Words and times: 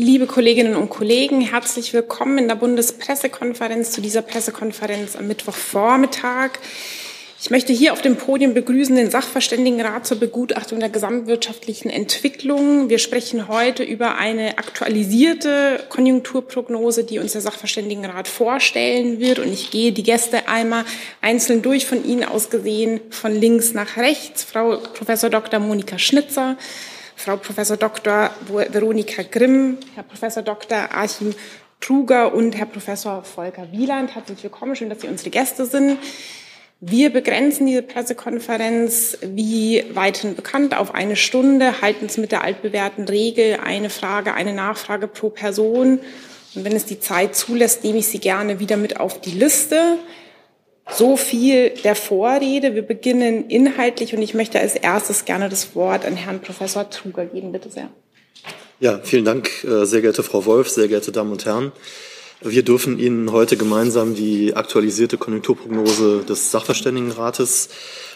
Liebe 0.00 0.26
Kolleginnen 0.26 0.76
und 0.76 0.90
Kollegen, 0.90 1.40
herzlich 1.40 1.92
willkommen 1.92 2.38
in 2.38 2.46
der 2.46 2.54
Bundespressekonferenz 2.54 3.90
zu 3.90 4.00
dieser 4.00 4.22
Pressekonferenz 4.22 5.16
am 5.16 5.26
Mittwochvormittag. 5.26 6.50
Ich 7.40 7.50
möchte 7.50 7.72
hier 7.72 7.92
auf 7.92 8.00
dem 8.00 8.14
Podium 8.14 8.54
begrüßen 8.54 8.94
den 8.94 9.10
Sachverständigenrat 9.10 10.06
zur 10.06 10.20
Begutachtung 10.20 10.78
der 10.78 10.88
gesamtwirtschaftlichen 10.88 11.90
Entwicklung. 11.90 12.88
Wir 12.88 13.00
sprechen 13.00 13.48
heute 13.48 13.82
über 13.82 14.18
eine 14.18 14.58
aktualisierte 14.58 15.84
Konjunkturprognose, 15.88 17.02
die 17.02 17.18
uns 17.18 17.32
der 17.32 17.40
Sachverständigenrat 17.40 18.28
vorstellen 18.28 19.18
wird. 19.18 19.40
Und 19.40 19.52
ich 19.52 19.72
gehe 19.72 19.90
die 19.90 20.04
Gäste 20.04 20.48
einmal 20.48 20.84
einzeln 21.22 21.60
durch, 21.60 21.86
von 21.86 22.04
Ihnen 22.04 22.22
aus 22.22 22.50
gesehen, 22.50 23.00
von 23.10 23.34
links 23.34 23.74
nach 23.74 23.96
rechts. 23.96 24.44
Frau 24.44 24.76
Professor 24.76 25.28
Dr. 25.28 25.58
Monika 25.58 25.98
Schnitzer, 25.98 26.56
Frau 27.28 27.36
Professor 27.36 27.76
Dr. 27.76 28.30
Veronika 28.48 29.22
Grimm, 29.22 29.76
Herr 29.94 30.02
Professor 30.02 30.42
Dr. 30.42 30.88
Achim 30.94 31.34
Truger 31.78 32.32
und 32.32 32.56
Herr 32.56 32.64
Professor 32.64 33.22
Volker 33.22 33.70
Wieland. 33.70 34.14
Herzlich 34.14 34.42
willkommen, 34.42 34.74
schön, 34.74 34.88
dass 34.88 35.02
Sie 35.02 35.08
unsere 35.08 35.28
Gäste 35.28 35.66
sind. 35.66 35.98
Wir 36.80 37.12
begrenzen 37.12 37.66
diese 37.66 37.82
Pressekonferenz 37.82 39.18
wie 39.20 39.84
weithin 39.92 40.36
bekannt 40.36 40.74
auf 40.74 40.94
eine 40.94 41.16
Stunde, 41.16 41.82
halten 41.82 42.06
es 42.06 42.16
mit 42.16 42.32
der 42.32 42.44
altbewährten 42.44 43.04
Regel 43.04 43.58
eine 43.62 43.90
Frage, 43.90 44.32
eine 44.32 44.54
Nachfrage 44.54 45.06
pro 45.06 45.28
Person. 45.28 46.00
Und 46.54 46.64
wenn 46.64 46.74
es 46.74 46.86
die 46.86 46.98
Zeit 46.98 47.36
zulässt, 47.36 47.84
nehme 47.84 47.98
ich 47.98 48.06
Sie 48.06 48.20
gerne 48.20 48.58
wieder 48.58 48.78
mit 48.78 49.00
auf 49.00 49.20
die 49.20 49.32
Liste. 49.32 49.98
So 50.90 51.16
viel 51.16 51.70
der 51.84 51.94
Vorrede. 51.94 52.74
Wir 52.74 52.82
beginnen 52.82 53.48
inhaltlich 53.48 54.14
und 54.14 54.22
ich 54.22 54.34
möchte 54.34 54.58
als 54.58 54.74
erstes 54.74 55.24
gerne 55.24 55.48
das 55.48 55.74
Wort 55.74 56.04
an 56.04 56.16
Herrn 56.16 56.40
Professor 56.40 56.88
Truger 56.88 57.26
geben. 57.26 57.52
Bitte 57.52 57.70
sehr. 57.70 57.90
Ja, 58.80 59.00
vielen 59.02 59.24
Dank, 59.24 59.64
äh, 59.64 59.84
sehr 59.84 60.02
geehrte 60.02 60.22
Frau 60.22 60.44
Wolf, 60.44 60.68
sehr 60.68 60.86
geehrte 60.88 61.10
Damen 61.10 61.32
und 61.32 61.44
Herren. 61.44 61.72
Wir 62.40 62.62
dürfen 62.62 63.00
Ihnen 63.00 63.32
heute 63.32 63.56
gemeinsam 63.56 64.14
die 64.14 64.54
aktualisierte 64.54 65.18
Konjunkturprognose 65.18 66.22
des 66.22 66.52
Sachverständigenrates 66.52 67.68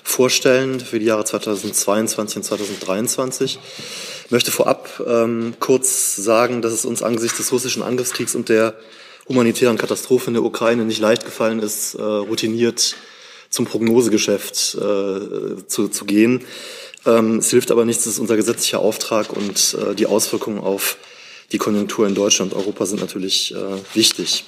vorstellen 0.05 0.79
für 0.79 1.01
die 1.01 1.07
Jahre 1.07 1.25
2022 1.25 2.37
und 2.37 2.43
2023. 2.45 3.59
Ich 4.27 4.31
möchte 4.31 4.53
vorab 4.53 5.03
ähm, 5.05 5.55
kurz 5.59 6.15
sagen, 6.15 6.63
dass 6.63 6.73
es 6.73 6.85
uns 6.85 7.03
angesichts 7.03 7.39
des 7.39 7.51
russischen 7.51 7.83
Angriffskriegs 7.83 8.37
und 8.37 8.49
der 8.49 8.75
humanitären 9.29 9.79
Katastrophe 9.79 10.29
in 10.29 10.35
der 10.35 10.43
Ukraine 10.43 10.85
nicht 10.85 11.01
leicht 11.01 11.25
gefallen 11.25 11.61
ist, 11.61 11.95
äh, 11.95 12.03
routiniert 12.03 12.97
zum 13.51 13.67
Prognosegeschäft 13.67 14.75
äh, 14.75 15.67
zu, 15.67 15.89
zu 15.89 16.05
gehen. 16.05 16.45
Ähm, 17.05 17.39
es 17.39 17.51
hilft 17.51 17.71
aber 17.71 17.85
nichts, 17.85 18.07
es 18.07 18.15
ist 18.15 18.19
unser 18.19 18.37
gesetzlicher 18.37 18.79
Auftrag 18.79 19.33
und 19.33 19.77
äh, 19.81 19.95
die 19.95 20.07
Auswirkungen 20.07 20.59
auf 20.59 20.97
die 21.53 21.59
Konjunktur 21.59 22.07
in 22.07 22.15
Deutschland 22.15 22.53
und 22.53 22.59
Europa 22.59 22.87
sind 22.87 23.01
natürlich 23.01 23.55
äh, 23.55 23.57
wichtig. 23.95 24.45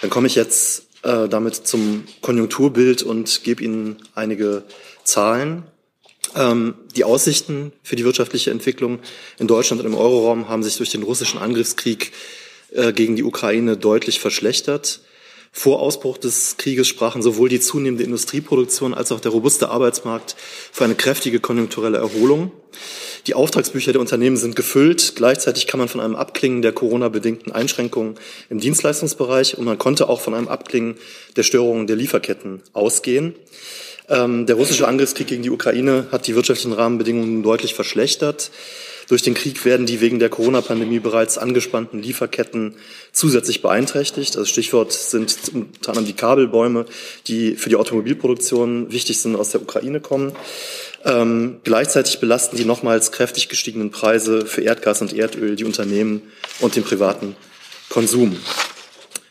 Dann 0.00 0.10
komme 0.10 0.26
ich 0.26 0.34
jetzt 0.34 0.86
äh, 1.02 1.28
damit 1.28 1.54
zum 1.54 2.04
Konjunkturbild 2.22 3.02
und 3.02 3.44
gebe 3.44 3.62
Ihnen 3.62 3.96
einige 4.14 4.64
Zahlen. 5.04 5.64
Ähm, 6.34 6.74
die 6.96 7.04
Aussichten 7.04 7.72
für 7.82 7.94
die 7.94 8.04
wirtschaftliche 8.04 8.50
Entwicklung 8.50 8.98
in 9.38 9.46
Deutschland 9.46 9.80
und 9.80 9.86
im 9.86 9.94
Euroraum 9.94 10.48
haben 10.48 10.62
sich 10.62 10.76
durch 10.76 10.90
den 10.90 11.02
russischen 11.02 11.38
Angriffskrieg 11.38 12.12
gegen 12.94 13.16
die 13.16 13.22
Ukraine 13.22 13.76
deutlich 13.76 14.20
verschlechtert. 14.20 15.00
Vor 15.56 15.78
Ausbruch 15.78 16.18
des 16.18 16.56
Krieges 16.56 16.88
sprachen 16.88 17.22
sowohl 17.22 17.48
die 17.48 17.60
zunehmende 17.60 18.02
Industrieproduktion 18.02 18.92
als 18.92 19.12
auch 19.12 19.20
der 19.20 19.30
robuste 19.30 19.68
Arbeitsmarkt 19.68 20.34
für 20.72 20.82
eine 20.82 20.96
kräftige 20.96 21.38
konjunkturelle 21.38 21.98
Erholung. 21.98 22.50
Die 23.28 23.34
Auftragsbücher 23.34 23.92
der 23.92 24.00
Unternehmen 24.00 24.36
sind 24.36 24.56
gefüllt. 24.56 25.12
Gleichzeitig 25.14 25.68
kann 25.68 25.78
man 25.78 25.88
von 25.88 26.00
einem 26.00 26.16
Abklingen 26.16 26.60
der 26.60 26.72
Corona-bedingten 26.72 27.52
Einschränkungen 27.52 28.16
im 28.50 28.58
Dienstleistungsbereich 28.58 29.56
und 29.56 29.64
man 29.64 29.78
konnte 29.78 30.08
auch 30.08 30.20
von 30.20 30.34
einem 30.34 30.48
Abklingen 30.48 30.96
der 31.36 31.44
Störungen 31.44 31.86
der 31.86 31.94
Lieferketten 31.94 32.60
ausgehen. 32.72 33.36
Ähm, 34.08 34.46
der 34.46 34.56
russische 34.56 34.88
Angriffskrieg 34.88 35.28
gegen 35.28 35.44
die 35.44 35.50
Ukraine 35.50 36.08
hat 36.10 36.26
die 36.26 36.34
wirtschaftlichen 36.34 36.72
Rahmenbedingungen 36.74 37.44
deutlich 37.44 37.74
verschlechtert. 37.74 38.50
Durch 39.08 39.22
den 39.22 39.34
Krieg 39.34 39.64
werden 39.64 39.86
die 39.86 40.00
wegen 40.00 40.18
der 40.18 40.30
Corona-Pandemie 40.30 40.98
bereits 40.98 41.36
angespannten 41.36 42.02
Lieferketten 42.02 42.76
zusätzlich 43.12 43.60
beeinträchtigt. 43.60 44.36
Also 44.36 44.46
Stichwort 44.46 44.92
sind 44.92 45.36
unter 45.52 45.90
anderem 45.90 46.06
die 46.06 46.14
Kabelbäume, 46.14 46.86
die 47.26 47.56
für 47.56 47.68
die 47.68 47.76
Automobilproduktion 47.76 48.90
wichtig 48.92 49.20
sind, 49.20 49.36
aus 49.36 49.50
der 49.50 49.62
Ukraine 49.62 50.00
kommen. 50.00 50.32
Ähm, 51.04 51.60
gleichzeitig 51.64 52.18
belasten 52.18 52.56
die 52.56 52.64
nochmals 52.64 53.12
kräftig 53.12 53.48
gestiegenen 53.48 53.90
Preise 53.90 54.46
für 54.46 54.62
Erdgas 54.62 55.02
und 55.02 55.12
Erdöl 55.12 55.56
die 55.56 55.64
Unternehmen 55.64 56.22
und 56.60 56.76
den 56.76 56.84
privaten 56.84 57.36
Konsum. 57.90 58.36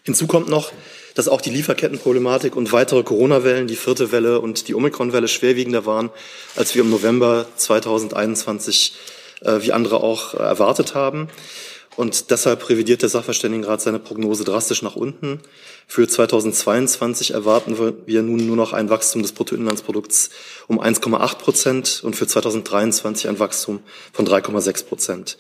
Hinzu 0.03 0.28
kommt 0.28 0.50
noch, 0.50 0.72
dass 1.16 1.28
auch 1.28 1.41
die 1.41 1.50
Lieferkettenproblematik 1.50 2.56
und 2.56 2.72
weitere 2.72 3.03
Corona-Wellen, 3.03 3.67
die 3.67 3.75
vierte 3.75 4.12
Welle 4.12 4.39
und 4.39 4.67
die 4.67 4.75
Omikron-Welle 4.75 5.28
schwerwiegender 5.28 5.85
waren, 5.85 6.09
als 6.56 6.75
wir 6.75 6.83
im 6.83 6.89
November 6.89 7.47
2021 7.56 8.94
äh, 8.95 9.22
wie 9.62 9.72
andere 9.72 10.02
auch 10.02 10.34
äh, 10.34 10.38
erwartet 10.38 10.96
haben. 10.96 11.30
Und 11.96 12.31
deshalb 12.31 12.70
revidiert 12.70 13.04
der 13.04 13.09
Sachverständigenrat 13.09 13.81
seine 13.81 14.00
Prognose 14.00 14.44
drastisch 14.44 14.81
nach 14.81 14.96
unten. 14.96 15.42
Für 15.88 16.08
2022 16.08 17.31
erwarten 17.31 17.78
wir 18.08 18.24
nun 18.24 18.48
nur 18.48 18.56
noch 18.56 18.74
ein 18.74 18.90
Wachstum 18.90 19.22
des 19.22 19.31
Bruttoinlandsprodukts 19.34 20.31
um 20.68 20.81
1,8 20.81 21.36
Prozent 21.36 22.02
und 22.04 22.16
für 22.16 22.26
2023 22.26 23.28
ein 23.28 23.38
Wachstum 23.38 23.80
von 24.12 24.28
3,6 24.28 24.86
Prozent. 24.86 25.38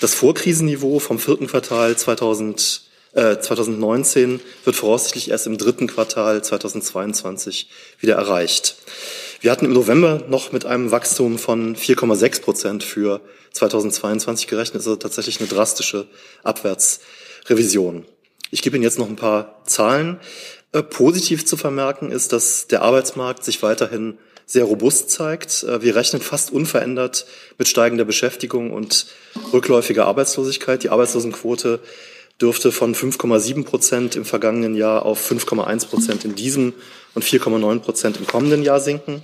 Das 0.00 0.14
Vorkrisenniveau 0.14 1.00
vom 1.00 1.18
vierten 1.18 1.48
Quartal 1.48 1.96
2000 1.96 2.82
2019 3.14 4.36
äh, 4.36 4.66
wird 4.66 4.76
voraussichtlich 4.76 5.30
erst 5.30 5.46
im 5.46 5.56
dritten 5.56 5.86
Quartal 5.86 6.44
2022 6.44 7.68
wieder 7.98 8.14
erreicht. 8.14 8.76
Wir 9.40 9.52
hatten 9.52 9.66
im 9.66 9.72
November 9.72 10.24
noch 10.28 10.50
mit 10.50 10.66
einem 10.66 10.90
Wachstum 10.90 11.38
von 11.38 11.76
4,6 11.76 12.42
Prozent 12.42 12.82
für 12.82 13.20
2022 13.52 14.48
gerechnet. 14.48 14.80
Also 14.80 14.96
tatsächlich 14.96 15.38
eine 15.38 15.48
drastische 15.48 16.08
Abwärtsrevision. 16.42 18.04
Ich 18.50 18.62
gebe 18.62 18.76
Ihnen 18.76 18.82
jetzt 18.82 18.98
noch 18.98 19.08
ein 19.08 19.14
paar 19.14 19.62
Zahlen. 19.64 20.18
Äh, 20.72 20.82
positiv 20.82 21.46
zu 21.46 21.56
vermerken 21.56 22.10
ist, 22.10 22.32
dass 22.32 22.66
der 22.66 22.82
Arbeitsmarkt 22.82 23.44
sich 23.44 23.62
weiterhin 23.62 24.18
sehr 24.44 24.64
robust 24.64 25.10
zeigt. 25.10 25.62
Äh, 25.62 25.82
wir 25.82 25.94
rechnen 25.94 26.20
fast 26.20 26.50
unverändert 26.50 27.24
mit 27.58 27.68
steigender 27.68 28.04
Beschäftigung 28.04 28.72
und 28.72 29.06
rückläufiger 29.52 30.06
Arbeitslosigkeit. 30.06 30.82
Die 30.82 30.88
Arbeitslosenquote 30.88 31.78
dürfte 32.40 32.72
von 32.72 32.94
5,7 32.94 33.64
Prozent 33.64 34.16
im 34.16 34.24
vergangenen 34.24 34.74
Jahr 34.74 35.04
auf 35.04 35.30
5,1 35.30 35.88
Prozent 35.88 36.24
in 36.24 36.34
diesem 36.34 36.72
und 37.14 37.24
4,9 37.24 37.80
Prozent 37.80 38.16
im 38.16 38.26
kommenden 38.26 38.62
Jahr 38.62 38.80
sinken. 38.80 39.20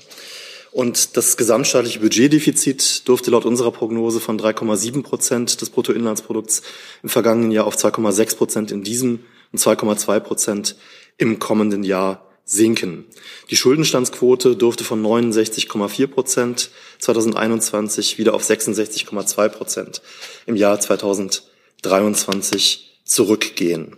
Und 0.73 1.17
das 1.17 1.37
gesamtstaatliche 1.37 2.01
Budgetdefizit 2.01 3.07
dürfte 3.07 3.31
laut 3.31 3.45
unserer 3.45 3.71
Prognose 3.71 4.19
von 4.19 4.41
3,7 4.41 5.05
Prozent 5.05 5.61
des 5.61 5.71
Bruttoinlandsprodukts 5.71 6.63
im 7.05 7.09
vergangenen 7.09 7.53
Jahr 7.53 7.67
auf 7.67 7.77
2,6 7.77 8.37
Prozent 8.37 8.73
in 8.73 8.83
diesem 8.83 9.21
und 9.53 9.61
2,2 9.61 10.19
Prozent 10.19 10.75
im 11.17 11.39
kommenden 11.39 11.85
Jahr 11.85 12.27
sinken. 12.45 13.05
Die 13.51 13.57
Schuldenstandsquote 13.57 14.57
dürfte 14.57 14.83
von 14.83 15.01
69,4 15.01 16.09
Prozent 16.09 16.71
2021 16.99 18.19
wieder 18.19 18.35
auf 18.35 18.43
66,2 18.43 19.49
Prozent 19.51 20.03
im 20.47 20.57
Jahr 20.57 20.81
2023 20.81 22.94
zurückgehen. 23.05 23.97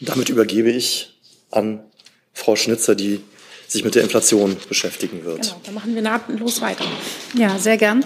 Und 0.00 0.08
damit 0.08 0.28
übergebe 0.28 0.70
ich 0.70 1.14
an 1.50 1.80
Frau 2.32 2.56
Schnitzer, 2.56 2.94
die 2.94 3.20
sich 3.68 3.84
mit 3.84 3.94
der 3.94 4.02
Inflation 4.02 4.56
beschäftigen 4.68 5.24
wird. 5.24 5.42
Genau, 5.42 5.60
da 5.64 5.72
machen 5.72 5.94
wir 5.94 6.02
nahtlos 6.02 6.60
weiter. 6.60 6.84
Ja, 7.34 7.58
sehr 7.58 7.76
gern. 7.76 8.04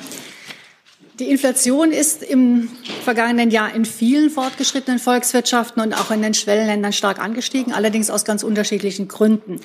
Die 1.20 1.30
Inflation 1.30 1.92
ist 1.92 2.24
im 2.24 2.68
vergangenen 3.04 3.50
Jahr 3.50 3.72
in 3.72 3.84
vielen 3.84 4.30
fortgeschrittenen 4.30 4.98
Volkswirtschaften 4.98 5.80
und 5.80 5.94
auch 5.94 6.10
in 6.10 6.22
den 6.22 6.34
Schwellenländern 6.34 6.92
stark 6.92 7.20
angestiegen, 7.20 7.72
allerdings 7.72 8.10
aus 8.10 8.24
ganz 8.24 8.42
unterschiedlichen 8.42 9.06
Gründen. 9.06 9.60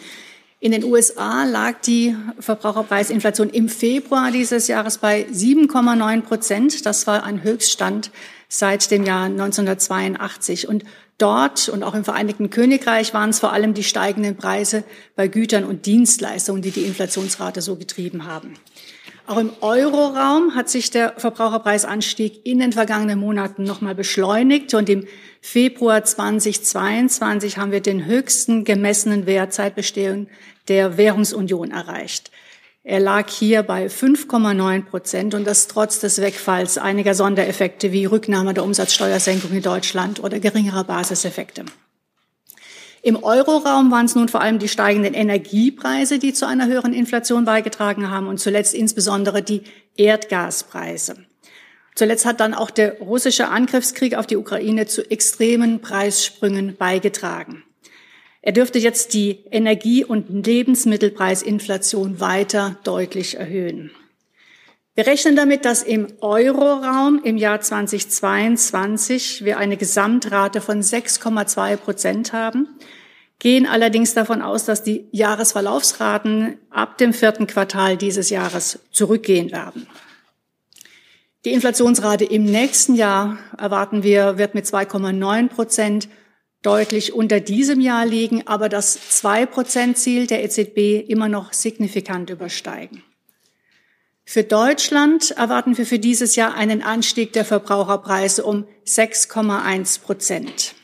In 0.60 0.74
den 0.74 0.84
USA 0.84 1.46
lag 1.46 1.82
die 1.82 2.16
Verbraucherpreisinflation 2.40 3.50
im 3.50 3.68
Februar 3.68 4.30
dieses 4.30 4.68
Jahres 4.68 5.00
bei 5.00 5.26
7,9 5.26 6.22
Prozent. 6.22 6.86
Das 6.86 7.08
war 7.08 7.24
ein 7.24 7.44
Höchststand 7.44 8.12
seit 8.50 8.92
dem 8.92 9.06
Jahr 9.06 9.26
1982. 9.26 10.68
Und 10.68 10.84
dort 11.18 11.70
und 11.70 11.84
auch 11.84 11.94
im 11.94 12.04
Vereinigten 12.04 12.50
Königreich 12.50 13.14
waren 13.14 13.30
es 13.30 13.40
vor 13.40 13.54
allem 13.54 13.74
die 13.74 13.84
steigenden 13.84 14.36
Preise 14.36 14.84
bei 15.16 15.28
Gütern 15.28 15.64
und 15.64 15.86
Dienstleistungen, 15.86 16.62
die 16.62 16.72
die 16.72 16.84
Inflationsrate 16.84 17.62
so 17.62 17.78
getrieben 17.78 18.26
haben. 18.26 18.56
Auch 19.28 19.38
im 19.38 19.52
Euroraum 19.62 20.56
hat 20.56 20.70
sich 20.70 20.90
der 20.90 21.14
Verbraucherpreisanstieg 21.18 22.48
in 22.48 22.58
den 22.58 22.74
vergangenen 22.74 23.20
Monaten 23.20 23.64
nochmal 23.64 23.94
beschleunigt 23.94 24.74
und 24.74 24.90
im 24.90 25.06
Februar 25.40 26.04
2022 26.04 27.60
haben 27.60 27.72
wir 27.72 27.82
den 27.82 28.06
höchsten 28.06 28.64
gemessenen 28.64 29.28
Wert 29.28 29.54
seit 29.54 29.76
Bestehung 29.76 30.28
der 30.68 30.98
Währungsunion 30.98 31.70
erreicht. 31.70 32.32
Er 32.84 33.02
lag 33.02 33.30
hier 33.30 33.64
bei 33.64 33.88
5,9 33.88 34.86
Prozent 34.86 35.34
und 35.34 35.46
das 35.46 35.68
trotz 35.68 36.00
des 36.00 36.22
Wegfalls 36.22 36.78
einiger 36.78 37.14
Sondereffekte 37.14 37.92
wie 37.92 38.06
Rücknahme 38.06 38.54
der 38.54 38.64
Umsatzsteuersenkung 38.64 39.52
in 39.52 39.62
Deutschland 39.62 40.24
oder 40.24 40.40
geringerer 40.40 40.86
Basiseffekte. 40.86 41.66
Im 43.02 43.22
Euroraum 43.22 43.92
waren 43.92 44.06
es 44.06 44.16
nun 44.16 44.30
vor 44.30 44.42
allem 44.42 44.60
die 44.60 44.68
steigenden 44.68 45.14
Energiepreise, 45.14 46.20
die 46.20 46.34
zu 46.34 46.48
einer 46.48 46.68
höheren 46.68 46.94
Inflation 46.94 47.46
beigetragen 47.46 48.10
haben 48.10 48.28
und 48.28 48.40
zuletzt 48.40 48.74
insbesondere 48.74 49.42
die 49.42 49.64
Erdgaspreise. 49.96 51.18
Zuletzt 51.96 52.26
hat 52.26 52.40
dann 52.40 52.54
auch 52.54 52.70
der 52.70 53.00
russische 53.00 53.50
Angriffskrieg 53.50 54.16
auf 54.16 54.26
die 54.26 54.38
Ukraine 54.38 54.86
zu 54.86 55.10
extremen 55.10 55.82
Preissprüngen 55.82 56.78
beigetragen. 56.78 57.64
Er 58.42 58.54
dürfte 58.54 58.80
jetzt 58.80 59.14
die 59.14 59.44
Energie- 59.52 60.06
und 60.06 60.46
Lebensmittelpreisinflation 60.46 62.20
weiter 62.20 62.78
deutlich 62.84 63.38
erhöhen. 63.38 63.92
Wir 64.96 65.08
rechnen 65.08 65.36
damit, 65.36 65.66
dass 65.66 65.84
im 65.84 66.08
Euroraum 66.20 67.22
im 67.24 67.38
Jahr 67.38 67.62
2022 67.62 69.46
wir 69.46 69.58
eine 69.58 69.78
Gesamtrate 69.78 70.62
von 70.62 70.82
6,2 70.82 71.78
Prozent 71.78 72.34
haben, 72.34 72.68
gehen 73.40 73.66
allerdings 73.66 74.14
davon 74.14 74.42
aus, 74.42 74.66
dass 74.66 74.84
die 74.84 75.08
Jahresverlaufsraten 75.12 76.58
ab 76.70 76.98
dem 76.98 77.14
vierten 77.14 77.48
Quartal 77.48 77.96
dieses 77.96 78.30
Jahres 78.30 78.80
zurückgehen 78.92 79.52
werden. 79.52 79.88
Die 81.46 81.54
Inflationsrate 81.54 82.26
im 82.26 82.44
nächsten 82.44 82.96
Jahr 82.96 83.38
erwarten 83.58 84.04
wir 84.04 84.38
wird 84.38 84.56
mit 84.56 84.66
2,9 84.66 85.48
Prozent 85.48 86.10
deutlich 86.62 87.14
unter 87.14 87.40
diesem 87.40 87.80
Jahr 87.80 88.06
liegen, 88.06 88.46
aber 88.48 88.70
das 88.70 89.00
2-Prozent-Ziel 89.24 90.28
der 90.28 90.44
EZB 90.44 91.10
immer 91.10 91.30
noch 91.30 91.54
signifikant 91.54 92.30
übersteigen. 92.30 93.04
Für 94.26 94.44
Deutschland 94.44 95.32
erwarten 95.32 95.78
wir 95.78 95.88
für 95.88 95.98
dieses 95.98 96.36
Jahr 96.36 96.54
einen 96.54 96.84
Anstieg 96.84 97.34
der 97.34 97.46
Verbraucherpreise 97.46 98.44
um 98.44 98.66
6,1 98.86 100.02
Prozent. 100.02 100.76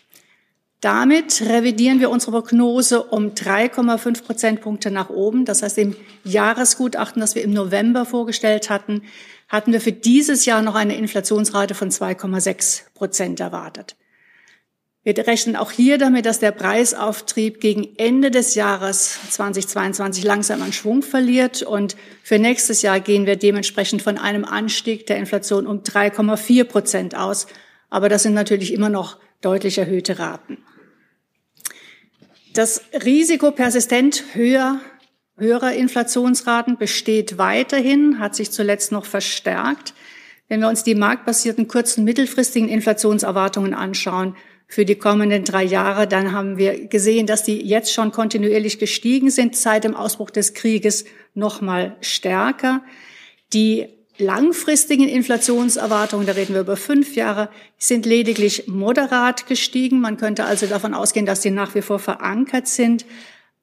Damit 0.82 1.42
revidieren 1.42 2.00
wir 2.00 2.10
unsere 2.10 2.32
Prognose 2.32 3.04
um 3.04 3.34
3,5 3.34 4.24
Prozentpunkte 4.24 4.92
nach 4.92 5.10
oben. 5.10 5.46
Das 5.46 5.62
heißt, 5.62 5.78
im 5.78 5.96
Jahresgutachten, 6.24 7.20
das 7.20 7.36
wir 7.36 7.44
im 7.44 7.54
November 7.54 8.06
vorgestellt 8.06 8.70
hatten, 8.70 9.04
hatten 9.48 9.74
wir 9.74 9.82
für 9.82 9.92
dieses 9.92 10.46
Jahr 10.46 10.62
noch 10.62 10.76
eine 10.76 10.96
Inflationsrate 10.96 11.76
von 11.76 11.92
2,6 11.92 12.94
Prozent 12.94 13.40
erwartet. 13.40 13.96
Wir 15.06 15.16
rechnen 15.28 15.56
auch 15.56 15.70
hier 15.70 16.00
damit, 16.00 16.26
dass 16.26 16.40
der 16.40 16.52
Preisauftrieb 16.52 17.62
gegen 17.62 17.96
Ende 17.98 18.32
des 18.32 18.56
Jahres 18.56 19.20
2022 19.30 20.24
langsam 20.24 20.64
an 20.64 20.74
Schwung 20.74 21.04
verliert. 21.04 21.62
Und 21.62 21.96
für 22.24 22.40
nächstes 22.40 22.82
Jahr 22.82 23.00
gehen 23.00 23.28
wir 23.28 23.36
dementsprechend 23.36 24.02
von 24.02 24.18
einem 24.18 24.46
Anstieg 24.46 25.06
der 25.06 25.18
Inflation 25.18 25.68
um 25.68 25.84
3,4 25.84 26.64
Prozent 26.64 27.16
aus. 27.16 27.46
Aber 27.92 28.10
das 28.10 28.24
sind 28.24 28.34
natürlich 28.34 28.74
immer 28.74 28.90
noch 28.90 29.20
deutlich 29.42 29.78
erhöhte 29.78 30.18
Raten. 30.18 30.58
Das 32.56 32.82
Risiko 33.04 33.52
persistent 33.52 34.24
höher, 34.34 34.80
höherer 35.38 35.74
Inflationsraten 35.74 36.80
besteht 36.80 37.38
weiterhin, 37.38 38.18
hat 38.18 38.36
sich 38.36 38.50
zuletzt 38.50 38.92
noch 38.92 39.06
verstärkt. 39.06 39.94
Wenn 40.48 40.62
wir 40.62 40.68
uns 40.68 40.84
die 40.84 40.96
marktbasierten 40.96 41.68
kurzen 41.68 42.04
mittelfristigen 42.06 42.70
Inflationserwartungen 42.70 43.76
anschauen, 43.76 44.36
für 44.68 44.86
die 44.86 44.96
kommenden 44.96 45.44
drei 45.44 45.64
Jahre, 45.64 46.08
dann 46.08 46.32
haben 46.32 46.58
wir 46.58 46.88
gesehen, 46.88 47.28
dass 47.28 47.44
die 47.44 47.62
jetzt 47.62 47.94
schon 47.94 48.12
kontinuierlich 48.12 48.80
gestiegen 48.80 49.30
sind, 49.30 49.56
seit 49.56 49.84
dem 49.84 49.96
Ausbruch 49.96 50.32
des 50.32 50.54
Krieges 50.54 51.06
noch 51.34 51.62
mal 51.62 51.96
stärker. 52.02 52.82
Die 53.54 53.88
langfristigen 54.18 55.08
Inflationserwartungen, 55.08 56.26
da 56.26 56.34
reden 56.34 56.54
wir 56.54 56.62
über 56.62 56.78
fünf 56.78 57.16
Jahre, 57.16 57.50
sind 57.78 58.06
lediglich 58.06 58.68
moderat 58.68 59.48
gestiegen. 59.48 60.00
Man 60.00 60.18
könnte 60.18 60.46
also 60.46 60.66
davon 60.66 60.94
ausgehen, 60.94 61.26
dass 61.26 61.42
sie 61.42 61.52
nach 61.52 61.76
wie 61.76 61.82
vor 61.82 62.00
verankert 62.00 62.68
sind. 62.68 63.06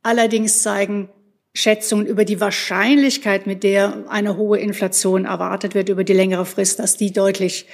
Allerdings 0.02 0.62
zeigen 0.62 1.08
Schätzungen 1.54 2.06
über 2.06 2.24
die 2.24 2.40
Wahrscheinlichkeit, 2.40 3.46
mit 3.46 3.62
der 3.62 4.04
eine 4.08 4.36
hohe 4.36 4.58
Inflation 4.58 5.26
erwartet 5.26 5.74
wird 5.74 5.88
über 5.88 6.04
die 6.04 6.14
längere 6.14 6.46
Frist, 6.46 6.78
dass 6.78 6.96
die 6.96 7.12
deutlich 7.12 7.66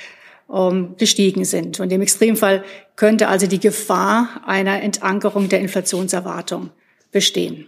ähm, 0.52 0.94
gestiegen 0.96 1.44
sind. 1.44 1.80
Und 1.80 1.92
im 1.92 2.00
Extremfall 2.00 2.64
könnte 2.96 3.28
also 3.28 3.46
die 3.46 3.60
Gefahr 3.60 4.42
einer 4.46 4.82
Entankerung 4.82 5.48
der 5.48 5.60
Inflationserwartung 5.60 6.70
bestehen. 7.10 7.66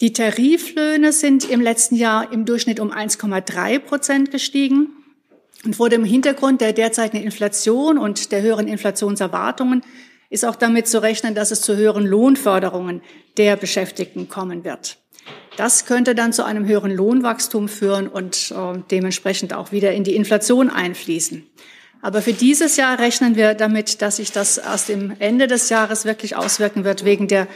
Die 0.00 0.12
Tariflöhne 0.12 1.12
sind 1.12 1.48
im 1.50 1.60
letzten 1.60 1.96
Jahr 1.96 2.32
im 2.32 2.44
Durchschnitt 2.44 2.78
um 2.78 2.92
1,3 2.92 3.80
Prozent 3.80 4.30
gestiegen. 4.30 4.90
Und 5.64 5.74
vor 5.74 5.88
dem 5.88 6.04
Hintergrund 6.04 6.60
der 6.60 6.72
derzeitigen 6.72 7.24
Inflation 7.24 7.98
und 7.98 8.30
der 8.30 8.42
höheren 8.42 8.68
Inflationserwartungen 8.68 9.82
ist 10.30 10.44
auch 10.44 10.54
damit 10.54 10.86
zu 10.86 11.02
rechnen, 11.02 11.34
dass 11.34 11.50
es 11.50 11.62
zu 11.62 11.76
höheren 11.76 12.06
Lohnförderungen 12.06 13.02
der 13.38 13.56
Beschäftigten 13.56 14.28
kommen 14.28 14.62
wird. 14.62 14.98
Das 15.56 15.86
könnte 15.86 16.14
dann 16.14 16.32
zu 16.32 16.44
einem 16.44 16.66
höheren 16.66 16.92
Lohnwachstum 16.92 17.68
führen 17.68 18.06
und 18.06 18.52
äh, 18.52 18.78
dementsprechend 18.92 19.52
auch 19.52 19.72
wieder 19.72 19.92
in 19.92 20.04
die 20.04 20.14
Inflation 20.14 20.70
einfließen. 20.70 21.44
Aber 22.00 22.22
für 22.22 22.32
dieses 22.32 22.76
Jahr 22.76 22.98
rechnen 22.98 23.34
wir 23.34 23.54
damit, 23.54 24.02
dass 24.02 24.16
sich 24.16 24.30
das 24.30 24.58
erst 24.58 24.88
im 24.88 25.14
Ende 25.18 25.46
des 25.46 25.68
Jahres 25.68 26.04
wirklich 26.04 26.36
auswirken 26.36 26.84
wird 26.84 27.04
wegen 27.04 27.26
der 27.26 27.48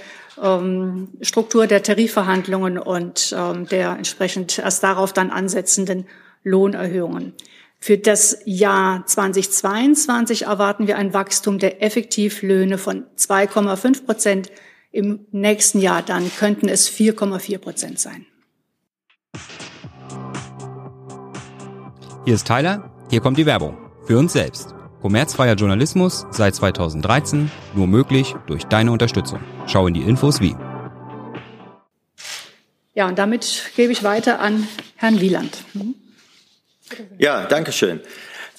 ähm, 0.42 1.08
Struktur 1.20 1.66
der 1.66 1.82
Tarifverhandlungen 1.82 2.78
und 2.78 3.34
ähm, 3.36 3.66
der 3.66 3.90
entsprechend 3.90 4.58
erst 4.58 4.82
darauf 4.82 5.12
dann 5.12 5.30
ansetzenden 5.30 6.06
Lohnerhöhungen. 6.42 7.34
Für 7.78 7.98
das 7.98 8.38
Jahr 8.44 9.04
2022 9.06 10.42
erwarten 10.42 10.86
wir 10.86 10.96
ein 10.96 11.14
Wachstum 11.14 11.58
der 11.58 11.82
Effektivlöhne 11.82 12.78
von 12.78 13.06
2,5 13.16 14.04
Prozent. 14.04 14.52
Im 14.92 15.26
nächsten 15.32 15.80
Jahr 15.80 16.02
dann 16.02 16.30
könnten 16.38 16.68
es 16.68 16.88
4,4 16.90 17.58
Prozent 17.58 17.98
sein. 17.98 18.26
Hier 22.24 22.34
ist 22.34 22.46
Tyler, 22.46 22.92
hier 23.10 23.20
kommt 23.20 23.36
die 23.36 23.46
Werbung. 23.46 23.91
Für 24.04 24.18
uns 24.18 24.32
selbst. 24.32 24.74
Kommerzfreier 25.00 25.54
Journalismus 25.54 26.26
seit 26.32 26.56
2013 26.56 27.50
nur 27.74 27.86
möglich 27.86 28.34
durch 28.46 28.64
deine 28.64 28.90
Unterstützung. 28.90 29.38
Schau 29.66 29.86
in 29.86 29.94
die 29.94 30.02
Infos 30.02 30.40
wie. 30.40 30.56
Ja, 32.94 33.06
und 33.06 33.18
damit 33.18 33.70
gebe 33.76 33.92
ich 33.92 34.02
weiter 34.02 34.40
an 34.40 34.66
Herrn 34.96 35.20
Wieland. 35.20 35.56
Ja, 37.18 37.46
danke 37.46 37.70
schön. 37.70 38.00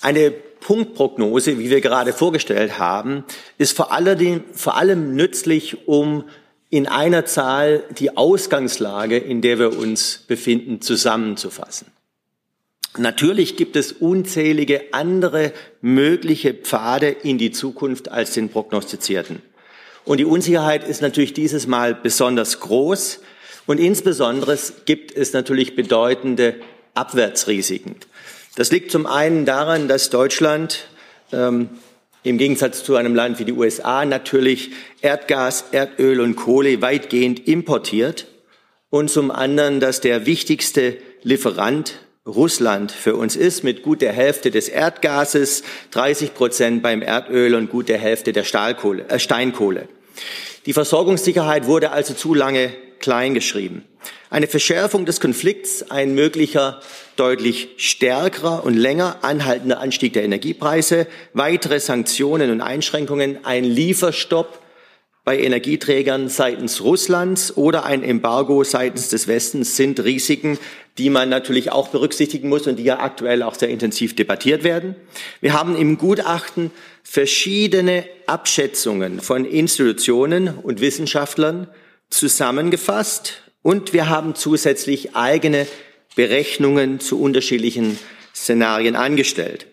Eine 0.01 0.31
Punktprognose, 0.31 1.59
wie 1.59 1.69
wir 1.69 1.81
gerade 1.81 2.13
vorgestellt 2.13 2.79
haben, 2.79 3.25
ist 3.57 3.75
vor 3.75 3.91
allem, 3.91 4.45
vor 4.53 4.77
allem 4.77 5.13
nützlich, 5.13 5.87
um 5.89 6.23
in 6.69 6.87
einer 6.87 7.25
Zahl 7.25 7.83
die 7.97 8.15
Ausgangslage, 8.15 9.17
in 9.17 9.41
der 9.41 9.59
wir 9.59 9.77
uns 9.77 10.23
befinden, 10.25 10.79
zusammenzufassen. 10.81 11.87
Natürlich 12.97 13.55
gibt 13.55 13.75
es 13.75 13.91
unzählige 13.91 14.93
andere 14.93 15.51
mögliche 15.81 16.53
Pfade 16.53 17.09
in 17.09 17.37
die 17.37 17.51
Zukunft 17.51 18.09
als 18.09 18.33
den 18.33 18.49
prognostizierten. 18.49 19.41
Und 20.05 20.19
die 20.19 20.25
Unsicherheit 20.25 20.87
ist 20.87 21.01
natürlich 21.01 21.33
dieses 21.33 21.65
Mal 21.65 21.95
besonders 21.95 22.59
groß. 22.59 23.21
Und 23.65 23.79
insbesondere 23.79 24.57
gibt 24.85 25.15
es 25.15 25.33
natürlich 25.33 25.75
bedeutende 25.75 26.55
Abwärtsrisiken. 26.93 27.95
Das 28.55 28.71
liegt 28.71 28.91
zum 28.91 29.05
einen 29.07 29.45
daran, 29.45 29.87
dass 29.87 30.09
Deutschland 30.09 30.87
ähm, 31.31 31.69
im 32.21 32.37
Gegensatz 32.37 32.83
zu 32.83 32.95
einem 32.95 33.15
Land 33.15 33.39
wie 33.39 33.45
die 33.45 33.53
USA 33.53 34.05
natürlich 34.05 34.71
Erdgas, 35.01 35.65
Erdöl 35.71 36.21
und 36.21 36.35
Kohle 36.35 36.81
weitgehend 36.81 37.47
importiert 37.47 38.27
und 38.89 39.09
zum 39.09 39.31
anderen, 39.31 39.79
dass 39.79 40.01
der 40.01 40.25
wichtigste 40.25 40.97
Lieferant 41.23 41.95
Russland 42.25 42.93
für 42.93 43.17
uns 43.17 43.35
ist, 43.35 43.65
mit 43.65 43.83
gut 43.83 44.01
der 44.01 44.13
Hälfte 44.13 44.49
des 44.49 44.69
Erdgases, 44.69 45.61
30 45.91 46.33
Prozent 46.33 46.81
beim 46.81 47.01
Erdöl 47.01 47.53
und 47.53 47.69
gut 47.69 47.89
der 47.89 47.97
Hälfte 47.97 48.31
der 48.31 48.45
Stahlkohle, 48.45 49.05
äh 49.09 49.19
Steinkohle. 49.19 49.89
Die 50.65 50.71
Versorgungssicherheit 50.71 51.67
wurde 51.67 51.91
also 51.91 52.13
zu 52.13 52.33
lange 52.33 52.71
kleingeschrieben. 52.99 53.83
Eine 54.29 54.47
Verschärfung 54.47 55.05
des 55.05 55.19
Konflikts, 55.19 55.91
ein 55.91 56.15
möglicher 56.15 56.79
deutlich 57.17 57.71
stärkerer 57.75 58.63
und 58.63 58.75
länger 58.75 59.17
anhaltender 59.21 59.81
Anstieg 59.81 60.13
der 60.13 60.23
Energiepreise, 60.23 61.07
weitere 61.33 61.81
Sanktionen 61.81 62.51
und 62.51 62.61
Einschränkungen, 62.61 63.43
ein 63.43 63.65
Lieferstopp 63.65 64.62
bei 65.23 65.39
Energieträgern 65.39 66.27
seitens 66.27 66.81
Russlands 66.81 67.55
oder 67.55 67.85
ein 67.85 68.03
Embargo 68.03 68.63
seitens 68.63 69.09
des 69.09 69.27
Westens 69.27 69.77
sind 69.77 70.03
Risiken, 70.03 70.57
die 70.97 71.09
man 71.09 71.29
natürlich 71.29 71.71
auch 71.71 71.87
berücksichtigen 71.87 72.49
muss 72.49 72.67
und 72.67 72.77
die 72.77 72.83
ja 72.83 72.99
aktuell 72.99 73.41
auch 73.41 73.55
sehr 73.55 73.69
intensiv 73.69 74.15
debattiert 74.15 74.63
werden. 74.63 74.95
Wir 75.41 75.53
haben 75.53 75.75
im 75.75 75.97
Gutachten 75.97 76.71
verschiedene 77.03 78.05
Abschätzungen 78.27 79.21
von 79.21 79.45
Institutionen 79.45 80.49
und 80.49 80.81
Wissenschaftlern 80.81 81.67
zusammengefasst 82.09 83.43
Und 83.63 83.93
wir 83.93 84.09
haben 84.09 84.35
zusätzlich 84.35 85.15
eigene 85.15 85.65
Berechnungen 86.15 86.99
zu 86.99 87.19
unterschiedlichen 87.19 87.97
Szenarien 88.35 88.95
angestellt. 88.95 89.67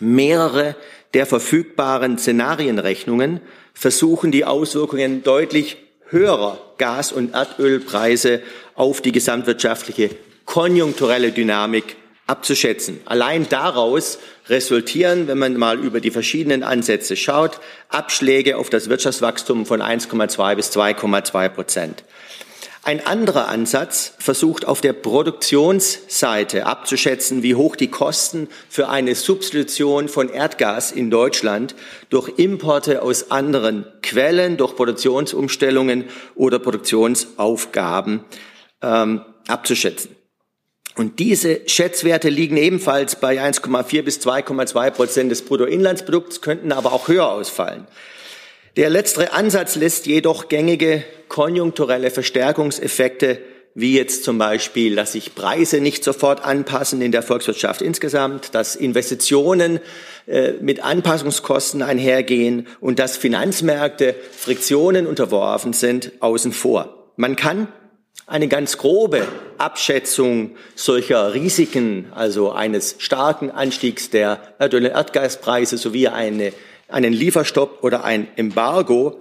Mehrere 0.00 0.74
der 1.14 1.24
verfügbaren 1.24 2.18
Szenarienrechnungen 2.18 3.40
versuchen 3.74 4.32
die 4.32 4.44
Auswirkungen 4.44 5.22
deutlich 5.22 5.76
höherer 6.08 6.58
Gas- 6.78 7.12
und 7.12 7.34
Erdölpreise 7.34 8.40
auf 8.74 9.00
die 9.00 9.12
gesamtwirtschaftliche 9.12 10.10
konjunkturelle 10.46 11.32
Dynamik 11.32 11.96
abzuschätzen. 12.26 13.00
Allein 13.04 13.48
daraus 13.48 14.18
resultieren, 14.48 15.28
wenn 15.28 15.38
man 15.38 15.56
mal 15.56 15.78
über 15.78 16.00
die 16.00 16.10
verschiedenen 16.10 16.62
Ansätze 16.62 17.16
schaut, 17.16 17.60
Abschläge 17.88 18.56
auf 18.56 18.70
das 18.70 18.88
Wirtschaftswachstum 18.88 19.66
von 19.66 19.82
1,2 19.82 20.54
bis 20.54 20.70
2,2 20.70 21.48
Prozent. 21.50 22.04
Ein 22.86 23.06
anderer 23.06 23.48
Ansatz 23.48 24.12
versucht 24.18 24.66
auf 24.66 24.82
der 24.82 24.92
Produktionsseite 24.92 26.66
abzuschätzen, 26.66 27.42
wie 27.42 27.54
hoch 27.54 27.76
die 27.76 27.88
Kosten 27.88 28.46
für 28.68 28.90
eine 28.90 29.14
Substitution 29.14 30.08
von 30.08 30.28
Erdgas 30.28 30.92
in 30.92 31.10
Deutschland 31.10 31.74
durch 32.10 32.38
Importe 32.38 33.00
aus 33.00 33.30
anderen 33.30 33.86
Quellen, 34.02 34.58
durch 34.58 34.76
Produktionsumstellungen 34.76 36.04
oder 36.34 36.58
Produktionsaufgaben 36.58 38.22
ähm, 38.82 39.22
abzuschätzen. 39.48 40.14
Und 40.94 41.18
diese 41.20 41.62
Schätzwerte 41.66 42.28
liegen 42.28 42.58
ebenfalls 42.58 43.16
bei 43.16 43.42
1,4 43.42 44.02
bis 44.02 44.20
2,2 44.20 44.90
Prozent 44.90 45.30
des 45.30 45.42
Bruttoinlandsprodukts, 45.46 46.42
könnten 46.42 46.70
aber 46.70 46.92
auch 46.92 47.08
höher 47.08 47.30
ausfallen. 47.30 47.86
Der 48.76 48.90
letztere 48.90 49.32
Ansatz 49.32 49.76
lässt 49.76 50.06
jedoch 50.06 50.48
gängige 50.48 51.04
konjunkturelle 51.28 52.10
Verstärkungseffekte 52.10 53.38
wie 53.76 53.96
jetzt 53.96 54.22
zum 54.24 54.38
Beispiel, 54.38 54.94
dass 54.94 55.12
sich 55.12 55.34
Preise 55.34 55.80
nicht 55.80 56.04
sofort 56.04 56.44
anpassen 56.44 57.02
in 57.02 57.10
der 57.10 57.22
Volkswirtschaft 57.22 57.82
insgesamt, 57.82 58.54
dass 58.54 58.76
Investitionen 58.76 59.80
äh, 60.26 60.52
mit 60.60 60.82
Anpassungskosten 60.84 61.82
einhergehen 61.82 62.68
und 62.80 63.00
dass 63.00 63.16
Finanzmärkte 63.16 64.14
Friktionen 64.32 65.06
unterworfen 65.06 65.72
sind, 65.72 66.12
außen 66.20 66.52
vor. 66.52 67.12
Man 67.16 67.34
kann 67.34 67.68
eine 68.26 68.48
ganz 68.48 68.78
grobe 68.78 69.26
Abschätzung 69.58 70.56
solcher 70.76 71.34
Risiken, 71.34 72.06
also 72.14 72.52
eines 72.52 72.96
starken 72.98 73.50
Anstiegs 73.50 74.10
der 74.10 74.40
Erdöl- 74.58 74.86
und 74.86 74.92
Erdgaspreise 74.92 75.78
sowie 75.78 76.08
eine 76.08 76.52
einen 76.88 77.12
Lieferstopp 77.12 77.82
oder 77.82 78.04
ein 78.04 78.28
Embargo 78.36 79.20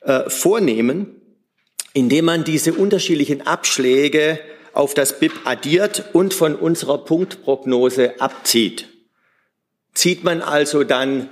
äh, 0.00 0.28
vornehmen, 0.28 1.20
indem 1.92 2.24
man 2.24 2.44
diese 2.44 2.72
unterschiedlichen 2.72 3.46
Abschläge 3.46 4.38
auf 4.72 4.94
das 4.94 5.18
BIP 5.18 5.32
addiert 5.44 6.04
und 6.12 6.32
von 6.32 6.54
unserer 6.54 6.98
Punktprognose 6.98 8.20
abzieht. 8.20 8.88
Zieht 9.94 10.24
man 10.24 10.40
also 10.40 10.84
dann 10.84 11.28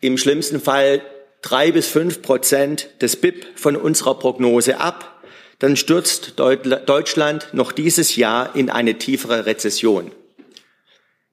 im 0.00 0.16
schlimmsten 0.16 0.60
Fall 0.60 1.02
drei 1.42 1.72
bis 1.72 1.86
fünf 1.86 2.22
Prozent 2.22 2.88
des 3.00 3.16
BIP 3.16 3.46
von 3.58 3.76
unserer 3.76 4.18
Prognose 4.18 4.80
ab, 4.80 5.22
dann 5.58 5.76
stürzt 5.76 6.34
Deutschland 6.38 7.48
noch 7.52 7.72
dieses 7.72 8.16
Jahr 8.16 8.56
in 8.56 8.70
eine 8.70 8.96
tiefere 8.96 9.44
Rezession. 9.44 10.10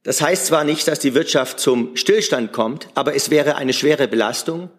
Das 0.04 0.22
heißt 0.22 0.46
zwar 0.46 0.64
nicht, 0.64 0.88
dass 0.88 1.00
die 1.00 1.14
Wirtschaft 1.14 1.60
zum 1.60 1.96
Stillstand 1.96 2.54
kommt, 2.54 2.88
aber 2.96 3.16
es 3.16 3.30
wäre 3.30 3.56
eine 3.56 3.74
schwere 3.74 4.08
Belastung. 4.08 4.70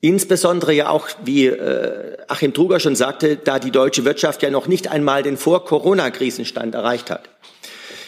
Insbesondere 0.00 0.72
ja 0.72 0.88
auch, 0.88 1.08
wie 1.24 1.46
äh, 1.46 2.16
Achim 2.28 2.52
Truger 2.52 2.80
schon 2.80 2.96
sagte, 2.96 3.36
da 3.36 3.58
die 3.58 3.70
deutsche 3.70 4.04
Wirtschaft 4.04 4.42
ja 4.42 4.50
noch 4.50 4.66
nicht 4.66 4.88
einmal 4.88 5.22
den 5.22 5.36
Vor-Corona-Krisenstand 5.36 6.74
erreicht 6.74 7.08
hat. 7.08 7.30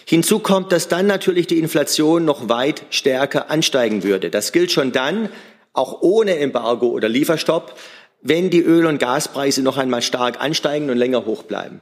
Hinzu 0.07 0.41
kommt, 0.41 0.73
dass 0.73 0.89
dann 0.89 1.07
natürlich 1.07 1.47
die 1.47 1.61
Inflation 1.61 2.25
noch 2.25 2.49
weit 2.49 2.83
stärker 2.91 3.51
ansteigen 3.51 4.03
würde. 4.03 4.29
Das 4.29 4.53
gilt 4.53 4.71
schon 4.71 4.93
dann, 4.93 5.31
auch 5.73 6.03
ohne 6.03 6.39
Embargo 6.39 6.89
oder 6.89 7.09
Lieferstopp, 7.09 7.75
wenn 8.21 8.51
die 8.51 8.63
Öl- 8.63 8.87
und 8.87 8.99
Gaspreise 8.99 9.63
noch 9.63 9.77
einmal 9.77 10.03
stark 10.03 10.41
ansteigen 10.41 10.91
und 10.91 10.99
länger 10.99 11.27
hoch 11.27 11.45
bleiben. 11.45 11.81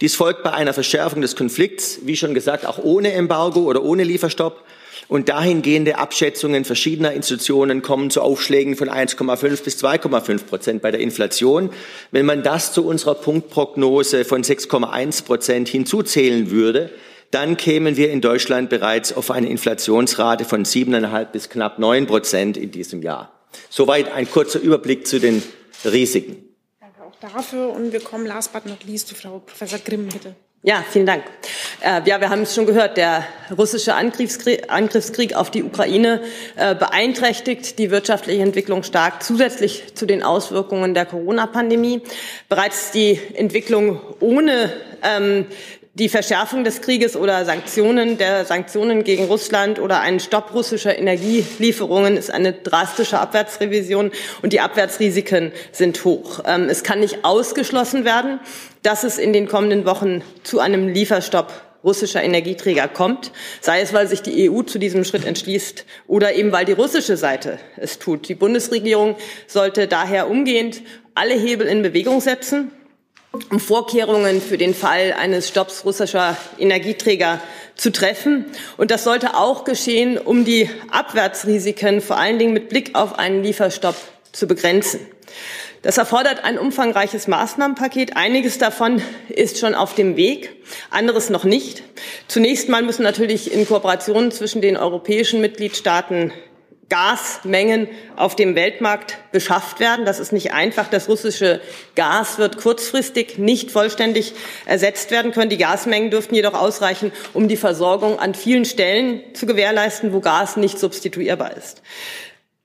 Dies 0.00 0.14
folgt 0.14 0.42
bei 0.42 0.52
einer 0.52 0.74
Verschärfung 0.74 1.22
des 1.22 1.36
Konflikts, 1.36 2.00
wie 2.02 2.16
schon 2.16 2.34
gesagt, 2.34 2.66
auch 2.66 2.78
ohne 2.78 3.12
Embargo 3.12 3.60
oder 3.60 3.82
ohne 3.82 4.04
Lieferstopp. 4.04 4.64
Und 5.06 5.28
dahingehende 5.28 5.98
Abschätzungen 5.98 6.64
verschiedener 6.64 7.12
Institutionen 7.12 7.82
kommen 7.82 8.10
zu 8.10 8.22
Aufschlägen 8.22 8.74
von 8.74 8.88
1,5 8.88 9.62
bis 9.62 9.82
2,5 9.84 10.44
Prozent 10.44 10.82
bei 10.82 10.90
der 10.90 11.00
Inflation. 11.00 11.70
Wenn 12.10 12.24
man 12.24 12.42
das 12.42 12.72
zu 12.72 12.86
unserer 12.86 13.14
Punktprognose 13.14 14.24
von 14.24 14.42
6,1 14.42 15.24
Prozent 15.24 15.68
hinzuzählen 15.68 16.50
würde, 16.50 16.90
dann 17.30 17.56
kämen 17.56 17.96
wir 17.96 18.10
in 18.10 18.20
Deutschland 18.20 18.70
bereits 18.70 19.12
auf 19.12 19.30
eine 19.30 19.48
Inflationsrate 19.48 20.44
von 20.44 20.64
7,5 20.64 21.24
bis 21.26 21.48
knapp 21.50 21.78
9 21.78 22.06
Prozent 22.06 22.56
in 22.56 22.70
diesem 22.70 23.02
Jahr. 23.02 23.32
Soweit 23.68 24.10
ein 24.12 24.30
kurzer 24.30 24.60
Überblick 24.60 25.06
zu 25.06 25.20
den 25.20 25.42
Risiken 25.84 26.53
dafür. 27.32 27.70
Und 27.70 27.92
wir 27.92 28.00
kommen 28.00 28.26
last 28.26 28.52
but 28.52 28.66
not 28.66 28.84
least 28.84 29.08
zu 29.08 29.14
Frau 29.14 29.40
Professor 29.40 29.78
Grimm, 29.78 30.08
bitte. 30.08 30.34
Ja, 30.66 30.82
vielen 30.90 31.04
Dank. 31.04 31.24
Äh, 31.82 32.00
ja, 32.06 32.22
wir 32.22 32.30
haben 32.30 32.40
es 32.40 32.54
schon 32.54 32.64
gehört, 32.64 32.96
der 32.96 33.26
russische 33.54 33.94
Angriffskrieg, 33.94 35.34
auf 35.34 35.50
die 35.50 35.62
Ukraine 35.62 36.22
äh, 36.56 36.74
beeinträchtigt 36.74 37.78
die 37.78 37.90
wirtschaftliche 37.90 38.42
Entwicklung 38.42 38.82
stark, 38.82 39.22
zusätzlich 39.22 39.94
zu 39.94 40.06
den 40.06 40.22
Auswirkungen 40.22 40.94
der 40.94 41.04
Corona-Pandemie. 41.04 42.00
Bereits 42.48 42.92
die 42.92 43.20
Entwicklung 43.34 44.00
ohne 44.20 44.72
ähm, 45.02 45.44
die 45.94 46.08
Verschärfung 46.08 46.64
des 46.64 46.80
Krieges 46.80 47.16
oder 47.16 47.44
Sanktionen 47.44 48.18
der 48.18 48.44
Sanktionen 48.44 49.04
gegen 49.04 49.26
Russland 49.26 49.78
oder 49.78 50.00
ein 50.00 50.18
Stopp 50.18 50.52
russischer 50.52 50.98
Energielieferungen 50.98 52.16
ist 52.16 52.32
eine 52.32 52.52
drastische 52.52 53.20
Abwärtsrevision 53.20 54.10
und 54.42 54.52
die 54.52 54.58
Abwärtsrisiken 54.58 55.52
sind 55.70 56.04
hoch. 56.04 56.40
Ähm, 56.46 56.68
es 56.68 56.82
kann 56.82 56.98
nicht 56.98 57.24
ausgeschlossen 57.24 58.04
werden, 58.04 58.40
dass 58.82 59.04
es 59.04 59.18
in 59.18 59.32
den 59.32 59.46
kommenden 59.46 59.86
Wochen 59.86 60.22
zu 60.42 60.58
einem 60.58 60.88
Lieferstopp 60.88 61.52
russischer 61.84 62.24
Energieträger 62.24 62.88
kommt, 62.88 63.30
sei 63.60 63.80
es, 63.80 63.92
weil 63.92 64.08
sich 64.08 64.22
die 64.22 64.50
EU 64.50 64.62
zu 64.62 64.80
diesem 64.80 65.04
Schritt 65.04 65.24
entschließt 65.24 65.84
oder 66.08 66.34
eben 66.34 66.50
weil 66.50 66.64
die 66.64 66.72
russische 66.72 67.16
Seite 67.16 67.58
es 67.76 68.00
tut. 68.00 68.28
Die 68.28 68.34
Bundesregierung 68.34 69.14
sollte 69.46 69.86
daher 69.86 70.28
umgehend 70.28 70.82
alle 71.14 71.34
Hebel 71.34 71.68
in 71.68 71.82
Bewegung 71.82 72.20
setzen, 72.20 72.72
um 73.50 73.60
Vorkehrungen 73.60 74.40
für 74.40 74.58
den 74.58 74.74
Fall 74.74 75.14
eines 75.18 75.48
Stopps 75.48 75.84
russischer 75.84 76.36
Energieträger 76.58 77.40
zu 77.76 77.90
treffen. 77.90 78.46
Und 78.76 78.90
das 78.90 79.04
sollte 79.04 79.36
auch 79.36 79.64
geschehen, 79.64 80.18
um 80.18 80.44
die 80.44 80.70
Abwärtsrisiken 80.90 82.00
vor 82.00 82.16
allen 82.16 82.38
Dingen 82.38 82.52
mit 82.52 82.68
Blick 82.68 82.94
auf 82.94 83.18
einen 83.18 83.42
Lieferstopp 83.42 83.96
zu 84.32 84.46
begrenzen. 84.46 85.00
Das 85.82 85.98
erfordert 85.98 86.44
ein 86.44 86.58
umfangreiches 86.58 87.28
Maßnahmenpaket. 87.28 88.16
Einiges 88.16 88.56
davon 88.56 89.02
ist 89.28 89.58
schon 89.58 89.74
auf 89.74 89.94
dem 89.94 90.16
Weg, 90.16 90.50
anderes 90.90 91.28
noch 91.28 91.44
nicht. 91.44 91.82
Zunächst 92.26 92.70
mal 92.70 92.82
müssen 92.82 93.02
natürlich 93.02 93.52
in 93.52 93.68
Kooperation 93.68 94.30
zwischen 94.30 94.62
den 94.62 94.78
europäischen 94.78 95.42
Mitgliedstaaten 95.42 96.32
Gasmengen 96.88 97.88
auf 98.16 98.36
dem 98.36 98.54
Weltmarkt 98.54 99.18
beschafft 99.32 99.80
werden. 99.80 100.04
Das 100.04 100.18
ist 100.18 100.32
nicht 100.32 100.52
einfach. 100.52 100.88
Das 100.88 101.08
russische 101.08 101.60
Gas 101.94 102.38
wird 102.38 102.58
kurzfristig 102.58 103.38
nicht 103.38 103.70
vollständig 103.70 104.34
ersetzt 104.66 105.10
werden 105.10 105.32
können. 105.32 105.50
Die 105.50 105.56
Gasmengen 105.56 106.10
dürften 106.10 106.34
jedoch 106.34 106.54
ausreichen, 106.54 107.12
um 107.32 107.48
die 107.48 107.56
Versorgung 107.56 108.18
an 108.18 108.34
vielen 108.34 108.64
Stellen 108.64 109.22
zu 109.34 109.46
gewährleisten, 109.46 110.12
wo 110.12 110.20
Gas 110.20 110.56
nicht 110.56 110.78
substituierbar 110.78 111.56
ist. 111.56 111.82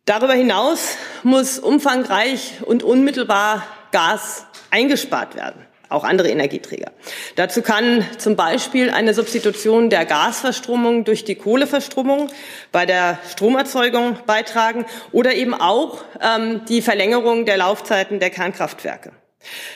Darüber 0.06 0.34
hinaus 0.34 0.98
muss 1.24 1.60
umfangreich 1.60 2.54
und 2.66 2.84
unmittelbar 2.84 3.66
Gas 3.92 4.46
eingespart 4.72 5.36
werden 5.36 5.69
auch 5.90 6.04
andere 6.04 6.30
Energieträger. 6.30 6.92
Dazu 7.36 7.62
kann 7.62 8.06
zum 8.18 8.36
Beispiel 8.36 8.90
eine 8.90 9.14
Substitution 9.14 9.90
der 9.90 10.06
Gasverstromung 10.06 11.04
durch 11.04 11.24
die 11.24 11.36
Kohleverstromung 11.36 12.30
bei 12.72 12.86
der 12.86 13.20
Stromerzeugung 13.32 14.18
beitragen 14.26 14.86
oder 15.12 15.34
eben 15.34 15.54
auch 15.54 16.04
ähm, 16.22 16.62
die 16.70 16.82
Verlängerung 16.82 17.46
der 17.46 17.58
Laufzeiten 17.58 18.20
der 18.20 18.30
Kernkraftwerke. 18.30 19.12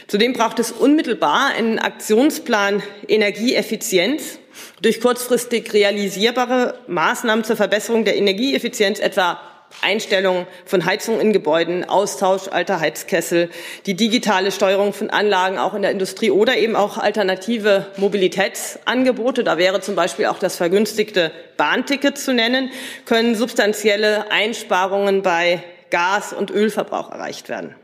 Zudem 0.07 0.33
braucht 0.33 0.59
es 0.59 0.71
unmittelbar 0.71 1.47
einen 1.57 1.79
Aktionsplan 1.79 2.83
Energieeffizienz 3.07 4.39
durch 4.81 5.01
kurzfristig 5.01 5.73
realisierbare 5.73 6.79
Maßnahmen 6.87 7.43
zur 7.43 7.55
Verbesserung 7.55 8.03
der 8.05 8.17
Energieeffizienz, 8.17 8.99
etwa 8.99 9.39
Einstellung 9.81 10.47
von 10.65 10.85
Heizung 10.85 11.19
in 11.19 11.33
Gebäuden, 11.33 11.83
Austausch 11.83 12.47
alter 12.47 12.79
Heizkessel, 12.79 13.49
die 13.85 13.95
digitale 13.95 14.51
Steuerung 14.51 14.93
von 14.93 15.09
Anlagen 15.09 15.57
auch 15.57 15.73
in 15.73 15.81
der 15.81 15.91
Industrie 15.91 16.31
oder 16.31 16.57
eben 16.57 16.75
auch 16.75 16.97
alternative 16.97 17.87
Mobilitätsangebote, 17.97 19.43
da 19.43 19.57
wäre 19.57 19.81
zum 19.81 19.95
Beispiel 19.95 20.27
auch 20.27 20.39
das 20.39 20.55
vergünstigte 20.55 21.31
Bahnticket 21.57 22.17
zu 22.17 22.33
nennen, 22.33 22.71
können 23.05 23.35
substanzielle 23.35 24.31
Einsparungen 24.31 25.21
bei 25.21 25.63
Gas- 25.89 26.33
und 26.33 26.51
Ölverbrauch 26.51 27.11
erreicht 27.11 27.49
werden. 27.49 27.75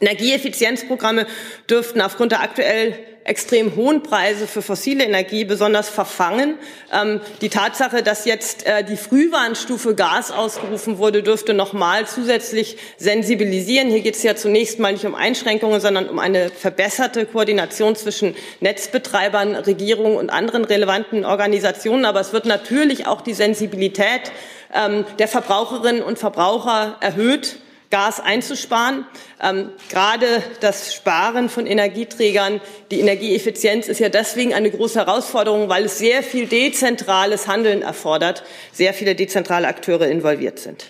Energieeffizienzprogramme 0.00 1.26
dürften 1.70 2.00
aufgrund 2.00 2.32
der 2.32 2.42
aktuell 2.42 2.98
extrem 3.24 3.74
hohen 3.74 4.02
Preise 4.02 4.46
für 4.46 4.60
fossile 4.60 5.04
Energie 5.04 5.44
besonders 5.44 5.88
verfangen. 5.88 6.58
Ähm, 6.92 7.20
die 7.40 7.48
Tatsache, 7.48 8.02
dass 8.02 8.26
jetzt 8.26 8.66
äh, 8.66 8.84
die 8.84 8.98
Frühwarnstufe 8.98 9.94
Gas 9.94 10.30
ausgerufen 10.30 10.98
wurde, 10.98 11.22
dürfte 11.22 11.54
nochmal 11.54 12.06
zusätzlich 12.06 12.76
sensibilisieren. 12.98 13.88
Hier 13.88 14.02
geht 14.02 14.16
es 14.16 14.22
ja 14.22 14.36
zunächst 14.36 14.78
mal 14.78 14.92
nicht 14.92 15.06
um 15.06 15.14
Einschränkungen, 15.14 15.80
sondern 15.80 16.10
um 16.10 16.18
eine 16.18 16.50
verbesserte 16.50 17.24
Koordination 17.24 17.96
zwischen 17.96 18.36
Netzbetreibern, 18.60 19.54
Regierungen 19.54 20.18
und 20.18 20.28
anderen 20.28 20.64
relevanten 20.64 21.24
Organisationen. 21.24 22.04
Aber 22.04 22.20
es 22.20 22.34
wird 22.34 22.44
natürlich 22.44 23.06
auch 23.06 23.22
die 23.22 23.34
Sensibilität 23.34 24.32
ähm, 24.74 25.06
der 25.18 25.28
Verbraucherinnen 25.28 26.02
und 26.02 26.18
Verbraucher 26.18 26.98
erhöht 27.00 27.56
Gas 27.94 28.18
einzusparen. 28.18 29.06
Ähm, 29.40 29.70
gerade 29.88 30.26
das 30.58 30.92
Sparen 30.92 31.48
von 31.48 31.64
Energieträgern, 31.64 32.60
die 32.90 32.98
Energieeffizienz 32.98 33.86
ist 33.86 34.00
ja 34.00 34.08
deswegen 34.08 34.52
eine 34.52 34.68
große 34.68 34.98
Herausforderung, 34.98 35.68
weil 35.68 35.84
es 35.84 35.98
sehr 35.98 36.24
viel 36.24 36.48
dezentrales 36.48 37.46
Handeln 37.46 37.82
erfordert, 37.82 38.42
sehr 38.72 38.94
viele 38.94 39.14
dezentrale 39.14 39.68
Akteure 39.68 40.08
involviert 40.08 40.58
sind. 40.58 40.86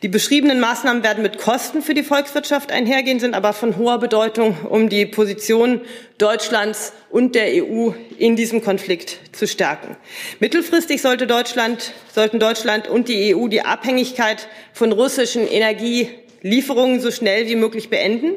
Die 0.00 0.08
beschriebenen 0.08 0.58
Maßnahmen 0.58 1.02
werden 1.02 1.22
mit 1.22 1.36
Kosten 1.36 1.82
für 1.82 1.92
die 1.92 2.02
Volkswirtschaft 2.02 2.72
einhergehen, 2.72 3.20
sind 3.20 3.34
aber 3.34 3.52
von 3.52 3.76
hoher 3.76 3.98
Bedeutung, 3.98 4.56
um 4.66 4.88
die 4.88 5.04
Position 5.04 5.82
Deutschlands 6.16 6.94
und 7.10 7.34
der 7.34 7.48
EU 7.62 7.90
in 8.16 8.34
diesem 8.34 8.64
Konflikt 8.64 9.18
zu 9.32 9.46
stärken. 9.46 9.94
Mittelfristig 10.40 11.02
sollte 11.02 11.26
Deutschland, 11.26 11.92
sollten 12.14 12.38
Deutschland 12.38 12.88
und 12.88 13.08
die 13.08 13.36
EU 13.36 13.48
die 13.48 13.60
Abhängigkeit 13.60 14.48
von 14.72 14.92
russischen 14.92 15.46
Energie 15.46 16.08
Lieferungen 16.42 17.00
so 17.00 17.10
schnell 17.10 17.48
wie 17.48 17.56
möglich 17.56 17.90
beenden, 17.90 18.34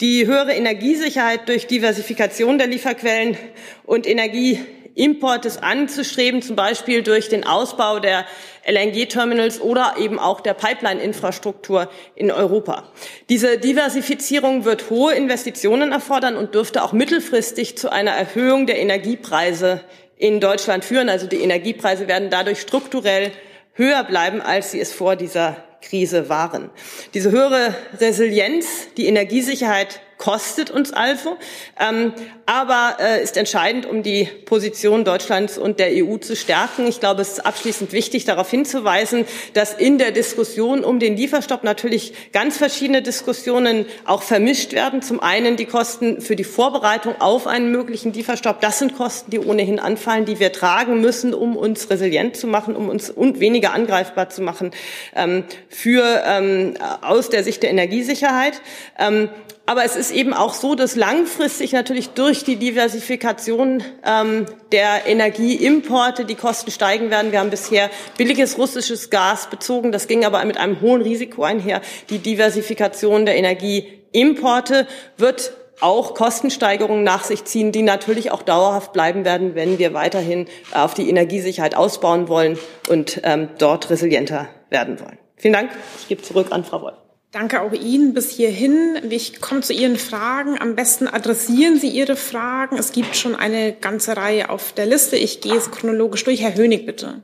die 0.00 0.26
höhere 0.26 0.52
Energiesicherheit 0.52 1.48
durch 1.48 1.66
Diversifikation 1.66 2.58
der 2.58 2.66
Lieferquellen 2.66 3.36
und 3.84 4.06
Energieimportes 4.06 5.58
anzustreben, 5.58 6.42
zum 6.42 6.56
Beispiel 6.56 7.02
durch 7.02 7.28
den 7.28 7.46
Ausbau 7.46 7.98
der 7.98 8.26
LNG-Terminals 8.66 9.60
oder 9.60 9.94
eben 9.98 10.18
auch 10.18 10.40
der 10.40 10.54
Pipeline-Infrastruktur 10.54 11.90
in 12.14 12.30
Europa. 12.30 12.84
Diese 13.28 13.58
Diversifizierung 13.58 14.64
wird 14.64 14.90
hohe 14.90 15.14
Investitionen 15.14 15.92
erfordern 15.92 16.36
und 16.36 16.54
dürfte 16.54 16.82
auch 16.82 16.92
mittelfristig 16.92 17.78
zu 17.78 17.90
einer 17.90 18.12
Erhöhung 18.12 18.66
der 18.66 18.78
Energiepreise 18.78 19.82
in 20.16 20.40
Deutschland 20.40 20.84
führen. 20.84 21.08
Also 21.08 21.26
die 21.26 21.40
Energiepreise 21.40 22.06
werden 22.06 22.28
dadurch 22.30 22.60
strukturell 22.60 23.32
höher 23.72 24.04
bleiben, 24.04 24.42
als 24.42 24.72
sie 24.72 24.80
es 24.80 24.92
vor 24.92 25.16
dieser 25.16 25.64
Krise 25.82 26.28
waren. 26.28 26.70
Diese 27.14 27.30
höhere 27.30 27.74
Resilienz, 27.98 28.66
die 28.96 29.06
Energiesicherheit 29.06 30.00
kostet 30.20 30.70
uns 30.70 30.92
also, 30.92 31.38
ähm, 31.80 32.12
aber 32.44 32.98
äh, 33.00 33.22
ist 33.22 33.38
entscheidend, 33.38 33.86
um 33.86 34.02
die 34.02 34.28
Position 34.44 35.02
Deutschlands 35.02 35.56
und 35.56 35.80
der 35.80 35.88
EU 35.92 36.18
zu 36.18 36.36
stärken. 36.36 36.86
Ich 36.86 37.00
glaube, 37.00 37.22
es 37.22 37.32
ist 37.32 37.46
abschließend 37.46 37.92
wichtig, 37.92 38.26
darauf 38.26 38.50
hinzuweisen, 38.50 39.24
dass 39.54 39.72
in 39.72 39.96
der 39.96 40.10
Diskussion 40.10 40.84
um 40.84 41.00
den 41.00 41.16
Lieferstopp 41.16 41.64
natürlich 41.64 42.32
ganz 42.32 42.58
verschiedene 42.58 43.00
Diskussionen 43.00 43.86
auch 44.04 44.22
vermischt 44.22 44.74
werden. 44.74 45.00
Zum 45.00 45.20
einen 45.20 45.56
die 45.56 45.64
Kosten 45.64 46.20
für 46.20 46.36
die 46.36 46.44
Vorbereitung 46.44 47.18
auf 47.18 47.46
einen 47.46 47.72
möglichen 47.72 48.12
Lieferstopp. 48.12 48.60
Das 48.60 48.78
sind 48.78 48.98
Kosten, 48.98 49.30
die 49.30 49.38
ohnehin 49.38 49.78
anfallen, 49.78 50.26
die 50.26 50.38
wir 50.38 50.52
tragen 50.52 51.00
müssen, 51.00 51.32
um 51.32 51.56
uns 51.56 51.88
resilient 51.88 52.36
zu 52.36 52.46
machen, 52.46 52.76
um 52.76 52.90
uns 52.90 53.08
und 53.08 53.40
weniger 53.40 53.72
angreifbar 53.72 54.28
zu 54.28 54.42
machen 54.42 54.72
ähm, 55.16 55.44
für 55.70 56.22
ähm, 56.26 56.74
aus 57.00 57.30
der 57.30 57.42
Sicht 57.42 57.62
der 57.62 57.70
Energiesicherheit. 57.70 58.60
Ähm, 58.98 59.30
aber 59.70 59.84
es 59.84 59.94
ist 59.94 60.10
eben 60.10 60.34
auch 60.34 60.54
so, 60.54 60.74
dass 60.74 60.96
langfristig 60.96 61.70
natürlich 61.70 62.08
durch 62.08 62.42
die 62.42 62.56
Diversifikation 62.56 63.84
ähm, 64.04 64.46
der 64.72 65.06
Energieimporte 65.06 66.24
die 66.24 66.34
Kosten 66.34 66.72
steigen 66.72 67.08
werden. 67.10 67.30
Wir 67.30 67.38
haben 67.38 67.50
bisher 67.50 67.88
billiges 68.16 68.58
russisches 68.58 69.10
Gas 69.10 69.48
bezogen. 69.48 69.92
Das 69.92 70.08
ging 70.08 70.24
aber 70.24 70.44
mit 70.44 70.56
einem 70.56 70.80
hohen 70.80 71.02
Risiko 71.02 71.44
einher. 71.44 71.82
Die 72.08 72.18
Diversifikation 72.18 73.26
der 73.26 73.36
Energieimporte 73.36 74.88
wird 75.18 75.52
auch 75.78 76.14
Kostensteigerungen 76.14 77.04
nach 77.04 77.22
sich 77.22 77.44
ziehen, 77.44 77.70
die 77.70 77.82
natürlich 77.82 78.32
auch 78.32 78.42
dauerhaft 78.42 78.92
bleiben 78.92 79.24
werden, 79.24 79.54
wenn 79.54 79.78
wir 79.78 79.94
weiterhin 79.94 80.48
auf 80.72 80.94
die 80.94 81.08
Energiesicherheit 81.08 81.76
ausbauen 81.76 82.26
wollen 82.26 82.58
und 82.88 83.20
ähm, 83.22 83.50
dort 83.58 83.88
resilienter 83.88 84.48
werden 84.68 84.98
wollen. 84.98 85.18
Vielen 85.36 85.54
Dank. 85.54 85.70
Ich 86.00 86.08
gebe 86.08 86.22
zurück 86.22 86.48
an 86.50 86.64
Frau 86.64 86.82
Wolf. 86.82 87.09
Danke 87.32 87.62
auch 87.62 87.72
Ihnen 87.72 88.12
bis 88.12 88.30
hierhin. 88.30 88.96
Ich 89.08 89.40
komme 89.40 89.60
zu 89.60 89.72
Ihren 89.72 89.96
Fragen. 89.96 90.60
Am 90.60 90.74
besten 90.74 91.06
adressieren 91.06 91.78
Sie 91.78 91.88
Ihre 91.88 92.16
Fragen. 92.16 92.76
Es 92.76 92.90
gibt 92.90 93.14
schon 93.14 93.36
eine 93.36 93.72
ganze 93.72 94.16
Reihe 94.16 94.50
auf 94.50 94.72
der 94.72 94.86
Liste. 94.86 95.16
Ich 95.16 95.40
gehe 95.40 95.54
es 95.54 95.70
chronologisch 95.70 96.24
durch. 96.24 96.42
Herr 96.42 96.56
Hönig, 96.56 96.86
bitte. 96.86 97.22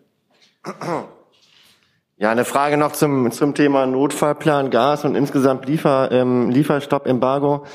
Ja, 2.18 2.30
eine 2.30 2.44
Frage 2.44 2.76
noch 2.76 2.92
zum, 2.92 3.32
zum 3.32 3.54
Thema 3.54 3.84
Notfallplan 3.86 4.70
Gas 4.70 5.04
und 5.04 5.16
insgesamt 5.16 5.66
Liefer, 5.66 6.10
ähm, 6.12 6.50
Lieferstopp-Embargo. 6.50 7.66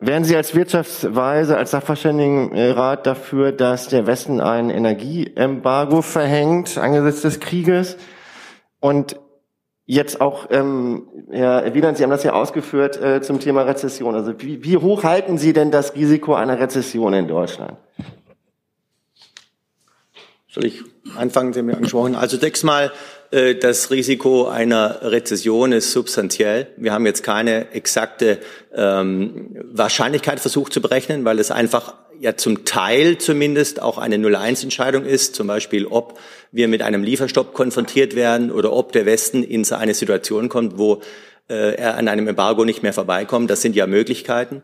Wären 0.00 0.24
Sie 0.24 0.36
als 0.36 0.56
Wirtschaftsweise, 0.56 1.56
als 1.56 1.70
Sachverständigenrat 1.70 3.06
dafür, 3.06 3.52
dass 3.52 3.86
der 3.86 4.08
Westen 4.08 4.40
ein 4.40 4.70
Energieembargo 4.70 6.02
verhängt 6.02 6.76
angesichts 6.78 7.22
des 7.22 7.38
Krieges? 7.38 7.96
Und 8.80 9.16
Jetzt 9.88 10.20
auch, 10.20 10.48
ähm, 10.50 11.06
Herr 11.30 11.72
Wieland, 11.72 11.96
Sie 11.96 12.02
haben 12.02 12.10
das 12.10 12.24
ja 12.24 12.32
ausgeführt 12.32 13.00
äh, 13.00 13.22
zum 13.22 13.38
Thema 13.38 13.62
Rezession. 13.62 14.16
Also 14.16 14.34
wie, 14.42 14.64
wie 14.64 14.76
hoch 14.78 15.04
halten 15.04 15.38
Sie 15.38 15.52
denn 15.52 15.70
das 15.70 15.94
Risiko 15.94 16.34
einer 16.34 16.58
Rezession 16.58 17.14
in 17.14 17.28
Deutschland? 17.28 17.78
Soll 20.48 20.64
ich 20.64 20.82
anfangen? 21.16 21.52
Sie 21.52 21.60
haben 21.60 21.70
ja 21.70 21.76
angesprochen. 21.76 22.16
Also 22.16 22.36
zunächst 22.36 22.64
mal, 22.64 22.86
äh, 22.86 22.90
das 23.30 23.90
Risiko 23.90 24.46
einer 24.46 25.00
Rezession 25.02 25.72
ist 25.72 25.92
substanziell. 25.92 26.68
Wir 26.76 26.92
haben 26.92 27.06
jetzt 27.06 27.22
keine 27.22 27.72
exakte 27.72 28.38
ähm, 28.74 29.56
Wahrscheinlichkeit 29.72 30.40
versucht 30.40 30.72
zu 30.72 30.80
berechnen, 30.80 31.24
weil 31.24 31.38
es 31.38 31.50
einfach 31.50 31.94
ja 32.20 32.36
zum 32.36 32.64
Teil 32.64 33.18
zumindest 33.18 33.82
auch 33.82 33.98
eine 33.98 34.16
0-1-Entscheidung 34.16 35.04
ist, 35.04 35.34
zum 35.34 35.46
Beispiel 35.46 35.86
ob 35.86 36.18
wir 36.52 36.68
mit 36.68 36.82
einem 36.82 37.02
Lieferstopp 37.02 37.52
konfrontiert 37.54 38.14
werden 38.14 38.50
oder 38.50 38.72
ob 38.72 38.92
der 38.92 39.06
Westen 39.06 39.42
in 39.42 39.64
so 39.64 39.74
eine 39.74 39.94
Situation 39.94 40.48
kommt, 40.48 40.78
wo 40.78 41.02
äh, 41.48 41.74
er 41.74 41.96
an 41.96 42.08
einem 42.08 42.28
Embargo 42.28 42.64
nicht 42.64 42.82
mehr 42.82 42.92
vorbeikommt. 42.92 43.50
Das 43.50 43.62
sind 43.62 43.76
ja 43.76 43.86
Möglichkeiten. 43.86 44.62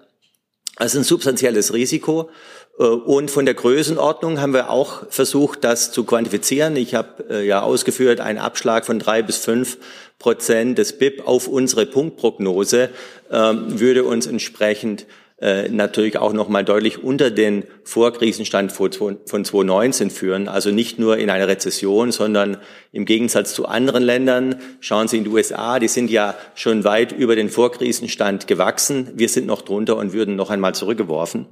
Also 0.77 0.99
ein 0.99 1.05
substanzielles 1.05 1.75
Risiko. 1.75 2.31
Äh, 2.79 2.85
und 2.85 3.31
von 3.31 3.45
der 3.45 3.55
Größenordnung 3.55 4.41
haben 4.41 4.53
wir 4.53 4.71
auch 4.71 5.05
versucht, 5.11 5.65
das 5.65 5.93
zu 5.93 6.05
quantifizieren. 6.05 6.77
Ich 6.77 6.95
habe 6.95 7.25
äh, 7.31 7.47
ja 7.47 7.63
ausgeführt, 7.63 8.21
ein 8.21 8.39
Abschlag 8.39 8.87
von 8.87 8.99
drei 8.99 9.23
bis 9.23 9.39
fünf 9.39 9.79
Prozent 10.19 10.79
des 10.79 10.99
BIP 10.99 11.27
auf 11.27 11.49
unsere 11.49 11.85
Punktprognose 11.85 12.91
ähm, 13.31 13.81
würde 13.81 14.05
uns 14.05 14.27
entsprechend 14.27 15.07
äh, 15.41 15.69
natürlich 15.69 16.19
auch 16.19 16.33
noch 16.33 16.49
mal 16.49 16.65
deutlich 16.65 17.03
unter 17.03 17.33
den 17.33 17.65
Vorkrisenstand 17.83 18.71
von 18.71 18.93
2019 18.93 20.11
führen. 20.11 20.47
Also 20.47 20.71
nicht 20.71 21.01
nur 21.01 21.19
in 21.19 21.31
eine 21.31 21.49
Rezession, 21.49 22.13
sondern 22.13 22.59
im 22.93 23.05
Gegensatz 23.05 23.53
zu 23.53 23.67
anderen 23.67 24.05
Ländern. 24.05 24.61
Schauen 24.79 25.09
Sie 25.09 25.19
in 25.19 25.25
die 25.25 25.31
USA, 25.31 25.81
die 25.81 25.89
sind 25.89 26.09
ja 26.09 26.37
schon 26.55 26.85
weit 26.85 27.11
über 27.11 27.35
den 27.35 27.49
Vorkrisenstand 27.49 28.47
gewachsen. 28.47 29.11
Wir 29.17 29.29
sind 29.29 29.49
noch 29.49 29.63
drunter 29.63 29.97
und 29.97 30.13
würden 30.13 30.37
noch 30.37 30.51
einmal 30.51 30.77
zurückgeworfen. 30.77 31.47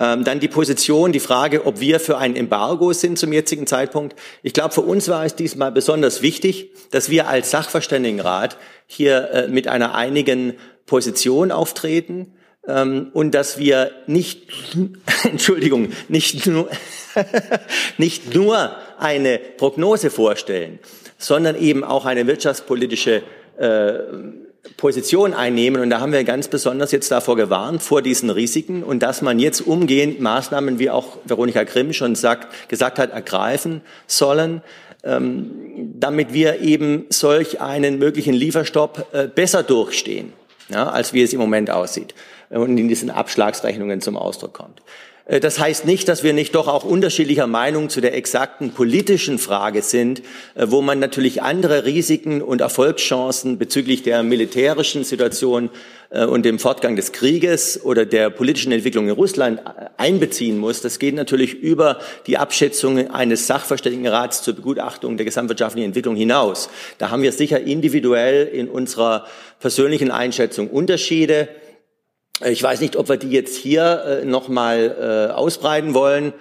Ähm, 0.00 0.24
dann 0.24 0.40
die 0.40 0.48
Position, 0.48 1.12
die 1.12 1.20
Frage, 1.20 1.66
ob 1.66 1.78
wir 1.78 2.00
für 2.00 2.16
ein 2.16 2.34
Embargo 2.34 2.94
sind 2.94 3.18
zum 3.18 3.34
jetzigen 3.34 3.66
Zeitpunkt. 3.66 4.16
Ich 4.42 4.54
glaube, 4.54 4.72
für 4.72 4.80
uns 4.80 5.08
war 5.08 5.26
es 5.26 5.34
diesmal 5.34 5.70
besonders 5.70 6.22
wichtig, 6.22 6.70
dass 6.90 7.10
wir 7.10 7.28
als 7.28 7.50
Sachverständigenrat 7.50 8.56
hier 8.86 9.30
äh, 9.30 9.48
mit 9.48 9.68
einer 9.68 9.94
einigen 9.94 10.54
Position 10.86 11.52
auftreten 11.52 12.32
ähm, 12.66 13.10
und 13.12 13.34
dass 13.34 13.58
wir 13.58 13.90
nicht, 14.06 14.48
Entschuldigung, 15.24 15.92
nicht 16.08 16.46
nur, 16.46 16.70
nicht 17.98 18.34
nur 18.34 18.74
eine 18.98 19.38
Prognose 19.58 20.08
vorstellen, 20.08 20.78
sondern 21.18 21.56
eben 21.56 21.84
auch 21.84 22.06
eine 22.06 22.26
wirtschaftspolitische 22.26 23.22
äh, 23.58 23.98
Position 24.76 25.34
einnehmen. 25.34 25.80
Und 25.80 25.90
da 25.90 26.00
haben 26.00 26.12
wir 26.12 26.24
ganz 26.24 26.48
besonders 26.48 26.92
jetzt 26.92 27.10
davor 27.10 27.36
gewarnt, 27.36 27.82
vor 27.82 28.02
diesen 28.02 28.30
Risiken 28.30 28.82
und 28.82 29.02
dass 29.02 29.22
man 29.22 29.38
jetzt 29.38 29.60
umgehend 29.60 30.20
Maßnahmen, 30.20 30.78
wie 30.78 30.90
auch 30.90 31.18
Veronika 31.24 31.64
Grimm 31.64 31.92
schon 31.92 32.14
sagt, 32.14 32.68
gesagt 32.68 32.98
hat, 32.98 33.10
ergreifen 33.12 33.80
sollen, 34.06 34.62
ähm, 35.02 35.50
damit 35.98 36.32
wir 36.34 36.60
eben 36.60 37.06
solch 37.08 37.60
einen 37.60 37.98
möglichen 37.98 38.34
Lieferstopp 38.34 39.06
äh, 39.12 39.28
besser 39.28 39.62
durchstehen, 39.62 40.32
ja, 40.68 40.88
als 40.88 41.14
wie 41.14 41.22
es 41.22 41.32
im 41.32 41.40
Moment 41.40 41.70
aussieht 41.70 42.14
und 42.50 42.76
in 42.76 42.88
diesen 42.88 43.10
Abschlagsrechnungen 43.10 44.00
zum 44.00 44.16
Ausdruck 44.16 44.52
kommt. 44.52 44.82
Äh, 45.30 45.40
das 45.40 45.58
heißt 45.58 45.86
nicht, 45.86 46.08
dass 46.08 46.22
wir 46.22 46.32
nicht 46.32 46.54
doch 46.54 46.68
auch 46.68 46.84
unterschiedlicher 46.84 47.46
Meinung 47.46 47.88
zu 47.88 48.00
der 48.00 48.14
exakten 48.14 48.72
politischen 48.72 49.38
Frage 49.38 49.82
sind, 49.82 50.20
äh, 50.54 50.66
wo 50.68 50.82
man 50.82 50.98
natürlich 50.98 51.42
andere 51.42 51.84
Risiken 51.84 52.42
und 52.42 52.60
Erfolgschancen 52.60 53.56
bezüglich 53.58 54.02
der 54.02 54.22
militärischen 54.22 55.04
Situation 55.04 55.70
äh, 56.10 56.24
und 56.24 56.44
dem 56.44 56.58
Fortgang 56.58 56.96
des 56.96 57.12
Krieges 57.12 57.82
oder 57.82 58.04
der 58.04 58.30
politischen 58.30 58.72
Entwicklung 58.72 59.06
in 59.06 59.12
Russland 59.12 59.60
einbeziehen 59.96 60.58
muss. 60.58 60.82
Das 60.82 60.98
geht 60.98 61.14
natürlich 61.14 61.54
über 61.54 61.98
die 62.26 62.36
Abschätzung 62.36 63.10
eines 63.10 63.46
Sachverständigenrats 63.46 64.42
zur 64.42 64.54
Begutachtung 64.54 65.16
der 65.16 65.24
gesamtwirtschaftlichen 65.24 65.86
Entwicklung 65.86 66.16
hinaus. 66.16 66.68
Da 66.98 67.10
haben 67.10 67.22
wir 67.22 67.32
sicher 67.32 67.60
individuell 67.60 68.46
in 68.46 68.68
unserer 68.68 69.26
persönlichen 69.60 70.10
Einschätzung 70.10 70.68
Unterschiede. 70.68 71.48
Ich 72.44 72.62
weiß 72.62 72.80
nicht, 72.80 72.96
ob 72.96 73.08
wir 73.08 73.16
die 73.16 73.30
jetzt 73.30 73.56
hier 73.56 74.22
äh, 74.22 74.24
nochmal 74.24 75.28
äh, 75.30 75.32
ausbreiten 75.32 75.94
wollen. 75.94 76.32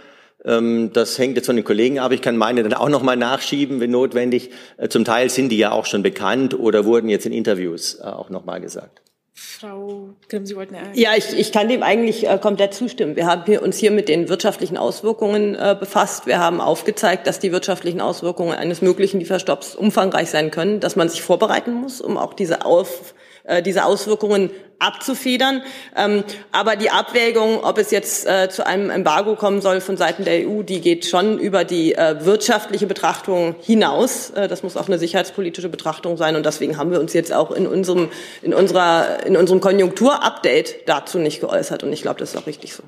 Ähm, 0.46 0.92
das 0.94 1.18
hängt 1.18 1.36
jetzt 1.36 1.48
von 1.48 1.56
den 1.56 1.66
Kollegen 1.66 2.00
ab. 2.00 2.12
Ich 2.12 2.22
kann 2.22 2.38
meine 2.38 2.64
dann 2.64 2.74
auch 2.74 2.90
nochmal 2.90 3.18
nachschieben, 3.18 3.80
wenn 3.82 3.92
notwendig. 3.92 4.52
Äh, 4.78 4.88
zum 4.88 5.04
Teil 5.04 5.30
sind 5.30 5.50
die 5.50 5.58
ja 5.58 5.72
auch 5.72 5.86
schon 5.86 6.02
bekannt 6.02 6.58
oder 6.58 6.86
wurden 6.86 7.10
jetzt 7.10 7.26
in 7.26 7.34
Interviews 7.34 8.00
äh, 8.00 8.04
auch 8.04 8.30
nochmal 8.30 8.62
gesagt. 8.62 9.02
Frau 9.34 10.10
Grimm, 10.28 10.46
Sie 10.46 10.56
wollten 10.56 10.76
ja. 10.76 10.82
Ja, 10.94 11.10
ich, 11.18 11.38
ich 11.38 11.52
kann 11.52 11.70
dem 11.70 11.82
eigentlich 11.82 12.28
äh, 12.28 12.38
komplett 12.38 12.74
zustimmen. 12.74 13.16
Wir 13.16 13.26
haben 13.26 13.44
hier, 13.46 13.62
uns 13.62 13.78
hier 13.78 13.92
mit 13.92 14.10
den 14.10 14.28
wirtschaftlichen 14.28 14.78
Auswirkungen 14.78 15.56
äh, 15.56 15.76
befasst. 15.80 16.28
Wir 16.28 16.40
haben 16.40 16.60
aufgezeigt, 16.62 17.26
dass 17.26 17.40
die 17.40 17.52
wirtschaftlichen 17.52 18.02
Auswirkungen 18.02 18.54
eines 18.54 18.82
möglichen 18.82 19.20
Lieferstopps 19.20 19.76
umfangreich 19.76 20.30
sein 20.30 20.52
können, 20.52 20.80
dass 20.80 20.96
man 20.96 21.10
sich 21.10 21.22
vorbereiten 21.22 21.74
muss, 21.74 22.02
um 22.02 22.18
auch 22.18 22.34
diese 22.34 22.66
auf 22.66 23.14
äh, 23.50 23.64
diese 23.64 23.86
Auswirkungen 23.86 24.52
abzufedern. 24.78 25.62
Ähm, 25.98 26.24
aber 26.52 26.76
die 26.76 26.90
Abwägung, 26.90 27.64
ob 27.64 27.78
es 27.78 27.92
jetzt 27.92 28.26
äh, 28.26 28.50
zu 28.50 28.66
einem 28.66 28.90
Embargo 28.90 29.36
kommen 29.36 29.62
soll 29.62 29.82
von 29.82 29.98
Seiten 29.98 30.24
der 30.24 30.48
EU, 30.48 30.62
die 30.62 30.80
geht 30.80 31.06
schon 31.06 31.38
über 31.38 31.66
die 31.66 31.96
äh, 31.96 32.24
wirtschaftliche 32.24 32.88
Betrachtung 32.88 33.56
hinaus. 33.62 34.32
das 34.34 34.64
muss 34.64 34.78
auch 34.78 34.88
eine 34.88 35.00
sicherheitspolitische 35.00 35.68
Betrachtung 35.68 36.16
sein. 36.16 36.36
Und 36.36 36.46
deswegen 36.46 36.78
haben 36.78 36.92
wir 36.92 37.00
uns 37.00 37.14
jetzt 37.14 37.34
auch 37.34 37.52
in 37.52 37.68
unserem, 37.68 38.10
in 38.42 38.54
unserer, 38.54 39.26
in 39.26 39.36
unserem 39.36 39.60
Konjunkturupdate 39.60 40.88
dazu 40.88 41.18
nicht 41.18 41.42
geäußert. 41.42 41.84
Und 41.84 41.92
ich 41.92 42.02
glaube, 42.02 42.20
das 42.20 42.30
ist 42.30 42.38
auch 42.38 42.48
richtig 42.48 42.74
so. 42.74 42.84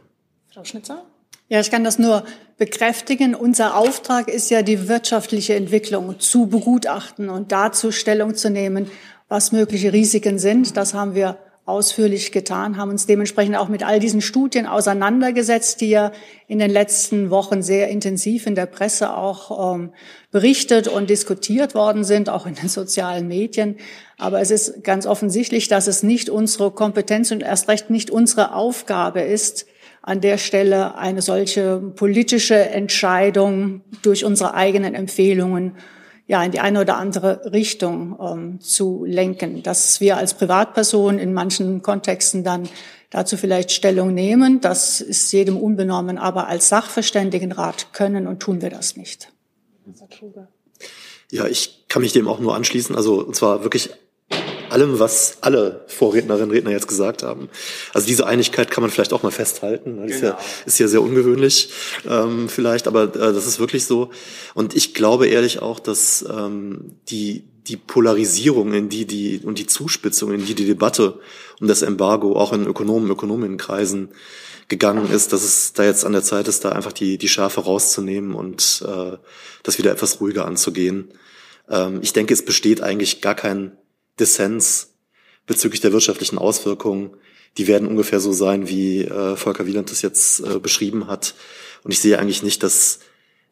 Frau 0.54 0.64
Schnitzer? 0.64 1.04
Ja, 1.52 1.60
ich 1.60 1.70
kann 1.70 1.84
das 1.84 2.00
nur 2.00 2.24
bekräftigen. 2.58 3.36
Unser 3.36 3.76
Auftrag 3.76 4.30
ist 4.30 4.50
ja, 4.52 4.62
die 4.62 4.88
wirtschaftliche 4.88 5.56
Entwicklung 5.56 6.18
zu 6.20 6.46
begutachten 6.46 7.30
und 7.30 7.52
dazu 7.52 7.92
Stellung 7.92 8.36
zu 8.36 8.50
nehmen, 8.50 8.90
was 9.32 9.54
mögliche 9.54 9.94
Risiken 9.94 10.38
sind. 10.38 10.76
Das 10.76 10.94
haben 10.94 11.16
wir 11.16 11.38
ausführlich 11.66 12.34
getan, 12.34 12.76
haben 12.76 12.90
uns 12.90 13.06
dementsprechend 13.06 13.56
auch 13.56 13.70
mit 13.70 13.82
all 13.82 14.00
diesen 14.02 14.20
Studien 14.20 14.66
auseinandergesetzt, 14.66 15.80
die 15.80 15.90
ja 15.90 16.12
in 16.48 16.60
den 16.60 16.70
letzten 16.70 17.30
Wochen 17.30 17.64
sehr 17.64 17.88
intensiv 17.88 18.46
in 18.46 18.56
der 18.56 18.66
Presse 18.66 19.16
auch 19.16 19.76
ähm, 19.76 19.94
berichtet 20.32 20.90
und 20.90 21.10
diskutiert 21.10 21.76
worden 21.76 22.04
sind, 22.04 22.30
auch 22.30 22.46
in 22.46 22.56
den 22.56 22.68
sozialen 22.68 23.30
Medien. 23.30 23.78
Aber 24.18 24.42
es 24.42 24.52
ist 24.52 24.84
ganz 24.84 25.06
offensichtlich, 25.06 25.70
dass 25.70 25.88
es 25.88 26.04
nicht 26.04 26.30
unsere 26.30 26.72
Kompetenz 26.72 27.32
und 27.32 27.42
erst 27.42 27.70
recht 27.70 27.90
nicht 27.90 28.12
unsere 28.12 28.54
Aufgabe 28.54 29.22
ist, 29.22 29.66
an 30.02 30.20
der 30.20 30.40
Stelle 30.40 30.96
eine 30.96 31.22
solche 31.22 31.78
politische 31.78 32.58
Entscheidung 32.58 33.82
durch 34.02 34.26
unsere 34.26 34.56
eigenen 34.56 34.94
Empfehlungen 34.94 35.78
ja 36.32 36.42
in 36.44 36.52
die 36.52 36.62
eine 36.62 36.82
oder 36.82 36.98
andere 36.98 37.52
Richtung 37.52 38.18
ähm, 38.20 38.62
zu 38.62 39.04
lenken. 39.06 39.64
Dass 39.64 40.00
wir 40.00 40.18
als 40.18 40.34
Privatperson 40.34 41.20
in 41.20 41.34
manchen 41.34 41.82
Kontexten 41.82 42.44
dann 42.46 42.70
dazu 43.10 43.36
vielleicht 43.36 43.72
Stellung 43.72 44.14
nehmen, 44.14 44.62
das 44.62 45.02
ist 45.02 45.32
jedem 45.34 45.58
unbenommen, 45.58 46.18
aber 46.18 46.48
als 46.48 46.70
Sachverständigenrat 46.70 47.92
können 47.92 48.28
und 48.28 48.40
tun 48.40 48.62
wir 48.62 48.70
das 48.70 48.96
nicht. 48.96 49.30
Ja, 51.30 51.46
ich 51.48 51.86
kann 51.90 52.02
mich 52.02 52.14
dem 52.14 52.30
auch 52.30 52.40
nur 52.40 52.56
anschließen. 52.56 52.96
Also 52.96 53.22
und 53.26 53.36
zwar 53.36 53.64
wirklich 53.64 53.90
allem, 54.72 55.00
was 55.00 55.38
alle 55.42 55.84
Vorrednerinnen 55.88 56.50
und 56.50 56.56
Redner 56.56 56.72
jetzt 56.72 56.88
gesagt 56.88 57.24
haben. 57.24 57.50
Also 57.94 58.08
diese 58.08 58.26
Einigkeit 58.26 58.72
kann 58.72 58.82
man 58.82 58.92
vielleicht 58.92 59.14
auch 59.14 59.24
mal 59.24 59.32
festhalten. 59.32 59.98
Das 59.98 60.06
genau. 60.06 60.16
ist, 60.16 60.22
ja, 60.22 60.30
genau. 60.32 60.44
ist 60.66 60.80
ja 60.80 60.88
sehr 60.88 61.02
ungewöhnlich 61.02 61.70
ähm, 62.10 62.50
vielleicht, 62.50 62.88
aber 62.88 63.04
äh, 63.04 63.34
das 63.34 63.48
ist 63.48 63.60
wirklich 63.60 63.86
so. 63.86 64.10
Und 64.54 64.76
ich 64.76 64.94
glaube 64.94 65.28
ehrlich 65.28 65.62
auch, 65.62 65.80
dass 65.80 66.26
ähm, 66.30 66.96
die 67.10 67.44
die 67.68 67.78
Polarisierung, 67.78 68.74
in 68.74 68.90
die 68.90 69.06
die 69.06 69.40
und 69.44 69.60
die 69.60 69.68
Zuspitzung, 69.68 70.34
in 70.34 70.46
die 70.46 70.56
die 70.56 70.66
Debatte 70.66 71.20
um 71.60 71.68
das 71.68 71.84
Embargo 71.84 72.36
auch 72.36 72.54
in 72.54 72.66
Ökonomen, 72.66 73.10
Ökonominnenkreisen 73.10 74.10
gegangen 74.68 75.12
ist, 75.12 75.32
dass 75.32 75.44
es 75.44 75.74
da 75.74 75.84
jetzt 75.84 76.06
an 76.06 76.14
der 76.14 76.24
Zeit 76.24 76.48
ist, 76.48 76.66
da 76.66 76.72
einfach 76.72 76.94
die 76.94 77.18
die 77.18 77.28
Schärfe 77.28 77.62
rauszunehmen 77.62 78.34
und 78.34 78.84
äh, 78.88 79.18
das 79.64 79.78
wieder 79.78 79.92
etwas 79.92 80.22
ruhiger 80.22 80.46
anzugehen. 80.46 81.14
Ähm, 81.70 82.00
ich 82.02 82.14
denke, 82.14 82.34
es 82.34 82.44
besteht 82.44 82.82
eigentlich 82.82 83.22
gar 83.22 83.36
kein 83.36 83.74
Dissens 84.22 84.94
bezüglich 85.46 85.82
der 85.82 85.92
wirtschaftlichen 85.92 86.38
Auswirkungen, 86.38 87.18
die 87.58 87.68
werden 87.68 87.88
ungefähr 87.88 88.22
so 88.22 88.32
sein, 88.32 88.70
wie 88.70 89.02
äh, 89.02 89.36
Volker 89.36 89.66
Wieland 89.66 89.92
das 89.92 90.02
jetzt 90.02 90.40
äh, 90.40 90.60
beschrieben 90.60 91.08
hat. 91.08 91.36
Und 91.84 91.92
ich 91.92 92.00
sehe 92.00 92.18
eigentlich 92.18 92.44
nicht, 92.44 92.64
dass 92.64 93.00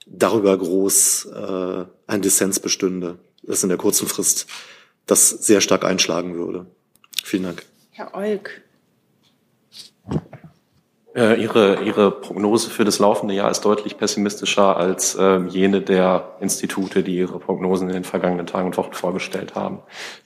darüber 0.05 0.57
groß 0.57 1.25
äh, 1.25 1.85
ein 2.07 2.21
Dissens 2.21 2.59
bestünde, 2.59 3.19
dass 3.43 3.63
in 3.63 3.69
der 3.69 3.77
kurzen 3.77 4.07
Frist 4.07 4.47
das 5.05 5.29
sehr 5.29 5.59
stark 5.59 5.83
einschlagen 5.83 6.35
würde. 6.35 6.67
Vielen 7.23 7.43
Dank. 7.43 7.65
Herr 7.91 8.13
Olk. 8.13 8.61
Äh, 11.15 11.41
ihre, 11.41 11.81
Ihre 11.81 12.11
Prognose 12.11 12.69
für 12.69 12.85
das 12.85 12.99
laufende 12.99 13.33
Jahr 13.33 13.49
ist 13.49 13.61
deutlich 13.61 13.97
pessimistischer 13.97 14.77
als 14.77 15.15
äh, 15.15 15.39
jene 15.47 15.81
der 15.81 16.35
Institute, 16.39 17.01
die 17.01 17.15
ihre 17.17 17.39
Prognosen 17.39 17.87
in 17.87 17.95
den 17.95 18.03
vergangenen 18.03 18.45
Tagen 18.45 18.67
und 18.67 18.77
Wochen 18.77 18.93
vorgestellt 18.93 19.55
haben. 19.55 19.79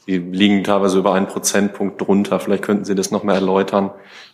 Sie 0.06 0.18
liegen 0.18 0.62
teilweise 0.66 1.00
über 1.00 1.14
einen 1.14 1.28
Prozentpunkt 1.28 2.02
drunter. 2.02 2.42
Vielleicht 2.42 2.64
könnten 2.64 2.84
Sie 2.84 2.96
das 2.96 3.12
noch 3.12 3.24
mal 3.24 3.36
erläutern, 3.36 3.92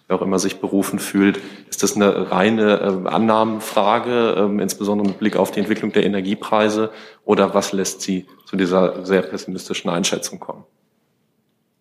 wer 0.08 0.18
auch 0.18 0.24
immer 0.24 0.40
sich 0.40 0.60
berufen 0.60 0.98
fühlt. 0.98 1.40
Ist 1.70 1.84
das 1.84 1.96
eine 1.96 2.32
reine 2.32 2.80
äh, 2.80 3.08
Annahmenfrage, 3.08 4.50
äh, 4.50 4.62
insbesondere 4.62 5.10
mit 5.10 5.20
Blick 5.20 5.38
auf 5.38 5.52
die 5.52 5.60
Entwicklung 5.60 5.92
der 5.92 6.04
Energiepreise, 6.04 6.90
oder 7.26 7.54
was 7.54 7.74
lässt 7.74 8.02
Sie 8.02 8.26
zu 8.46 8.56
dieser 8.56 9.06
sehr 9.06 9.22
pessimistischen 9.22 9.92
Einschätzung 9.92 10.40
kommen? 10.40 10.64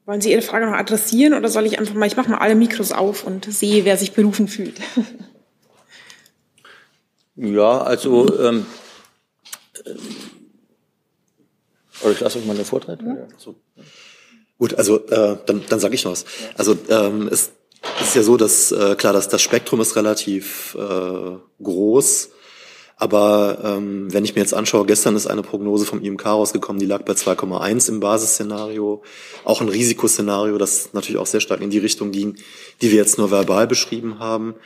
Wollen 0.09 0.23
Sie 0.23 0.33
Ihre 0.33 0.41
Frage 0.41 0.65
noch 0.65 0.73
adressieren 0.73 1.35
oder 1.35 1.51
soll 1.51 1.67
ich 1.67 1.79
einfach 1.79 1.93
mal, 1.93 2.07
ich 2.07 2.17
mache 2.17 2.31
mal 2.31 2.39
alle 2.39 2.55
Mikros 2.55 2.93
auf 2.93 3.25
und 3.25 3.45
sehe, 3.45 3.85
wer 3.85 3.99
sich 3.99 4.13
berufen 4.13 4.49
fühlt. 4.49 4.81
Ja, 7.41 7.83
also 7.83 8.37
ähm, 8.41 8.67
äh, 9.85 9.91
oder 12.03 12.11
ich 12.11 12.19
lasse 12.19 12.39
euch 12.41 12.47
mal 12.47 12.57
den 12.57 12.65
Vortrag. 12.65 13.01
Ja. 13.01 13.29
So. 13.37 13.55
Gut, 14.59 14.75
also 14.75 15.07
äh, 15.07 15.37
dann, 15.47 15.63
dann 15.69 15.79
sage 15.79 15.95
ich 15.95 16.03
noch 16.05 16.11
was. 16.11 16.25
Also 16.57 16.77
ähm, 16.89 17.29
es, 17.31 17.53
es 18.01 18.09
ist 18.09 18.17
ja 18.17 18.25
so, 18.25 18.37
dass 18.37 18.73
äh, 18.73 18.97
klar, 18.97 19.13
dass 19.13 19.29
das 19.29 19.41
Spektrum 19.41 19.81
ist 19.81 19.95
relativ 19.95 20.77
äh, 20.77 21.37
groß 21.63 22.31
aber 23.01 23.59
ähm, 23.63 24.13
wenn 24.13 24.25
ich 24.25 24.35
mir 24.35 24.41
jetzt 24.41 24.55
anschaue, 24.55 24.85
gestern 24.85 25.15
ist 25.15 25.29
eine 25.29 25.43
Prognose 25.43 25.87
vom 25.87 26.03
IMK 26.03 26.27
rausgekommen, 26.27 26.81
die 26.81 26.87
lag 26.87 27.03
bei 27.05 27.13
2,1 27.13 27.89
im 27.89 28.01
Basisszenario. 28.01 29.03
Auch 29.45 29.61
ein 29.61 29.69
Risikoszenario, 29.69 30.59
das 30.59 30.95
natürlich 30.95 31.21
auch 31.21 31.27
sehr 31.27 31.41
stark 31.41 31.61
in 31.61 31.71
die 31.71 31.79
Richtung 31.79 32.11
ging, 32.11 32.35
die 32.83 32.91
wir 32.91 32.97
jetzt 32.97 33.17
nur 33.17 33.31
verbal 33.31 33.69
beschrieben 33.69 34.19
haben. 34.19 34.57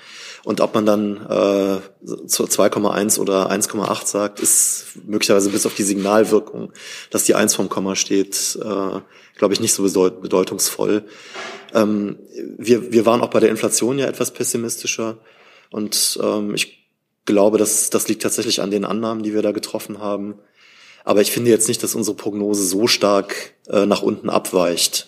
Und 0.44 0.62
ob 0.62 0.74
man 0.74 0.86
dann 0.86 1.16
äh, 1.18 2.26
zu 2.26 2.44
2,1 2.44 3.20
oder 3.20 3.52
1,8 3.52 4.06
sagt, 4.06 4.40
ist 4.40 4.86
möglicherweise 5.06 5.50
bis 5.50 5.66
auf 5.66 5.74
die 5.74 5.82
Signalwirkung, 5.82 6.72
dass 7.10 7.24
die 7.24 7.34
1 7.34 7.54
vom 7.54 7.68
Komma 7.68 7.96
steht, 7.96 8.58
äh, 8.60 9.00
glaube 9.36 9.52
ich, 9.52 9.60
nicht 9.60 9.74
so 9.74 9.82
bedeutungsvoll. 9.82 11.04
Ähm, 11.74 12.18
wir, 12.56 12.92
wir 12.92 13.04
waren 13.04 13.20
auch 13.20 13.30
bei 13.30 13.40
der 13.40 13.50
Inflation 13.50 13.98
ja 13.98 14.06
etwas 14.06 14.32
pessimistischer. 14.32 15.18
Und 15.70 16.18
ähm, 16.22 16.54
ich 16.54 16.81
glaube, 17.24 17.58
dass 17.58 17.90
das 17.90 18.08
liegt 18.08 18.22
tatsächlich 18.22 18.60
an 18.60 18.70
den 18.70 18.84
Annahmen, 18.84 19.22
die 19.22 19.34
wir 19.34 19.42
da 19.42 19.52
getroffen 19.52 19.98
haben. 19.98 20.34
Aber 21.04 21.20
ich 21.20 21.32
finde 21.32 21.50
jetzt 21.50 21.68
nicht, 21.68 21.82
dass 21.82 21.94
unsere 21.94 22.16
Prognose 22.16 22.64
so 22.64 22.86
stark 22.86 23.54
äh, 23.68 23.86
nach 23.86 24.02
unten 24.02 24.30
abweicht. 24.30 25.06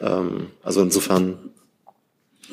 Ähm, 0.00 0.50
also 0.62 0.82
insofern. 0.82 1.50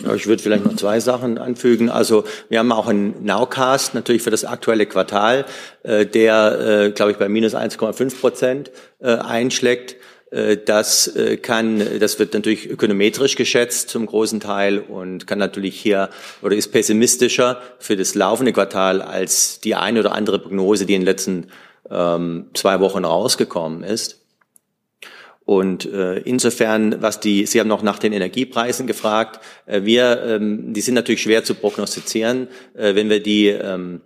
Ja, 0.03 0.15
ich 0.15 0.25
würde 0.25 0.41
vielleicht 0.41 0.65
noch 0.65 0.75
zwei 0.77 0.99
Sachen 0.99 1.37
anfügen. 1.37 1.89
Also 1.89 2.23
wir 2.49 2.59
haben 2.59 2.71
auch 2.71 2.87
einen 2.87 3.25
Nowcast 3.25 3.93
natürlich 3.93 4.23
für 4.23 4.31
das 4.31 4.45
aktuelle 4.45 4.85
Quartal, 4.85 5.45
äh, 5.83 6.05
der, 6.05 6.59
äh, 6.59 6.91
glaube 6.91 7.11
ich, 7.11 7.17
bei 7.17 7.27
minus 7.27 7.53
1,5 7.53 8.19
Prozent 8.19 8.71
äh, 8.99 9.17
einschlägt. 9.17 9.97
Äh, 10.31 10.57
das 10.57 11.07
äh, 11.15 11.37
kann, 11.37 11.83
das 11.99 12.17
wird 12.17 12.33
natürlich 12.33 12.69
ökonometrisch 12.69 13.35
geschätzt 13.35 13.89
zum 13.89 14.05
großen 14.05 14.39
Teil 14.39 14.79
und 14.79 15.27
kann 15.27 15.39
natürlich 15.39 15.79
hier 15.79 16.09
oder 16.41 16.55
ist 16.55 16.69
pessimistischer 16.69 17.61
für 17.79 17.95
das 17.95 18.15
laufende 18.15 18.53
Quartal 18.53 19.01
als 19.01 19.59
die 19.59 19.75
eine 19.75 19.99
oder 19.99 20.13
andere 20.13 20.39
Prognose, 20.39 20.85
die 20.85 20.95
in 20.95 21.01
den 21.01 21.05
letzten 21.05 21.47
ähm, 21.89 22.49
zwei 22.53 22.79
Wochen 22.79 23.05
rausgekommen 23.05 23.83
ist. 23.83 24.21
Und 25.43 25.91
äh, 25.91 26.19
insofern, 26.19 27.01
was 27.01 27.19
die, 27.19 27.45
Sie 27.45 27.59
haben 27.59 27.67
noch 27.67 27.81
nach 27.81 27.99
den 27.99 28.13
Energiepreisen 28.13 28.87
gefragt. 28.87 29.41
Äh, 29.65 29.83
wir, 29.83 30.23
ähm, 30.23 30.73
die 30.73 30.81
sind 30.81 30.93
natürlich 30.93 31.23
schwer 31.23 31.43
zu 31.43 31.55
prognostizieren. 31.55 32.47
Äh, 32.73 32.95
wenn 32.95 33.09
wir 33.09 33.21
die 33.21 33.47
ähm, 33.47 34.01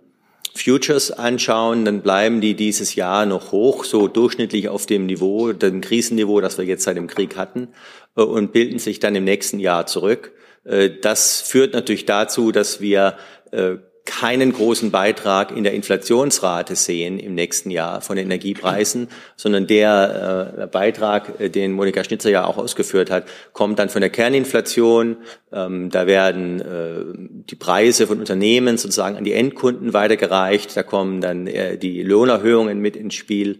Futures 0.56 1.10
anschauen, 1.10 1.84
dann 1.84 2.02
bleiben 2.02 2.40
die 2.40 2.54
dieses 2.54 2.94
Jahr 2.94 3.26
noch 3.26 3.52
hoch, 3.52 3.84
so 3.84 4.08
durchschnittlich 4.08 4.68
auf 4.68 4.86
dem 4.86 5.06
Niveau, 5.06 5.52
dem 5.52 5.80
Krisenniveau, 5.80 6.40
das 6.40 6.58
wir 6.58 6.64
jetzt 6.64 6.84
seit 6.84 6.96
dem 6.96 7.06
Krieg 7.06 7.36
hatten, 7.36 7.68
äh, 8.16 8.22
und 8.22 8.52
bilden 8.52 8.78
sich 8.78 9.00
dann 9.00 9.14
im 9.14 9.24
nächsten 9.24 9.58
Jahr 9.58 9.86
zurück. 9.86 10.32
Äh, 10.64 10.90
das 11.00 11.40
führt 11.40 11.74
natürlich 11.74 12.06
dazu, 12.06 12.52
dass 12.52 12.80
wir 12.80 13.16
äh, 13.52 13.76
keinen 14.06 14.52
großen 14.52 14.90
Beitrag 14.90 15.54
in 15.54 15.64
der 15.64 15.74
Inflationsrate 15.74 16.76
sehen 16.76 17.18
im 17.18 17.34
nächsten 17.34 17.70
Jahr 17.70 18.00
von 18.00 18.16
den 18.16 18.26
Energiepreisen, 18.26 19.08
sondern 19.36 19.66
der 19.66 20.56
äh, 20.58 20.66
Beitrag, 20.66 21.38
äh, 21.40 21.50
den 21.50 21.72
Monika 21.72 22.02
Schnitzer 22.02 22.30
ja 22.30 22.46
auch 22.46 22.56
ausgeführt 22.56 23.10
hat, 23.10 23.26
kommt 23.52 23.78
dann 23.78 23.88
von 23.90 24.00
der 24.00 24.10
Kerninflation. 24.10 25.18
Ähm, 25.52 25.90
da 25.90 26.06
werden 26.06 26.60
äh, 26.60 27.44
die 27.50 27.56
Preise 27.56 28.06
von 28.06 28.20
Unternehmen 28.20 28.78
sozusagen 28.78 29.16
an 29.16 29.24
die 29.24 29.34
Endkunden 29.34 29.92
weitergereicht. 29.92 30.76
Da 30.76 30.82
kommen 30.82 31.20
dann 31.20 31.46
äh, 31.46 31.76
die 31.76 32.02
Lohnerhöhungen 32.02 32.78
mit 32.78 32.96
ins 32.96 33.14
Spiel. 33.14 33.58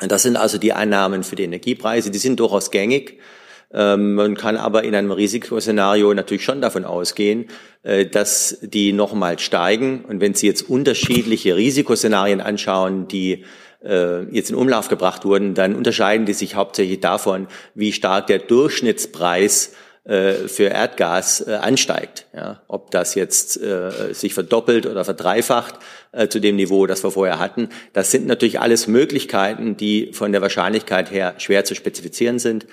Und 0.00 0.12
das 0.12 0.22
sind 0.22 0.36
also 0.36 0.58
die 0.58 0.72
Einnahmen 0.72 1.24
für 1.24 1.36
die 1.36 1.44
Energiepreise. 1.44 2.10
Die 2.10 2.18
sind 2.18 2.40
durchaus 2.40 2.70
gängig. 2.70 3.18
Ähm, 3.72 4.14
man 4.14 4.36
kann 4.36 4.56
aber 4.56 4.84
in 4.84 4.94
einem 4.94 5.10
Risikoszenario 5.10 6.14
natürlich 6.14 6.44
schon 6.44 6.60
davon 6.60 6.84
ausgehen, 6.84 7.46
äh, 7.82 8.06
dass 8.06 8.58
die 8.62 8.92
nochmal 8.92 9.38
steigen. 9.38 10.04
Und 10.04 10.20
wenn 10.20 10.34
Sie 10.34 10.46
jetzt 10.46 10.68
unterschiedliche 10.68 11.56
Risikoszenarien 11.56 12.40
anschauen, 12.40 13.08
die 13.08 13.44
äh, 13.84 14.22
jetzt 14.34 14.50
in 14.50 14.56
Umlauf 14.56 14.88
gebracht 14.88 15.24
wurden, 15.24 15.54
dann 15.54 15.74
unterscheiden 15.74 16.26
die 16.26 16.32
sich 16.32 16.54
hauptsächlich 16.54 17.00
davon, 17.00 17.48
wie 17.74 17.92
stark 17.92 18.28
der 18.28 18.38
Durchschnittspreis 18.38 19.72
äh, 20.04 20.46
für 20.46 20.68
Erdgas 20.68 21.42
ansteigt. 21.42 22.26
Ja, 22.32 22.62
ob 22.68 22.92
das 22.92 23.16
jetzt 23.16 23.60
äh, 23.60 24.14
sich 24.14 24.34
verdoppelt 24.34 24.86
oder 24.86 25.04
verdreifacht 25.04 25.74
äh, 26.12 26.28
zu 26.28 26.38
dem 26.38 26.54
Niveau, 26.54 26.86
das 26.86 27.02
wir 27.02 27.10
vorher 27.10 27.40
hatten. 27.40 27.70
Das 27.92 28.12
sind 28.12 28.28
natürlich 28.28 28.60
alles 28.60 28.86
Möglichkeiten, 28.86 29.76
die 29.76 30.12
von 30.12 30.30
der 30.30 30.42
Wahrscheinlichkeit 30.42 31.10
her 31.10 31.34
schwer 31.38 31.64
zu 31.64 31.74
spezifizieren 31.74 32.38
sind. 32.38 32.66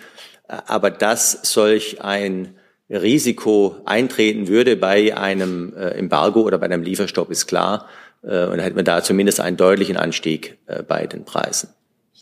Aber 0.48 0.92
dass 0.92 1.40
solch 1.44 2.02
ein 2.02 2.56
Risiko 2.90 3.78
eintreten 3.86 4.48
würde 4.48 4.76
bei 4.76 5.16
einem 5.16 5.74
äh, 5.76 5.92
Embargo 5.92 6.42
oder 6.42 6.58
bei 6.58 6.66
einem 6.66 6.84
Lieferstopp, 6.84 7.32
ist 7.32 7.48
klar. 7.48 7.88
Äh, 8.24 8.46
und 8.46 8.58
da 8.58 8.64
hätten 8.64 8.76
wir 8.76 8.84
da 8.84 9.02
zumindest 9.04 9.40
einen 9.40 9.58
deutlichen 9.58 9.98
Anstieg 9.98 10.58
äh, 10.68 10.84
bei 10.84 11.08
den 11.08 11.26
Preisen. 11.26 11.70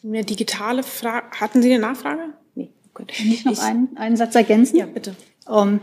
Eine 0.04 0.24
digitale 0.24 0.84
Frage. 0.84 1.28
Hatten 1.40 1.62
Sie 1.62 1.72
eine 1.74 1.82
Nachfrage? 1.82 2.22
Nee. 2.56 2.70
Gut. 2.94 3.12
Kann 3.16 3.28
ich 3.28 3.46
noch 3.46 3.60
einen, 3.60 3.90
einen 3.98 4.18
Satz 4.18 4.36
ergänzen? 4.36 4.78
Ja, 4.78 4.86
bitte. 4.86 5.16
Um, 5.46 5.74
ähm, 5.74 5.80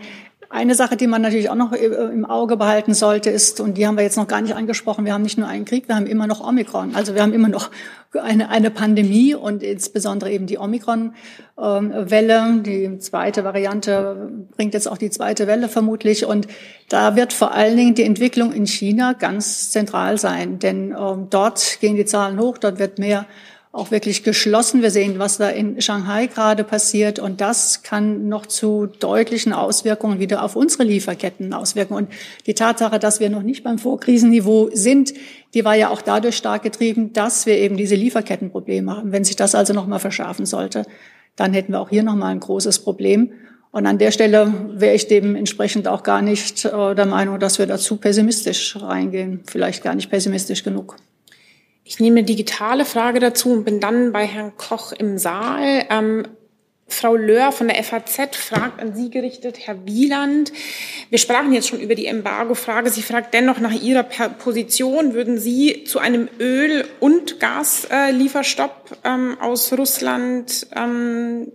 eine 0.50 0.74
Sache, 0.74 0.96
die 0.96 1.06
man 1.06 1.20
natürlich 1.20 1.50
auch 1.50 1.54
noch 1.54 1.72
äh, 1.72 1.84
im 1.84 2.24
Auge 2.24 2.56
behalten 2.56 2.94
sollte, 2.94 3.30
ist, 3.30 3.60
und 3.60 3.76
die 3.76 3.86
haben 3.86 3.96
wir 3.96 4.04
jetzt 4.04 4.16
noch 4.16 4.28
gar 4.28 4.40
nicht 4.40 4.54
angesprochen, 4.54 5.04
wir 5.04 5.12
haben 5.12 5.22
nicht 5.22 5.36
nur 5.36 5.46
einen 5.46 5.66
Krieg, 5.66 5.88
wir 5.88 5.96
haben 5.96 6.06
immer 6.06 6.26
noch 6.26 6.46
Omikron. 6.46 6.94
Also 6.94 7.14
wir 7.14 7.22
haben 7.22 7.34
immer 7.34 7.48
noch 7.48 7.70
eine, 8.14 8.48
eine 8.48 8.70
Pandemie 8.70 9.34
und 9.34 9.62
insbesondere 9.62 10.30
eben 10.30 10.46
die 10.46 10.58
Omikron-Welle. 10.58 12.62
Die 12.62 12.98
zweite 12.98 13.44
Variante 13.44 14.30
bringt 14.56 14.72
jetzt 14.72 14.88
auch 14.88 14.96
die 14.96 15.10
zweite 15.10 15.46
Welle 15.46 15.68
vermutlich. 15.68 16.24
Und 16.24 16.48
da 16.88 17.16
wird 17.16 17.34
vor 17.34 17.52
allen 17.52 17.76
Dingen 17.76 17.94
die 17.94 18.04
Entwicklung 18.04 18.52
in 18.52 18.66
China 18.66 19.12
ganz 19.12 19.70
zentral 19.70 20.16
sein. 20.16 20.58
Denn 20.58 20.96
ähm, 20.98 21.26
dort 21.28 21.80
gehen 21.80 21.96
die 21.96 22.06
Zahlen 22.06 22.40
hoch, 22.40 22.56
dort 22.56 22.78
wird 22.78 22.98
mehr 22.98 23.26
auch 23.70 23.90
wirklich 23.90 24.24
geschlossen. 24.24 24.82
Wir 24.82 24.90
sehen, 24.90 25.18
was 25.18 25.38
da 25.38 25.50
in 25.50 25.80
Shanghai 25.80 26.26
gerade 26.26 26.64
passiert. 26.64 27.18
Und 27.18 27.40
das 27.40 27.82
kann 27.82 28.28
noch 28.28 28.46
zu 28.46 28.86
deutlichen 28.86 29.52
Auswirkungen 29.52 30.20
wieder 30.20 30.42
auf 30.42 30.56
unsere 30.56 30.84
Lieferketten 30.84 31.52
auswirken. 31.52 31.94
Und 31.94 32.08
die 32.46 32.54
Tatsache, 32.54 32.98
dass 32.98 33.20
wir 33.20 33.28
noch 33.28 33.42
nicht 33.42 33.64
beim 33.64 33.78
Vorkrisenniveau 33.78 34.70
sind, 34.72 35.12
die 35.54 35.64
war 35.64 35.74
ja 35.74 35.90
auch 35.90 36.02
dadurch 36.02 36.36
stark 36.36 36.62
getrieben, 36.62 37.12
dass 37.12 37.46
wir 37.46 37.56
eben 37.58 37.76
diese 37.76 37.94
Lieferkettenprobleme 37.94 38.96
haben. 38.96 39.12
Wenn 39.12 39.24
sich 39.24 39.36
das 39.36 39.54
also 39.54 39.74
noch 39.74 39.86
mal 39.86 39.98
verschärfen 39.98 40.46
sollte, 40.46 40.84
dann 41.36 41.52
hätten 41.52 41.72
wir 41.72 41.80
auch 41.80 41.90
hier 41.90 42.02
noch 42.02 42.16
mal 42.16 42.28
ein 42.28 42.40
großes 42.40 42.80
Problem. 42.80 43.32
Und 43.70 43.86
an 43.86 43.98
der 43.98 44.12
Stelle 44.12 44.52
wäre 44.72 44.94
ich 44.94 45.08
dementsprechend 45.08 45.88
auch 45.88 46.02
gar 46.02 46.22
nicht 46.22 46.64
äh, 46.64 46.94
der 46.94 47.06
Meinung, 47.06 47.38
dass 47.38 47.58
wir 47.58 47.66
dazu 47.66 47.96
pessimistisch 47.96 48.76
reingehen. 48.80 49.42
Vielleicht 49.46 49.84
gar 49.84 49.94
nicht 49.94 50.10
pessimistisch 50.10 50.64
genug. 50.64 50.96
Ich 51.88 52.00
nehme 52.00 52.22
digitale 52.22 52.84
Frage 52.84 53.18
dazu 53.18 53.50
und 53.50 53.64
bin 53.64 53.80
dann 53.80 54.12
bei 54.12 54.26
Herrn 54.26 54.54
Koch 54.58 54.92
im 54.92 55.16
Saal. 55.16 55.86
Ähm, 55.88 56.28
Frau 56.86 57.16
Löhr 57.16 57.50
von 57.50 57.68
der 57.68 57.82
FAZ 57.82 58.36
fragt 58.36 58.78
an 58.78 58.94
Sie 58.94 59.08
gerichtet, 59.08 59.56
Herr 59.66 59.86
Wieland. 59.86 60.52
Wir 61.08 61.18
sprachen 61.18 61.54
jetzt 61.54 61.66
schon 61.66 61.80
über 61.80 61.94
die 61.94 62.04
Embargo-Frage. 62.04 62.90
Sie 62.90 63.00
fragt 63.00 63.32
dennoch 63.32 63.58
nach 63.60 63.72
Ihrer 63.72 64.02
Position. 64.02 65.14
Würden 65.14 65.38
Sie 65.38 65.84
zu 65.84 65.98
einem 65.98 66.28
Öl- 66.38 66.84
und 67.00 67.40
Gaslieferstopp 67.40 68.98
ähm, 69.04 69.38
aus 69.40 69.72
Russland 69.72 70.66
ähm, 70.76 71.50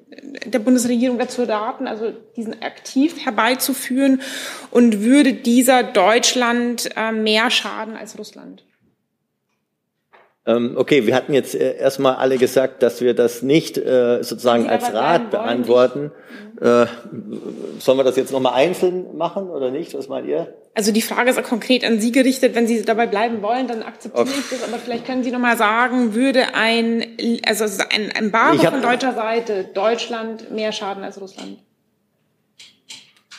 der 0.46 0.60
Bundesregierung 0.60 1.20
dazu 1.20 1.44
raten, 1.44 1.86
also 1.86 2.12
diesen 2.36 2.60
aktiv 2.64 3.24
herbeizuführen? 3.24 4.24
Und 4.72 5.02
würde 5.02 5.34
dieser 5.34 5.84
Deutschland 5.84 6.90
äh, 6.96 7.12
mehr 7.12 7.52
schaden 7.52 7.96
als 7.96 8.18
Russland? 8.18 8.64
Ähm, 10.46 10.74
okay, 10.76 11.06
wir 11.06 11.16
hatten 11.16 11.34
jetzt 11.34 11.56
äh, 11.56 11.78
erstmal 11.78 12.16
alle 12.16 12.38
gesagt, 12.38 12.84
dass 12.84 13.00
wir 13.00 13.14
das 13.14 13.44
nicht 13.44 13.78
äh, 13.78 14.22
sozusagen 14.24 14.70
als 14.70 14.94
Rat 14.94 15.32
beantworten. 15.32 16.12
Äh, 16.60 16.86
sollen 17.80 17.98
wir 17.98 18.04
das 18.04 18.18
jetzt 18.18 18.34
nochmal 18.34 18.54
einzeln 18.56 19.16
machen 19.16 19.50
oder 19.50 19.72
nicht? 19.72 19.94
Was 19.94 20.10
meint 20.10 20.28
ihr? 20.28 20.54
Also 20.76 20.92
die 20.92 21.02
Frage 21.02 21.30
ist 21.30 21.40
auch 21.40 21.44
konkret 21.44 21.86
an 21.86 22.02
Sie 22.02 22.12
gerichtet. 22.12 22.56
Wenn 22.56 22.68
Sie 22.68 22.84
dabei 22.84 23.08
bleiben 23.08 23.42
wollen, 23.42 23.70
dann 23.70 23.84
akzeptiere 23.84 24.24
okay. 24.24 24.34
ich 24.38 24.50
das. 24.50 24.68
Aber 24.68 24.78
vielleicht 24.80 25.06
können 25.06 25.24
Sie 25.24 25.32
nochmal 25.32 25.56
sagen, 25.56 26.14
würde 26.14 26.56
ein, 26.56 27.06
also 27.46 27.64
ein 27.90 28.12
Embargo 28.12 28.64
von 28.64 28.82
deutscher 28.82 29.14
Seite 29.14 29.66
Deutschland 29.74 30.52
mehr 30.52 30.74
schaden 30.74 31.04
als 31.04 31.22
Russland? 31.22 31.60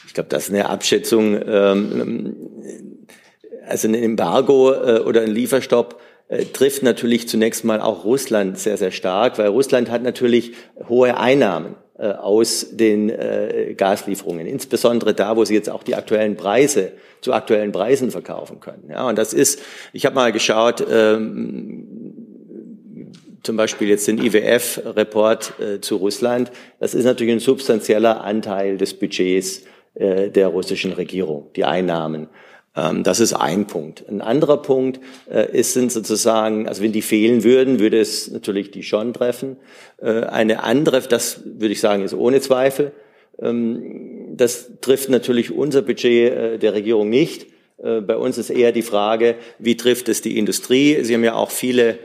Ich 0.07 0.15
glaube, 0.15 0.31
das 0.31 0.45
ist 0.45 0.55
eine 0.55 0.71
Abschätzung. 0.71 1.39
Ähm, 1.47 2.37
also 3.67 3.89
ein 3.89 3.95
Embargo 3.95 4.73
äh, 4.73 5.01
oder 5.01 5.23
ein 5.23 5.31
Lieferstopp 5.31 6.01
trifft 6.53 6.83
natürlich 6.83 7.29
zunächst 7.29 7.65
mal 7.65 7.81
auch 7.81 8.05
Russland 8.05 8.59
sehr, 8.59 8.77
sehr 8.77 8.91
stark, 8.91 9.39
weil 9.39 9.49
Russland 9.49 9.91
hat 9.91 10.03
natürlich 10.03 10.53
hohe 10.89 11.17
Einnahmen 11.19 11.77
äh, 11.97 12.09
aus 12.09 12.67
den 12.73 13.09
äh, 13.09 13.75
Gaslieferungen, 13.77 14.49
insbesondere 14.49 15.15
da, 15.15 15.37
wo 15.37 15.45
sie 15.45 15.55
jetzt 15.55 15.71
auch 15.71 15.85
die 15.85 15.95
aktuellen 15.95 16.37
Preise 16.37 16.91
zu 17.21 17.33
aktuellen 17.33 17.71
Preisen 17.71 18.11
verkaufen 18.11 18.59
können. 18.59 18.91
Ja, 18.91 19.09
und 19.09 19.17
das 19.17 19.33
ist, 19.33 19.63
ich 19.93 20.05
habe 20.05 20.17
mal 20.17 20.33
geschaut, 20.33 20.85
ähm, 20.91 21.87
zum 23.45 23.57
Beispiel 23.57 23.89
jetzt 23.89 24.09
den 24.09 24.19
IWF-Report 24.19 25.53
äh, 25.61 25.81
zu 25.81 25.95
Russland, 25.95 26.51
das 26.81 26.95
ist 26.95 27.05
natürlich 27.05 27.35
ein 27.35 27.39
substanzieller 27.39 28.25
Anteil 28.25 28.77
des 28.77 28.95
Budgets 28.95 29.63
äh, 29.95 30.31
der 30.31 30.49
russischen 30.49 30.95
Regierung, 30.95 31.53
die 31.55 31.65
Einnahmen. 31.65 32.27
Ähm, 32.77 33.03
das 33.03 33.21
ist 33.21 33.33
ein 33.33 33.67
Punkt. 33.67 34.05
Ein 34.09 34.21
anderer 34.21 34.61
Punkt 34.61 35.01
äh, 35.31 35.51
ist, 35.57 35.75
sind 35.75 35.93
sozusagen, 35.93 36.69
also 36.69 36.83
wenn 36.83 36.93
die 36.93 37.03
fehlen 37.03 37.45
würden, 37.45 37.79
würde 37.79 38.01
es 38.01 38.31
natürlich 38.31 38.71
die 38.71 38.83
schon 38.83 39.13
treffen. 39.13 39.57
Äh, 39.99 40.25
eine 40.25 40.63
andere, 40.63 41.01
das 41.03 41.43
würde 41.45 41.73
ich 41.73 41.81
sagen, 41.81 42.03
ist 42.03 42.15
ohne 42.15 42.41
Zweifel. 42.41 42.93
Ähm, 43.41 44.37
das 44.37 44.71
trifft 44.81 45.09
natürlich 45.09 45.53
unser 45.53 45.83
Budget 45.83 46.33
äh, 46.33 46.59
der 46.59 46.75
Regierung 46.75 47.09
nicht. 47.09 47.47
Bei 47.77 48.17
uns 48.17 48.39
ist 48.39 48.51
eher 48.51 48.71
die 48.71 48.83
Frage, 48.83 49.35
wie 49.59 49.77
trifft 49.77 50.09
es 50.09 50.23
die 50.23 50.39
Industrie? 50.39 51.03
Sie 51.03 51.13
haben 51.13 51.25
ja 51.25 51.35
auch 51.35 51.51
viele 51.51 51.99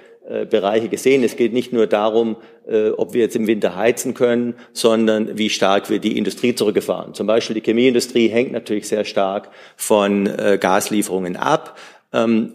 Bereiche 0.46 0.90
gesehen. 0.90 1.24
Es 1.24 1.36
geht 1.36 1.54
nicht 1.54 1.74
nur 1.74 1.88
darum, 1.88 2.38
äh, 2.68 2.90
ob 2.90 3.14
wir 3.14 3.22
jetzt 3.22 3.36
im 3.36 3.48
Winter 3.48 3.76
heizen 3.76 4.14
können, 4.14 4.56
sondern 4.74 5.38
wie 5.38 5.50
stark 5.50 5.90
wir 5.90 6.00
die 6.00 6.18
Industrie 6.18 6.54
zurückgefahren. 6.54 7.14
Zum 7.14 7.26
Beispiel 7.26 7.56
die 7.56 7.62
Chemieindustrie 7.62 8.28
hängt 8.28 8.52
natürlich 8.52 8.88
sehr 8.88 9.06
stark 9.06 9.50
von 9.76 10.28
äh, 10.28 10.58
Gaslieferungen 10.60 11.36
ab. 11.36 11.78
Ähm, 12.14 12.54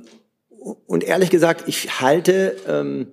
und 0.87 1.05
ehrlich 1.05 1.31
gesagt, 1.31 1.64
ich 1.66 2.00
halte 2.00 2.57
ähm, 2.68 3.09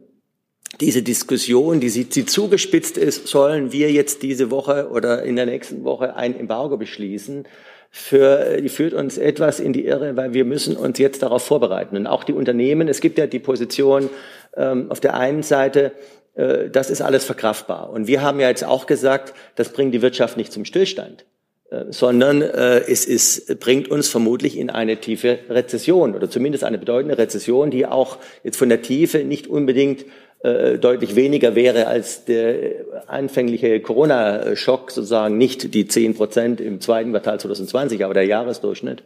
diese 0.80 1.02
Diskussion, 1.02 1.80
die 1.80 1.90
sie 1.90 2.08
zugespitzt 2.08 2.98
ist, 2.98 3.28
sollen 3.28 3.72
wir 3.72 3.92
jetzt 3.92 4.24
diese 4.24 4.52
Woche 4.52 4.90
oder 4.92 5.24
in 5.24 5.36
der 5.36 5.46
nächsten 5.46 5.84
Woche 5.84 6.16
ein 6.16 6.40
Embargo 6.40 6.78
beschließen, 6.78 7.46
für, 7.94 8.62
die 8.62 8.70
führt 8.70 8.94
uns 8.94 9.18
etwas 9.18 9.60
in 9.60 9.74
die 9.74 9.86
Irre, 9.86 10.16
weil 10.16 10.34
wir 10.34 10.46
müssen 10.46 10.78
uns 10.78 10.98
jetzt 10.98 11.22
darauf 11.22 11.44
vorbereiten. 11.44 11.98
Und 11.98 12.08
auch 12.08 12.24
die 12.24 12.34
Unternehmen, 12.34 12.88
es 12.88 13.02
gibt 13.02 13.18
ja 13.18 13.28
die 13.28 13.40
Position 13.40 14.10
ähm, 14.56 14.90
auf 14.90 15.02
der 15.02 15.16
einen 15.16 15.44
Seite, 15.44 15.92
äh, 16.36 16.70
das 16.70 16.90
ist 16.90 17.02
alles 17.02 17.26
verkraftbar. 17.26 17.90
Und 17.90 18.08
wir 18.08 18.22
haben 18.22 18.40
ja 18.40 18.48
jetzt 18.48 18.64
auch 18.64 18.88
gesagt, 18.88 19.34
das 19.56 19.74
bringt 19.74 19.94
die 19.94 20.02
Wirtschaft 20.02 20.38
nicht 20.38 20.54
zum 20.54 20.64
Stillstand, 20.64 21.26
äh, 21.70 21.84
sondern 21.90 22.42
äh, 22.42 22.80
es 22.80 23.06
ist, 23.06 23.60
bringt 23.60 23.90
uns 23.90 24.08
vermutlich 24.08 24.58
in 24.58 24.70
eine 24.70 24.96
tiefe 24.98 25.40
Rezession 25.50 26.16
oder 26.16 26.30
zumindest 26.30 26.64
eine 26.64 26.78
bedeutende 26.78 27.18
Rezession, 27.18 27.72
die 27.72 27.86
auch 27.86 28.20
jetzt 28.46 28.56
von 28.56 28.70
der 28.70 28.82
Tiefe 28.82 29.26
nicht 29.26 29.48
unbedingt 29.48 30.06
äh, 30.44 30.80
deutlich 30.80 31.16
weniger 31.16 31.54
wäre 31.54 31.86
als 31.86 32.26
der 32.26 32.86
anfängliche 33.06 33.80
Corona-Schock, 33.80 34.90
sozusagen 34.90 35.38
nicht 35.38 35.76
die 35.76 35.88
10 35.88 36.16
Prozent 36.16 36.60
im 36.60 36.82
zweiten 36.82 37.12
Quartal 37.12 37.40
2020, 37.40 38.04
aber 38.04 38.16
der 38.16 38.26
Jahresdurchschnitt. 38.26 39.04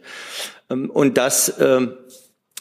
Ähm, 0.70 0.90
und 0.90 1.18
das 1.18 1.54
ähm, 1.60 1.94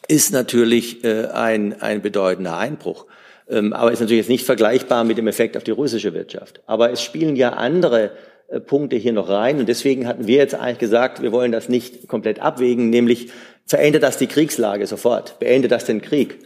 ist 0.10 0.34
natürlich 0.34 1.06
äh, 1.06 1.28
ein, 1.28 1.82
ein 1.82 2.02
bedeutender 2.02 2.58
Einbruch. 2.58 3.06
Ähm, 3.48 3.72
aber 3.72 3.94
ist 3.94 4.02
natürlich 4.02 4.24
jetzt 4.24 4.30
nicht 4.30 4.46
vergleichbar 4.46 5.04
mit 5.06 5.18
dem 5.18 5.28
Effekt 5.28 5.56
auf 5.56 5.64
die 5.64 5.72
russische 5.72 6.14
Wirtschaft. 6.14 6.62
Aber 6.66 6.92
es 6.92 7.02
spielen 7.02 7.38
ja 7.38 7.52
andere 7.52 8.12
äh, 8.50 8.60
Punkte 8.60 8.98
hier 8.98 9.14
noch 9.14 9.30
rein. 9.30 9.60
Und 9.60 9.70
deswegen 9.70 10.06
hatten 10.06 10.28
wir 10.28 10.38
jetzt 10.38 10.56
eigentlich 10.56 10.80
gesagt, 10.80 11.22
wir 11.22 11.32
wollen 11.32 11.54
das 11.54 11.70
nicht 11.70 12.10
komplett 12.10 12.40
abwägen, 12.42 12.90
nämlich 12.90 13.30
verändert 13.66 14.04
das 14.04 14.18
die 14.18 14.28
Kriegslage 14.28 14.86
sofort, 14.86 15.40
beendet 15.40 15.72
das 15.72 15.86
den 15.86 16.02
Krieg. 16.02 16.40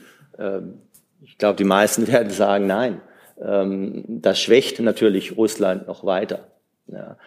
Glaube, 1.39 1.58
die 1.58 1.63
meisten 1.63 2.08
werden 2.12 2.30
sagen, 2.30 2.67
nein. 2.67 3.02
Ähm, 3.41 4.04
das 4.08 4.39
schwächt 4.39 4.80
natürlich 4.80 5.38
Russland 5.38 5.88
noch 5.88 6.04
weiter. 6.04 6.49
Ja. 6.91 7.17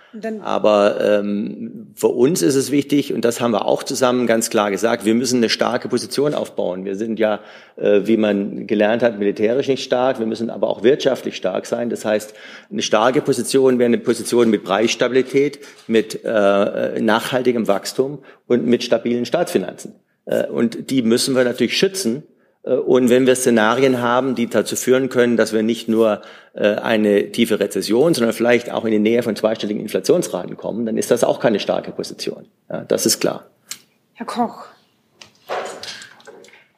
Aber 0.43 1.01
ähm, 1.01 1.93
für 1.95 2.09
uns 2.09 2.43
ist 2.43 2.57
es 2.57 2.73
wichtig, 2.73 3.15
und 3.15 3.25
das 3.25 3.41
haben 3.41 3.53
wir 3.53 3.67
auch 3.67 3.85
zusammen 3.85 4.27
ganz 4.27 4.51
klar 4.51 4.73
gesagt, 4.73 5.05
wir 5.05 5.15
müssen 5.15 5.37
eine 5.37 5.49
starke 5.49 5.89
Position 5.89 6.35
aufbauen. 6.35 6.85
Wir 6.85 6.97
sind 6.97 7.21
ja, 7.21 7.41
äh, 7.77 8.01
wie 8.05 8.17
man 8.17 8.67
gelernt 8.67 9.05
hat, 9.05 9.19
militärisch 9.19 9.69
nicht 9.69 9.85
stark, 9.85 10.19
wir 10.19 10.27
müssen 10.27 10.51
aber 10.51 10.69
auch 10.69 10.83
wirtschaftlich 10.83 11.37
stark 11.37 11.67
sein. 11.67 11.91
Das 11.91 12.05
heißt, 12.05 12.35
eine 12.73 12.83
starke 12.83 13.21
Position 13.21 13.79
wäre 13.79 13.87
eine 13.87 13.99
Position 13.99 14.51
mit 14.51 14.65
Preisstabilität, 14.65 15.61
mit 15.87 16.25
äh, 16.25 17.01
nachhaltigem 17.01 17.69
Wachstum 17.69 18.19
und 18.49 18.67
mit 18.67 18.83
stabilen 18.83 19.27
Staatsfinanzen. 19.27 19.95
Äh, 20.25 20.49
und 20.49 20.91
die 20.91 21.03
müssen 21.03 21.37
wir 21.37 21.45
natürlich 21.45 21.77
schützen 21.77 22.25
und 22.71 23.11
wenn 23.11 23.27
wir 23.27 23.35
Szenarien 23.35 24.01
haben, 24.01 24.37
die 24.37 24.49
dazu 24.49 24.77
führen 24.77 25.09
können, 25.09 25.37
dass 25.37 25.53
wir 25.53 25.65
nicht 25.65 25.89
nur 25.89 26.23
äh, 26.55 26.77
eine 26.77 27.33
tiefe 27.33 27.59
Rezession, 27.59 28.15
sondern 28.15 28.33
vielleicht 28.33 28.71
auch 28.71 28.85
in 28.85 28.93
die 28.93 29.01
Nähe 29.01 29.23
von 29.25 29.35
zweistelligen 29.35 29.83
Inflationsraten 29.83 30.57
kommen, 30.57 30.87
dann 30.87 30.97
ist 30.97 31.11
das 31.11 31.25
auch 31.25 31.41
keine 31.41 31.59
starke 31.59 31.91
Position. 31.91 32.47
Ja, 32.71 32.83
das 32.83 33.05
ist 33.05 33.21
klar. 33.21 33.47
Herr 34.13 34.27
Koch. 34.27 34.67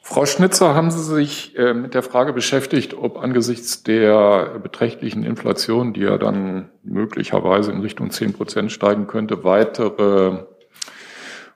Frau 0.00 0.26
Schnitzer, 0.26 0.74
haben 0.74 0.90
Sie 0.90 1.02
sich 1.02 1.58
äh, 1.58 1.74
mit 1.74 1.92
der 1.94 2.02
Frage 2.02 2.32
beschäftigt, 2.32 2.94
ob 2.94 3.18
angesichts 3.18 3.82
der 3.82 4.58
beträchtlichen 4.62 5.24
Inflation, 5.24 5.92
die 5.92 6.02
ja 6.02 6.18
dann 6.18 6.70
möglicherweise 6.82 7.72
in 7.72 7.80
Richtung 7.80 8.10
10 8.10 8.32
Prozent 8.32 8.72
steigen 8.72 9.06
könnte, 9.06 9.44
weitere 9.44 10.44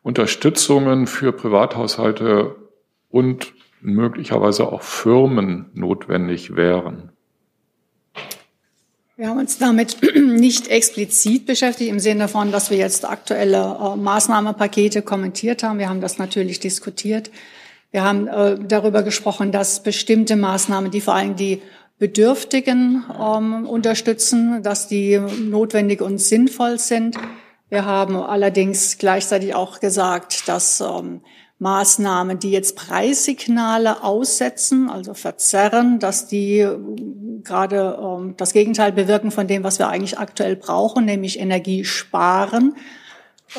Unterstützungen 0.03 1.07
für 1.07 1.33
Privathaushalte 1.33 2.57
und 3.11 3.53
möglicherweise 3.81 4.71
auch 4.71 4.83
Firmen 4.83 5.67
notwendig 5.75 6.57
wären? 6.57 7.13
Wir 9.17 9.29
haben 9.29 9.39
uns 9.39 9.59
damit 9.59 9.99
nicht 10.15 10.69
explizit 10.69 11.47
beschäftigt 11.47 11.91
im 11.91 11.99
Sinne 11.99 12.21
davon, 12.21 12.53
dass 12.53 12.71
wir 12.71 12.77
jetzt 12.77 13.05
aktuelle 13.05 13.77
äh, 13.81 13.97
Maßnahmenpakete 13.97 15.03
kommentiert 15.03 15.65
haben. 15.65 15.81
Wir 15.81 15.89
haben 15.89 16.01
das 16.01 16.19
natürlich 16.19 16.61
diskutiert. 16.61 17.31
Wir 17.91 18.05
haben 18.05 18.29
äh, 18.29 18.57
darüber 18.61 19.03
gesprochen, 19.03 19.51
dass 19.51 19.83
bestimmte 19.83 20.37
Maßnahmen, 20.37 20.91
die 20.91 21.01
vor 21.01 21.15
allem 21.15 21.35
die 21.35 21.63
Bedürftigen 21.99 23.05
ähm, 23.21 23.67
unterstützen, 23.67 24.63
dass 24.63 24.87
die 24.87 25.19
notwendig 25.19 26.01
und 26.01 26.19
sinnvoll 26.19 26.79
sind. 26.79 27.17
Wir 27.71 27.85
haben 27.87 28.17
allerdings 28.17 28.99
gleichzeitig 28.99 29.55
auch 29.55 29.81
gesagt, 29.81 30.49
dass 30.49 30.81
ähm, 30.81 31.23
Maßnahmen, 31.59 32.39
die 32.39 32.51
jetzt 32.51 32.77
Preissignale 32.77 34.05
aussetzen, 34.05 34.89
also 34.89 35.15
verzerren, 35.15 35.99
dass 35.99 36.29
die 36.29 36.61
äh, 36.61 36.79
gerade 37.43 37.99
ähm, 38.01 38.35
das 38.37 38.53
Gegenteil 38.53 38.93
bewirken 38.93 39.31
von 39.31 39.47
dem, 39.49 39.65
was 39.65 39.79
wir 39.79 39.89
eigentlich 39.89 40.19
aktuell 40.19 40.55
brauchen, 40.55 41.05
nämlich 41.05 41.41
Energie 41.41 41.85
sparen. 41.85 42.77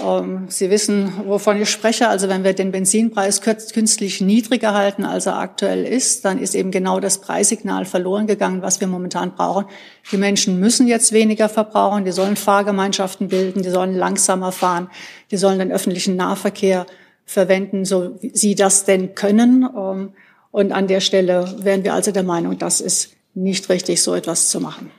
Ähm, 0.01 0.45
Sie 0.49 0.69
wissen, 0.69 1.12
wovon 1.25 1.62
ich 1.62 1.69
spreche. 1.69 2.07
Also 2.07 2.29
wenn 2.29 2.45
wir 2.45 2.53
den 2.53 2.71
Benzinpreis 2.71 3.41
künstlich 3.41 4.21
niedriger 4.21 4.73
halten, 4.73 5.03
als 5.03 5.25
er 5.25 5.38
aktuell 5.38 5.83
ist, 5.83 6.23
dann 6.23 6.39
ist 6.39 6.55
eben 6.55 6.71
genau 6.71 7.01
das 7.01 7.19
Preissignal 7.19 7.83
verloren 7.83 8.27
gegangen, 8.27 8.62
was 8.62 8.79
wir 8.79 8.88
momentan 8.88 9.33
brauchen. 9.33 9.65
Die 10.12 10.17
Menschen 10.17 10.59
müssen 10.59 10.88
jetzt 10.88 11.12
weniger 11.12 11.49
verbrauchen, 11.49 12.05
die 12.05 12.12
sollen 12.12 12.38
Fahrgemeinschaften 12.38 13.27
bilden, 13.27 13.62
die 13.62 13.69
sollen 13.69 13.95
langsamer 13.95 14.53
fahren, 14.53 14.89
die 15.31 15.38
sollen 15.38 15.59
den 15.59 15.71
öffentlichen 15.71 16.15
Nahverkehr 16.15 16.85
verwenden, 17.29 17.85
so 17.85 18.17
wie 18.21 18.31
sie 18.33 18.55
das 18.55 18.85
denn 18.85 19.13
können. 19.13 19.63
Ähm, 19.63 20.13
und 20.49 20.71
an 20.71 20.87
der 20.87 20.99
Stelle 20.99 21.53
wären 21.59 21.83
wir 21.83 21.93
also 21.93 22.11
der 22.11 22.23
Meinung, 22.23 22.57
das 22.57 22.81
ist 22.81 23.13
nicht 23.35 23.69
richtig, 23.69 24.01
so 24.01 24.15
etwas 24.15 24.49
zu 24.49 24.59
machen. 24.59 24.91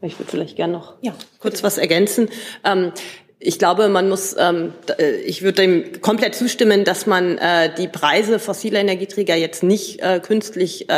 Ich 0.00 0.18
würde 0.18 0.30
vielleicht 0.30 0.56
gerne 0.56 0.72
noch 0.72 0.94
ja, 1.02 1.14
kurz 1.40 1.62
was 1.62 1.76
ergänzen. 1.76 2.30
Ähm, 2.64 2.92
ich 3.38 3.58
glaube, 3.58 3.88
man 3.90 4.08
muss, 4.08 4.34
ähm, 4.38 4.72
äh, 4.98 5.16
ich 5.16 5.42
würde 5.42 5.60
dem 5.60 6.00
komplett 6.00 6.34
zustimmen, 6.34 6.84
dass 6.84 7.06
man 7.06 7.36
äh, 7.36 7.74
die 7.74 7.88
Preise 7.88 8.38
fossiler 8.38 8.80
Energieträger 8.80 9.36
jetzt 9.36 9.62
nicht 9.62 10.00
äh, 10.00 10.20
künstlich 10.20 10.88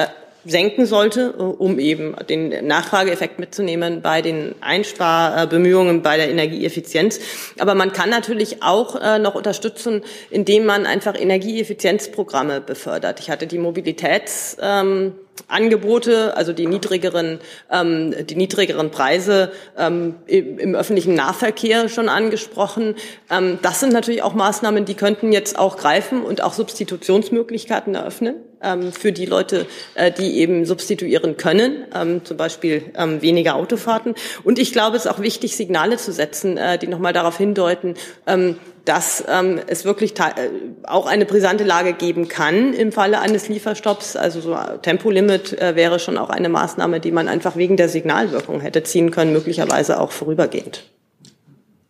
senken 0.44 0.86
sollte, 0.86 1.32
um 1.32 1.78
eben 1.78 2.14
den 2.28 2.66
Nachfrageeffekt 2.66 3.38
mitzunehmen 3.38 4.02
bei 4.02 4.22
den 4.22 4.54
Einsparbemühungen 4.60 6.02
bei 6.02 6.16
der 6.16 6.30
Energieeffizienz. 6.30 7.20
Aber 7.58 7.74
man 7.74 7.92
kann 7.92 8.10
natürlich 8.10 8.62
auch 8.62 9.00
äh, 9.00 9.18
noch 9.18 9.34
unterstützen, 9.34 10.02
indem 10.30 10.66
man 10.66 10.86
einfach 10.86 11.18
Energieeffizienzprogramme 11.18 12.60
befördert. 12.60 13.20
Ich 13.20 13.30
hatte 13.30 13.46
die 13.46 13.58
Mobilitäts 13.58 14.56
ähm, 14.60 15.14
Angebote, 15.48 16.36
also 16.36 16.52
die 16.52 16.66
niedrigeren, 16.66 17.40
ähm, 17.70 18.14
die 18.26 18.36
niedrigeren 18.36 18.90
Preise 18.90 19.52
ähm, 19.76 20.16
im, 20.26 20.58
im, 20.58 20.74
öffentlichen 20.74 21.14
Nahverkehr 21.14 21.88
schon 21.88 22.08
angesprochen. 22.08 22.94
Ähm, 23.30 23.58
das 23.62 23.80
sind 23.80 23.92
natürlich 23.92 24.22
auch 24.22 24.34
Maßnahmen, 24.34 24.84
die 24.84 24.94
könnten 24.94 25.32
jetzt 25.32 25.58
auch 25.58 25.76
greifen 25.76 26.22
und 26.22 26.42
auch 26.42 26.52
Substitutionsmöglichkeiten 26.52 27.94
eröffnen 27.94 28.36
ähm, 28.62 28.92
für 28.92 29.12
die 29.12 29.26
Leute, 29.26 29.66
äh, 29.94 30.10
die 30.10 30.38
eben 30.38 30.64
substituieren 30.64 31.36
können, 31.36 31.84
ähm, 31.94 32.24
zum 32.24 32.36
Beispiel 32.36 32.82
ähm, 32.96 33.22
weniger 33.22 33.56
Autofahrten. 33.56 34.14
Und 34.42 34.58
ich 34.58 34.72
glaube, 34.72 34.96
es 34.96 35.04
ist 35.04 35.10
auch 35.10 35.20
wichtig, 35.20 35.56
Signale 35.56 35.96
zu 35.98 36.12
setzen, 36.12 36.56
äh, 36.56 36.78
die 36.78 36.86
nochmal 36.86 37.12
darauf 37.12 37.36
hindeuten, 37.36 37.94
ähm, 38.26 38.58
dass 38.84 39.24
ähm, 39.28 39.60
es 39.66 39.84
wirklich 39.84 40.18
äh, 40.18 40.50
auch 40.84 41.06
eine 41.06 41.24
brisante 41.24 41.64
Lage 41.64 41.94
geben 41.94 42.28
kann 42.28 42.74
im 42.74 42.92
Falle 42.92 43.20
eines 43.20 43.48
Lieferstopps. 43.48 44.16
Also 44.16 44.40
so 44.40 44.56
Tempolimit 44.82 45.60
äh, 45.60 45.74
wäre 45.76 45.98
schon 45.98 46.18
auch 46.18 46.30
eine 46.30 46.48
Maßnahme, 46.48 47.00
die 47.00 47.10
man 47.10 47.28
einfach 47.28 47.56
wegen 47.56 47.76
der 47.76 47.88
Signalwirkung 47.88 48.60
hätte 48.60 48.82
ziehen 48.82 49.10
können, 49.10 49.32
möglicherweise 49.32 50.00
auch 50.00 50.12
vorübergehend. 50.12 50.84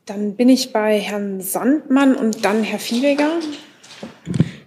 Dann 0.07 0.37
bin 0.37 0.49
ich 0.49 0.73
bei 0.73 0.99
Herrn 0.99 1.41
Sandmann 1.41 2.15
und 2.15 2.45
dann 2.45 2.63
Herr 2.63 2.79
Viehweger. 2.79 3.31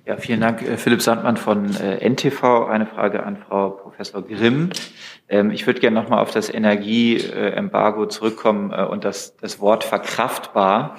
Ja, 0.08 0.18
vielen 0.18 0.42
Dank, 0.42 0.62
äh, 0.62 0.78
Philipp 0.78 1.02
Sandmann 1.02 1.38
von 1.38 1.76
äh, 1.76 2.10
NTV. 2.10 2.66
Eine 2.68 2.88
Frage 2.88 3.24
an 3.24 3.38
Frau 3.38 3.70
Professor 3.70 4.22
Grimm. 4.26 4.70
Ähm, 5.30 5.52
ich 5.52 5.68
würde 5.68 5.80
gerne 5.80 6.02
nochmal 6.02 6.22
auf 6.22 6.32
das 6.32 6.50
Energieembargo 6.50 8.06
zurückkommen 8.08 8.72
äh, 8.72 8.84
und 8.84 9.04
das, 9.04 9.36
das 9.38 9.60
Wort 9.60 9.84
verkraftbar. 9.84 10.98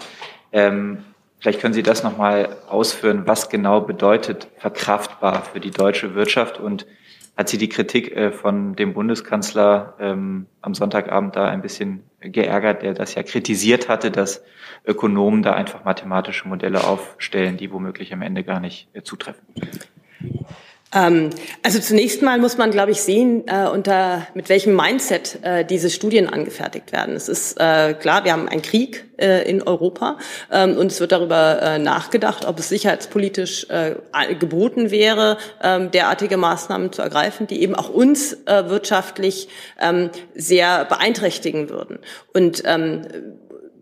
Vielleicht 1.40 1.60
können 1.60 1.74
Sie 1.74 1.82
das 1.82 2.02
nochmal 2.02 2.56
ausführen, 2.68 3.22
was 3.26 3.48
genau 3.48 3.80
bedeutet 3.80 4.48
verkraftbar 4.56 5.42
für 5.42 5.60
die 5.60 5.70
deutsche 5.70 6.14
Wirtschaft 6.14 6.58
und 6.58 6.86
hat 7.36 7.48
Sie 7.48 7.58
die 7.58 7.68
Kritik 7.68 8.16
äh, 8.16 8.32
von 8.32 8.74
dem 8.74 8.94
Bundeskanzler 8.94 9.94
ähm, 10.00 10.46
am 10.60 10.74
Sonntagabend 10.74 11.36
da 11.36 11.46
ein 11.46 11.62
bisschen 11.62 12.02
geärgert, 12.20 12.82
der 12.82 12.94
das 12.94 13.14
ja 13.14 13.22
kritisiert 13.22 13.88
hatte, 13.88 14.10
dass 14.10 14.42
Ökonomen 14.84 15.44
da 15.44 15.52
einfach 15.52 15.84
mathematische 15.84 16.48
Modelle 16.48 16.84
aufstellen, 16.84 17.56
die 17.56 17.70
womöglich 17.70 18.12
am 18.12 18.22
Ende 18.22 18.42
gar 18.42 18.58
nicht 18.58 18.88
äh, 18.92 19.02
zutreffen? 19.02 19.46
Ähm, 20.94 21.30
also 21.62 21.80
zunächst 21.80 22.22
mal 22.22 22.38
muss 22.38 22.56
man, 22.56 22.70
glaube 22.70 22.92
ich, 22.92 23.02
sehen, 23.02 23.44
äh, 23.46 23.68
unter 23.68 24.26
mit 24.34 24.48
welchem 24.48 24.74
Mindset 24.74 25.38
äh, 25.42 25.64
diese 25.64 25.90
Studien 25.90 26.28
angefertigt 26.28 26.92
werden. 26.92 27.14
Es 27.14 27.28
ist 27.28 27.60
äh, 27.60 27.94
klar, 27.94 28.24
wir 28.24 28.32
haben 28.32 28.48
einen 28.48 28.62
Krieg 28.62 29.04
in 29.20 29.64
Europa 29.64 30.16
ähm, 30.52 30.76
und 30.76 30.92
es 30.92 31.00
wird 31.00 31.10
darüber 31.10 31.76
nachgedacht, 31.80 32.46
ob 32.46 32.60
es 32.60 32.68
sicherheitspolitisch 32.68 33.66
geboten 34.38 34.92
wäre, 34.92 35.38
ähm, 35.60 35.90
derartige 35.90 36.36
Maßnahmen 36.36 36.92
zu 36.92 37.02
ergreifen, 37.02 37.48
die 37.48 37.60
eben 37.60 37.74
auch 37.74 37.88
uns 37.88 38.36
wirtschaftlich 38.46 39.48
sehr 40.36 40.84
beeinträchtigen 40.84 41.68
würden. 41.68 41.98
Und 42.32 42.62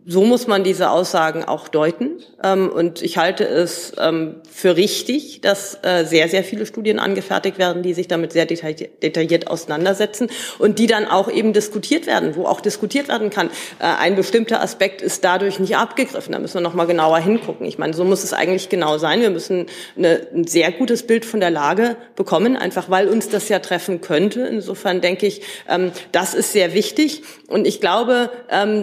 so 0.09 0.23
muss 0.23 0.47
man 0.47 0.63
diese 0.63 0.91
Aussagen 0.91 1.45
auch 1.45 1.67
deuten. 1.67 2.23
Ähm, 2.43 2.71
und 2.71 3.03
ich 3.03 3.19
halte 3.19 3.45
es 3.45 3.93
ähm, 3.99 4.37
für 4.49 4.77
richtig, 4.77 5.41
dass 5.41 5.81
äh, 5.83 6.05
sehr, 6.05 6.29
sehr 6.29 6.45
viele 6.45 6.65
Studien 6.65 7.01
angefertigt 7.01 7.59
werden, 7.59 7.83
die 7.83 7.93
sich 7.93 8.07
damit 8.07 8.33
sehr 8.33 8.47
detailliert 8.47 9.49
auseinandersetzen 9.49 10.29
und 10.61 10.79
die 10.79 10.87
dann 10.87 11.07
auch 11.07 11.29
eben 11.29 11.53
diskutiert 11.53 12.07
werden, 12.07 12.37
wo 12.37 12.47
auch 12.47 12.61
diskutiert 12.61 13.09
werden 13.09 13.31
kann. 13.31 13.49
Äh, 13.81 13.87
ein 13.99 14.15
bestimmter 14.15 14.63
Aspekt 14.63 15.03
ist 15.03 15.25
dadurch 15.25 15.59
nicht 15.59 15.77
abgegriffen. 15.77 16.33
Da 16.33 16.39
müssen 16.39 16.55
wir 16.55 16.61
noch 16.61 16.75
mal 16.75 16.87
genauer 16.87 17.19
hingucken. 17.19 17.67
Ich 17.67 17.79
meine, 17.79 17.93
so 17.93 18.05
muss 18.05 18.23
es 18.23 18.33
eigentlich 18.33 18.69
genau 18.69 18.99
sein. 18.99 19.23
Wir 19.23 19.31
müssen 19.31 19.67
ein 19.97 20.47
sehr 20.47 20.71
gutes 20.71 21.05
Bild 21.05 21.25
von 21.25 21.41
der 21.41 21.51
Lage 21.51 21.97
bekommen, 22.15 22.57
einfach 22.57 22.91
weil 22.91 23.09
uns 23.09 23.29
das 23.29 23.49
ja 23.49 23.59
treffen 23.59 24.01
könnte. 24.03 24.43
Insofern 24.43 25.01
denke 25.01 25.27
ich, 25.27 25.43
ähm, 25.69 25.91
das 26.13 26.35
ist 26.35 26.53
sehr 26.53 26.75
wichtig. 26.75 27.23
Und 27.49 27.67
ich 27.67 27.81
glaube, 27.81 28.31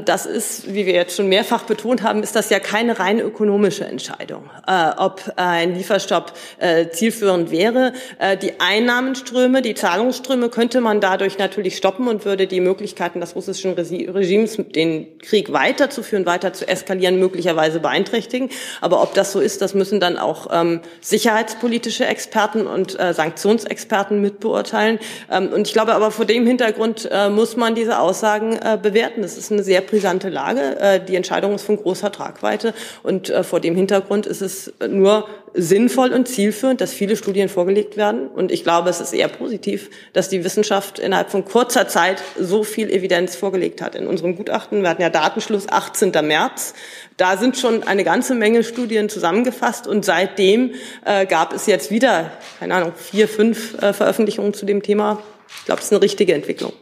das 0.05 0.25
ist, 0.25 0.73
wie 0.73 0.85
wir 0.85 0.93
jetzt 0.93 1.12
schon 1.15 1.29
mehrfach 1.29 1.63
betont 1.63 2.03
haben, 2.03 2.23
ist 2.23 2.35
das 2.35 2.49
ja 2.49 2.59
keine 2.59 2.99
rein 2.99 3.19
ökonomische 3.19 3.85
Entscheidung, 3.85 4.49
äh, 4.67 4.91
ob 4.97 5.33
äh, 5.37 5.41
ein 5.41 5.75
Lieferstopp 5.75 6.33
äh, 6.59 6.89
zielführend 6.89 7.51
wäre. 7.51 7.93
Äh, 8.19 8.37
die 8.37 8.59
Einnahmenströme, 8.59 9.61
die 9.61 9.75
Zahlungsströme 9.75 10.49
könnte 10.49 10.81
man 10.81 11.01
dadurch 11.01 11.37
natürlich 11.37 11.77
stoppen 11.77 12.07
und 12.07 12.25
würde 12.25 12.47
die 12.47 12.59
Möglichkeiten 12.59 13.19
des 13.19 13.35
russischen 13.35 13.73
Regimes, 13.73 14.57
den 14.57 15.17
Krieg 15.19 15.53
weiterzuführen, 15.53 16.25
weiter 16.25 16.53
zu 16.53 16.67
eskalieren, 16.67 17.19
möglicherweise 17.19 17.79
beeinträchtigen. 17.79 18.49
Aber 18.81 19.01
ob 19.01 19.13
das 19.13 19.31
so 19.31 19.39
ist, 19.39 19.61
das 19.61 19.73
müssen 19.73 19.99
dann 19.99 20.17
auch 20.17 20.47
ähm, 20.51 20.81
sicherheitspolitische 21.01 22.05
Experten 22.05 22.67
und 22.67 22.99
äh, 22.99 23.13
Sanktionsexperten 23.13 24.21
mitbeurteilen. 24.21 24.99
Ähm, 25.31 25.49
und 25.53 25.67
ich 25.67 25.73
glaube 25.73 25.93
aber 25.93 26.11
vor 26.11 26.25
dem 26.25 26.45
Hintergrund 26.47 27.09
äh, 27.11 27.29
muss 27.29 27.57
man 27.57 27.75
diese 27.75 27.99
Aussagen 27.99 28.53
äh, 28.53 28.77
bewerten. 28.81 29.21
Das 29.21 29.37
ist 29.37 29.51
eine 29.51 29.63
sehr 29.63 29.81
brisante 29.81 30.29
Lage. 30.29 31.02
Die 31.03 31.15
Entscheidung 31.15 31.55
ist 31.55 31.63
von 31.63 31.77
großer 31.77 32.11
Tragweite. 32.11 32.73
Und 33.03 33.29
äh, 33.29 33.43
vor 33.43 33.59
dem 33.59 33.75
Hintergrund 33.75 34.25
ist 34.25 34.41
es 34.41 34.73
nur 34.87 35.27
sinnvoll 35.53 36.11
und 36.13 36.27
zielführend, 36.27 36.81
dass 36.81 36.93
viele 36.93 37.15
Studien 37.15 37.49
vorgelegt 37.49 37.95
werden. 37.97 38.27
Und 38.27 38.51
ich 38.51 38.63
glaube, 38.63 38.89
es 38.89 38.99
ist 38.99 39.13
eher 39.13 39.27
positiv, 39.27 39.89
dass 40.13 40.29
die 40.29 40.43
Wissenschaft 40.43 40.99
innerhalb 40.99 41.29
von 41.29 41.45
kurzer 41.45 41.87
Zeit 41.87 42.21
so 42.39 42.63
viel 42.63 42.89
Evidenz 42.89 43.35
vorgelegt 43.35 43.81
hat. 43.81 43.95
In 43.95 44.07
unserem 44.07 44.35
Gutachten, 44.35 44.81
wir 44.81 44.89
hatten 44.89 45.01
ja 45.01 45.09
Datenschluss 45.09 45.69
18. 45.69 46.11
März, 46.23 46.73
da 47.17 47.37
sind 47.37 47.57
schon 47.57 47.83
eine 47.83 48.03
ganze 48.03 48.33
Menge 48.33 48.63
Studien 48.63 49.09
zusammengefasst 49.09 49.87
und 49.87 50.03
seitdem 50.03 50.71
äh, 51.05 51.25
gab 51.25 51.53
es 51.53 51.67
jetzt 51.67 51.91
wieder, 51.91 52.31
keine 52.59 52.73
Ahnung, 52.75 52.93
vier, 52.95 53.27
fünf 53.27 53.79
äh, 53.81 53.93
Veröffentlichungen 53.93 54.53
zu 54.53 54.65
dem 54.65 54.81
Thema. 54.81 55.21
Ich 55.59 55.65
glaube, 55.65 55.79
das 55.79 55.85
ist 55.85 55.93
eine 55.93 56.01
richtige 56.01 56.33
Entwicklung. 56.33 56.73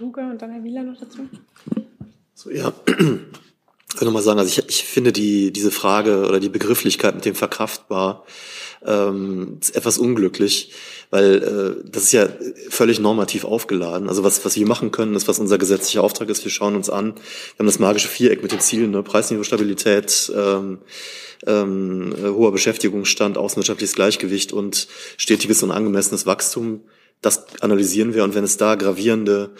Ruge 0.00 0.20
und 0.20 0.40
dann 0.40 0.52
Herr 0.52 0.62
Wieler 0.62 0.82
noch 0.82 0.98
dazu. 0.98 1.28
So, 2.34 2.50
ja, 2.50 2.72
ich 3.96 4.00
will 4.02 4.06
nochmal 4.06 4.22
sagen, 4.22 4.38
also 4.38 4.50
ich, 4.50 4.68
ich 4.68 4.84
finde 4.84 5.10
die, 5.10 5.50
diese 5.50 5.70
Frage 5.70 6.26
oder 6.26 6.38
die 6.38 6.50
Begrifflichkeit 6.50 7.14
mit 7.14 7.24
dem 7.24 7.34
verkraftbar 7.34 8.26
ähm, 8.84 9.58
etwas 9.72 9.96
unglücklich, 9.96 10.72
weil 11.08 11.36
äh, 11.82 11.90
das 11.90 12.02
ist 12.02 12.12
ja 12.12 12.28
völlig 12.68 13.00
normativ 13.00 13.46
aufgeladen. 13.46 14.10
Also 14.10 14.22
was, 14.22 14.44
was 14.44 14.54
wir 14.54 14.66
machen 14.66 14.92
können, 14.92 15.14
ist, 15.14 15.28
was 15.28 15.38
unser 15.38 15.56
gesetzlicher 15.56 16.04
Auftrag 16.04 16.28
ist. 16.28 16.44
Wir 16.44 16.50
schauen 16.52 16.76
uns 16.76 16.90
an, 16.90 17.14
wir 17.14 17.58
haben 17.60 17.66
das 17.66 17.78
magische 17.78 18.08
Viereck 18.08 18.42
mit 18.42 18.52
den 18.52 18.60
Zielen, 18.60 18.90
ne? 18.90 19.02
Preisniveaustabilität, 19.02 20.30
ähm, 20.36 20.78
ähm, 21.46 22.14
hoher 22.22 22.52
Beschäftigungsstand, 22.52 23.38
außenwirtschaftliches 23.38 23.94
Gleichgewicht 23.94 24.52
und 24.52 24.88
stetiges 25.16 25.62
und 25.62 25.70
angemessenes 25.70 26.26
Wachstum. 26.26 26.82
Das 27.22 27.46
analysieren 27.62 28.12
wir 28.12 28.24
und 28.24 28.34
wenn 28.34 28.44
es 28.44 28.58
da 28.58 28.74
gravierende 28.74 29.52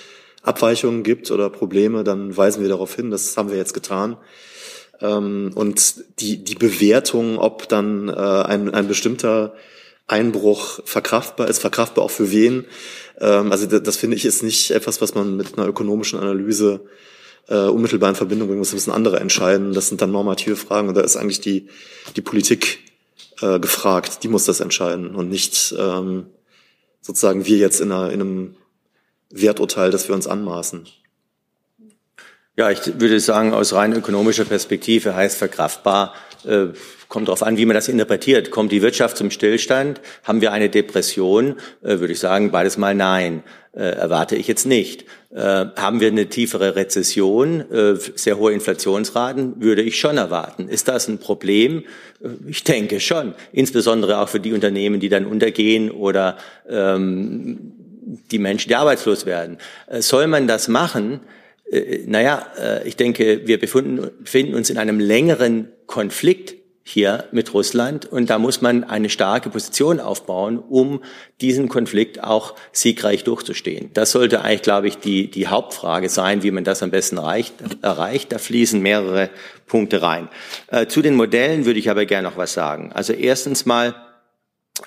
Abweichungen 0.46 1.02
gibt 1.02 1.30
oder 1.30 1.50
Probleme, 1.50 2.04
dann 2.04 2.36
weisen 2.36 2.62
wir 2.62 2.68
darauf 2.68 2.94
hin. 2.94 3.10
Das 3.10 3.36
haben 3.36 3.50
wir 3.50 3.56
jetzt 3.56 3.74
getan. 3.74 4.16
Ähm, 5.00 5.52
und 5.54 6.04
die, 6.20 6.42
die 6.42 6.54
Bewertung, 6.54 7.38
ob 7.38 7.68
dann 7.68 8.08
äh, 8.08 8.12
ein, 8.12 8.72
ein 8.72 8.88
bestimmter 8.88 9.54
Einbruch 10.06 10.80
verkraftbar 10.84 11.48
ist, 11.48 11.58
verkraftbar 11.58 12.04
auch 12.04 12.10
für 12.10 12.30
wen, 12.30 12.64
ähm, 13.18 13.50
also 13.50 13.66
das, 13.66 13.82
das 13.82 13.96
finde 13.96 14.16
ich 14.16 14.24
ist 14.24 14.42
nicht 14.42 14.70
etwas, 14.70 15.00
was 15.00 15.14
man 15.14 15.36
mit 15.36 15.58
einer 15.58 15.66
ökonomischen 15.66 16.18
Analyse 16.18 16.80
äh, 17.48 17.56
unmittelbar 17.56 18.10
in 18.10 18.16
Verbindung 18.16 18.48
bringen 18.48 18.58
muss. 18.58 18.68
Das 18.68 18.74
müssen 18.74 18.92
andere 18.92 19.20
entscheiden. 19.20 19.72
Das 19.72 19.88
sind 19.88 20.00
dann 20.00 20.12
normative 20.12 20.56
Fragen 20.56 20.88
und 20.88 20.96
da 20.96 21.00
ist 21.00 21.16
eigentlich 21.16 21.40
die, 21.40 21.68
die 22.16 22.22
Politik 22.22 22.78
äh, 23.40 23.58
gefragt. 23.58 24.22
Die 24.22 24.28
muss 24.28 24.44
das 24.44 24.60
entscheiden 24.60 25.14
und 25.14 25.28
nicht 25.28 25.74
ähm, 25.78 26.26
sozusagen 27.00 27.46
wir 27.46 27.56
jetzt 27.56 27.80
in, 27.80 27.92
einer, 27.92 28.10
in 28.10 28.20
einem 28.20 28.56
Werturteil, 29.30 29.90
das 29.90 30.08
wir 30.08 30.14
uns 30.14 30.26
anmaßen. 30.26 30.86
Ja, 32.58 32.70
ich 32.70 32.80
würde 32.98 33.20
sagen, 33.20 33.52
aus 33.52 33.74
rein 33.74 33.92
ökonomischer 33.92 34.46
Perspektive 34.46 35.14
heißt 35.14 35.36
verkraftbar, 35.36 36.14
äh, 36.46 36.68
kommt 37.08 37.28
darauf 37.28 37.42
an, 37.42 37.58
wie 37.58 37.66
man 37.66 37.74
das 37.74 37.88
interpretiert. 37.88 38.50
Kommt 38.50 38.72
die 38.72 38.82
Wirtschaft 38.82 39.18
zum 39.18 39.30
Stillstand? 39.30 40.00
Haben 40.24 40.40
wir 40.40 40.52
eine 40.52 40.70
Depression? 40.70 41.56
Äh, 41.82 41.98
würde 41.98 42.12
ich 42.12 42.18
sagen, 42.18 42.50
beides 42.50 42.78
mal 42.78 42.94
nein. 42.94 43.42
Äh, 43.72 43.90
erwarte 43.90 44.36
ich 44.36 44.48
jetzt 44.48 44.64
nicht. 44.64 45.04
Äh, 45.34 45.66
haben 45.76 46.00
wir 46.00 46.08
eine 46.08 46.28
tiefere 46.28 46.76
Rezession, 46.76 47.70
äh, 47.70 47.96
sehr 48.14 48.38
hohe 48.38 48.54
Inflationsraten? 48.54 49.60
Würde 49.60 49.82
ich 49.82 50.00
schon 50.00 50.16
erwarten. 50.16 50.68
Ist 50.68 50.88
das 50.88 51.08
ein 51.08 51.18
Problem? 51.18 51.84
Äh, 52.22 52.28
ich 52.48 52.64
denke 52.64 53.00
schon. 53.00 53.34
Insbesondere 53.52 54.18
auch 54.18 54.30
für 54.30 54.40
die 54.40 54.54
Unternehmen, 54.54 54.98
die 54.98 55.10
dann 55.10 55.26
untergehen 55.26 55.90
oder 55.90 56.38
ähm, 56.66 57.75
die 58.06 58.38
Menschen, 58.38 58.68
die 58.68 58.76
arbeitslos 58.76 59.26
werden. 59.26 59.58
Äh, 59.88 60.00
soll 60.00 60.26
man 60.28 60.46
das 60.46 60.68
machen? 60.68 61.20
Äh, 61.70 62.04
naja, 62.06 62.46
äh, 62.58 62.88
ich 62.88 62.96
denke, 62.96 63.42
wir 63.46 63.58
befinden, 63.58 64.10
befinden 64.20 64.54
uns 64.54 64.70
in 64.70 64.78
einem 64.78 65.00
längeren 65.00 65.72
Konflikt 65.86 66.54
hier 66.88 67.24
mit 67.32 67.52
Russland 67.52 68.06
und 68.06 68.30
da 68.30 68.38
muss 68.38 68.60
man 68.60 68.84
eine 68.84 69.10
starke 69.10 69.50
Position 69.50 69.98
aufbauen, 69.98 70.60
um 70.60 71.02
diesen 71.40 71.68
Konflikt 71.68 72.22
auch 72.22 72.54
siegreich 72.70 73.24
durchzustehen. 73.24 73.90
Das 73.92 74.12
sollte 74.12 74.42
eigentlich, 74.42 74.62
glaube 74.62 74.86
ich, 74.86 74.98
die, 74.98 75.28
die 75.28 75.48
Hauptfrage 75.48 76.08
sein, 76.08 76.44
wie 76.44 76.52
man 76.52 76.62
das 76.62 76.84
am 76.84 76.92
besten 76.92 77.16
erreicht. 77.16 77.54
erreicht. 77.82 78.30
Da 78.30 78.38
fließen 78.38 78.80
mehrere 78.80 79.30
Punkte 79.66 80.00
rein. 80.00 80.28
Zu 80.86 81.02
den 81.02 81.16
Modellen 81.16 81.66
würde 81.66 81.80
ich 81.80 81.90
aber 81.90 82.06
gerne 82.06 82.28
noch 82.28 82.36
was 82.36 82.52
sagen. 82.52 82.92
Also 82.94 83.12
erstens 83.14 83.66
mal 83.66 84.05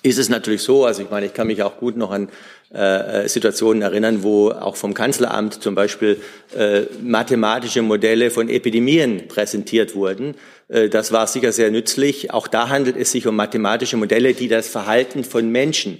ist 0.03 0.19
es 0.19 0.29
natürlich 0.29 0.61
so, 0.61 0.85
also 0.85 1.01
ich 1.01 1.09
meine, 1.09 1.25
ich 1.25 1.33
kann 1.33 1.47
mich 1.47 1.63
auch 1.63 1.77
gut 1.77 1.97
noch 1.97 2.11
an 2.11 2.29
äh, 2.71 3.27
Situationen 3.27 3.81
erinnern, 3.81 4.23
wo 4.23 4.51
auch 4.51 4.75
vom 4.75 4.93
Kanzleramt 4.93 5.61
zum 5.61 5.75
Beispiel 5.75 6.21
äh, 6.55 6.83
mathematische 7.01 7.81
Modelle 7.81 8.29
von 8.29 8.49
Epidemien 8.49 9.27
präsentiert 9.27 9.95
wurden. 9.95 10.35
Äh, 10.67 10.89
das 10.89 11.11
war 11.11 11.25
sicher 11.25 11.51
sehr 11.51 11.71
nützlich. 11.71 12.31
Auch 12.31 12.47
da 12.47 12.69
handelt 12.69 12.95
es 12.97 13.11
sich 13.11 13.25
um 13.25 13.35
mathematische 13.35 13.97
Modelle, 13.97 14.33
die 14.33 14.47
das 14.47 14.67
Verhalten 14.67 15.23
von 15.23 15.51
Menschen 15.51 15.99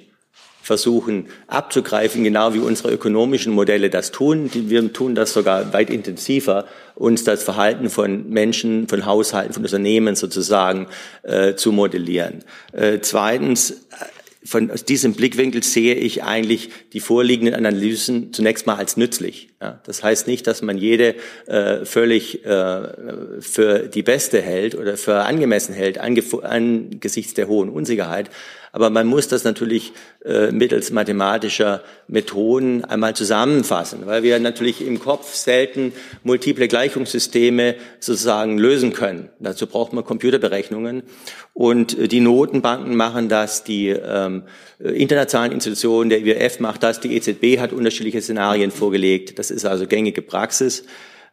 versuchen 0.70 1.30
abzugreifen, 1.48 2.24
genau 2.24 2.54
wie 2.54 2.60
unsere 2.60 2.92
ökonomischen 2.92 3.52
Modelle 3.52 3.90
das 3.90 4.12
tun. 4.12 4.52
Wir 4.54 4.94
tun 4.94 5.16
das 5.16 5.34
sogar 5.34 5.74
weit 5.74 5.90
intensiver, 5.90 6.68
uns 6.94 7.24
das 7.24 7.42
Verhalten 7.42 7.90
von 7.90 8.30
Menschen, 8.30 8.88
von 8.88 9.08
Haushalten, 9.08 9.52
von 9.52 9.64
Unternehmen 9.64 10.16
sozusagen 10.16 10.86
äh, 11.24 11.56
zu 11.56 11.72
modellieren. 11.72 12.44
Äh, 12.72 13.00
zweitens, 13.02 13.88
von 14.46 14.70
aus 14.70 14.86
diesem 14.86 15.14
Blickwinkel 15.14 15.64
sehe 15.64 15.96
ich 15.96 16.24
eigentlich 16.24 16.70
die 16.94 17.00
vorliegenden 17.00 17.56
Analysen 17.56 18.32
zunächst 18.32 18.68
mal 18.68 18.76
als 18.76 18.96
nützlich. 18.96 19.50
Ja, 19.60 19.82
das 19.88 20.04
heißt 20.04 20.28
nicht, 20.28 20.46
dass 20.46 20.62
man 20.62 20.78
jede 20.78 21.16
äh, 21.48 21.84
völlig 21.84 22.46
äh, 22.46 23.42
für 23.42 23.90
die 23.92 24.04
beste 24.04 24.40
hält 24.40 24.76
oder 24.76 24.98
für 24.98 25.26
angemessen 25.26 25.74
hält 25.74 25.98
angesichts 25.98 27.34
der 27.34 27.48
hohen 27.48 27.70
Unsicherheit. 27.70 28.30
Aber 28.72 28.90
man 28.90 29.08
muss 29.08 29.28
das 29.28 29.44
natürlich 29.44 29.94
äh, 30.24 30.52
mittels 30.52 30.92
mathematischer 30.92 31.84
Methoden 32.08 32.84
einmal 32.86 33.16
zusammenfassen, 33.16 34.06
weil 34.06 34.24
wir 34.24 34.40
natürlich 34.40 34.86
im 34.86 35.00
Kopf 35.00 35.34
selten 35.34 35.94
multiple 36.24 36.68
Gleichungssysteme 36.68 37.76
sozusagen 38.00 38.58
lösen 38.58 38.94
können. 38.94 39.30
Dazu 39.40 39.68
braucht 39.68 39.94
man 39.94 40.04
Computerberechnungen. 40.04 41.04
Und 41.54 41.98
äh, 41.98 42.08
die 42.08 42.20
Notenbanken 42.20 42.96
machen 42.96 43.30
das, 43.30 43.64
die 43.64 43.90
ähm, 43.90 44.44
internationalen 44.80 45.52
Institutionen, 45.52 46.10
der 46.10 46.20
IWF 46.20 46.60
macht 46.60 46.84
das, 46.84 47.00
die 47.00 47.16
EZB 47.16 47.60
hat 47.60 47.74
unterschiedliche 47.74 48.22
Szenarien 48.22 48.72
vorgelegt. 48.72 49.40
Das 49.40 49.52
ist 49.52 49.66
also 49.66 49.88
gängige 49.88 50.22
Praxis. 50.22 50.84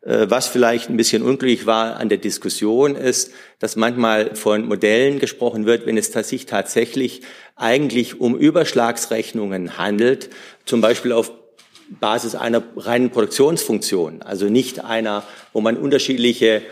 Äh, 0.06 0.30
was 0.30 0.46
vielleicht 0.46 0.88
ein 0.88 0.96
bisschen 0.96 1.22
unglücklich 1.22 1.66
war 1.66 1.96
an 1.96 2.08
der 2.08 2.18
Diskussion 2.18 2.94
ist, 2.94 3.32
dass 3.58 3.74
manchmal 3.74 4.36
von 4.36 4.66
Modellen 4.66 5.18
gesprochen 5.18 5.66
wird, 5.66 5.84
wenn 5.84 5.98
es 5.98 6.12
sich 6.12 6.46
tatsächlich 6.46 7.22
eigentlich 7.56 8.20
um 8.20 8.36
Überschlagsrechnungen 8.36 9.78
handelt, 9.78 10.30
zum 10.64 10.80
Beispiel 10.80 11.10
auf 11.10 11.32
Basis 11.88 12.36
einer 12.36 12.62
reinen 12.76 13.10
Produktionsfunktion, 13.10 14.22
also 14.22 14.46
nicht 14.46 14.84
einer, 14.84 15.24
wo 15.52 15.60
man 15.60 15.76
unterschiedliche 15.76 16.62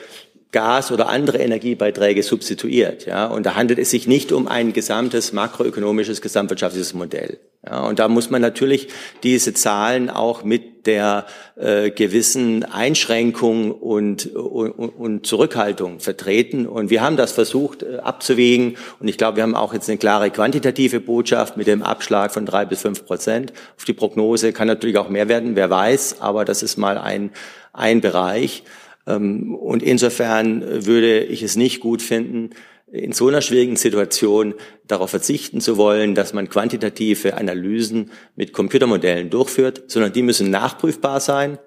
Gas 0.55 0.93
oder 0.93 1.09
andere 1.09 1.39
Energiebeiträge 1.39 2.23
substituiert. 2.23 3.07
Ja, 3.07 3.27
und 3.27 3.45
da 3.45 3.57
handelt 3.57 3.81
es 3.81 3.91
sich 3.91 4.07
nicht 4.07 4.31
um 4.31 4.47
ein 4.47 4.73
gesamtes 4.73 5.33
makroökonomisches, 5.33 6.23
gesamtwirtschaftliches 6.23 6.95
Modell. 6.95 7.41
Ja, 7.67 7.81
und 7.81 7.99
da 7.99 8.09
muss 8.09 8.31
man 8.31 8.41
natürlich 8.41 8.89
diese 9.25 9.53
Zahlen 9.53 10.11
auch 10.11 10.45
mit 10.45 10.87
der 10.87 11.27
äh, 11.57 11.91
gewissen 11.91 12.63
Einschränkung 12.63 13.73
und, 13.73 14.27
und, 14.37 14.71
und 14.71 15.27
Zurückhaltung 15.27 15.99
vertreten. 15.99 16.67
Und 16.67 16.91
wir 16.91 17.03
haben 17.03 17.17
das 17.17 17.33
versucht 17.33 17.83
äh, 17.83 17.97
abzuwägen. 17.97 18.77
Und 19.01 19.09
ich 19.09 19.19
glaube, 19.19 19.37
wir 19.37 19.43
haben 19.43 19.57
auch 19.57 19.75
jetzt 19.75 19.89
eine 19.89 19.99
klare 19.99 20.31
quantitative 20.31 21.01
Botschaft 21.01 21.57
mit 21.57 21.67
dem 21.67 21.83
Abschlag 21.83 22.33
von 22.33 22.47
drei 22.47 22.65
bis 22.65 22.83
fünf 22.83 23.07
Prozent 23.07 23.53
auf 23.77 23.85
die 23.85 23.95
Prognose. 23.95 24.53
Kann 24.53 24.69
natürlich 24.69 24.99
auch 24.99 25.09
mehr 25.09 25.29
werden, 25.29 25.57
wer 25.57 25.71
weiß. 25.71 26.21
Aber 26.21 26.45
das 26.45 26.63
ist 26.63 26.77
mal 26.77 26.97
ein, 26.97 27.33
ein 27.73 28.01
Bereich. 28.01 28.63
Ähm, 29.07 29.55
und 29.55 29.83
insofern 29.83 30.87
würde 30.87 31.25
ich 31.25 31.43
es 31.43 31.57
nicht 31.57 31.81
gut 31.81 32.03
finden, 32.03 32.51
in 32.95 33.13
so 33.13 33.27
einer 33.27 33.41
schwierigen 33.41 33.77
Situation 33.77 34.55
darauf 34.87 35.11
verzichten 35.11 35.61
zu 35.61 35.77
wollen, 35.77 36.15
dass 36.15 36.33
man 36.33 36.49
quantitative 36.49 37.37
Analysen 37.37 38.11
mit 38.37 38.53
Computermodellen 38.53 39.31
durchführt, 39.31 39.83
sondern 39.89 40.13
die 40.13 40.23
müssen 40.23 40.51
nachprüfbar 40.51 41.19
sein, 41.19 41.59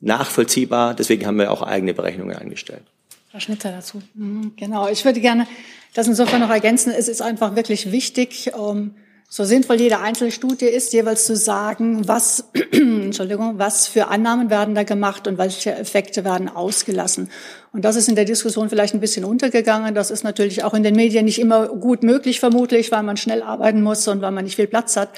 nachvollziehbar. 0.00 0.94
Deswegen 0.94 1.26
haben 1.26 1.38
wir 1.38 1.50
auch 1.50 1.62
eigene 1.62 1.92
Berechnungen 1.92 2.36
angestellt. 2.36 2.84
Frau 3.32 3.40
Schnitter 3.40 3.72
dazu. 3.72 4.00
Mhm, 4.14 4.52
genau, 4.56 4.88
ich 4.88 5.04
würde 5.04 5.20
gerne 5.20 5.48
das 5.94 6.06
insofern 6.06 6.40
noch 6.40 6.50
ergänzen. 6.50 6.92
Es 6.96 7.08
ist 7.08 7.20
einfach 7.20 7.56
wirklich 7.56 7.90
wichtig, 7.90 8.52
ähm, 8.56 8.94
so 9.28 9.44
sinnvoll 9.44 9.80
jede 9.80 9.98
einzelne 9.98 10.30
Studie 10.30 10.66
ist, 10.66 10.92
jeweils 10.92 11.26
zu 11.26 11.34
sagen, 11.34 12.06
was, 12.06 12.48
Entschuldigung, 12.72 13.58
was 13.58 13.88
für 13.88 14.06
Annahmen 14.06 14.50
werden 14.50 14.74
da 14.74 14.84
gemacht 14.84 15.26
und 15.26 15.36
welche 15.36 15.74
Effekte 15.74 16.24
werden 16.24 16.48
ausgelassen. 16.48 17.30
Und 17.72 17.84
das 17.84 17.96
ist 17.96 18.08
in 18.08 18.14
der 18.14 18.24
Diskussion 18.24 18.70
vielleicht 18.70 18.94
ein 18.94 19.00
bisschen 19.00 19.24
untergegangen. 19.24 19.94
Das 19.94 20.10
ist 20.10 20.22
natürlich 20.22 20.62
auch 20.62 20.74
in 20.74 20.84
den 20.84 20.94
Medien 20.94 21.24
nicht 21.24 21.40
immer 21.40 21.66
gut 21.68 22.04
möglich, 22.04 22.38
vermutlich, 22.40 22.92
weil 22.92 23.02
man 23.02 23.16
schnell 23.16 23.42
arbeiten 23.42 23.82
muss 23.82 24.06
und 24.06 24.22
weil 24.22 24.30
man 24.30 24.44
nicht 24.44 24.56
viel 24.56 24.68
Platz 24.68 24.96
hat. 24.96 25.10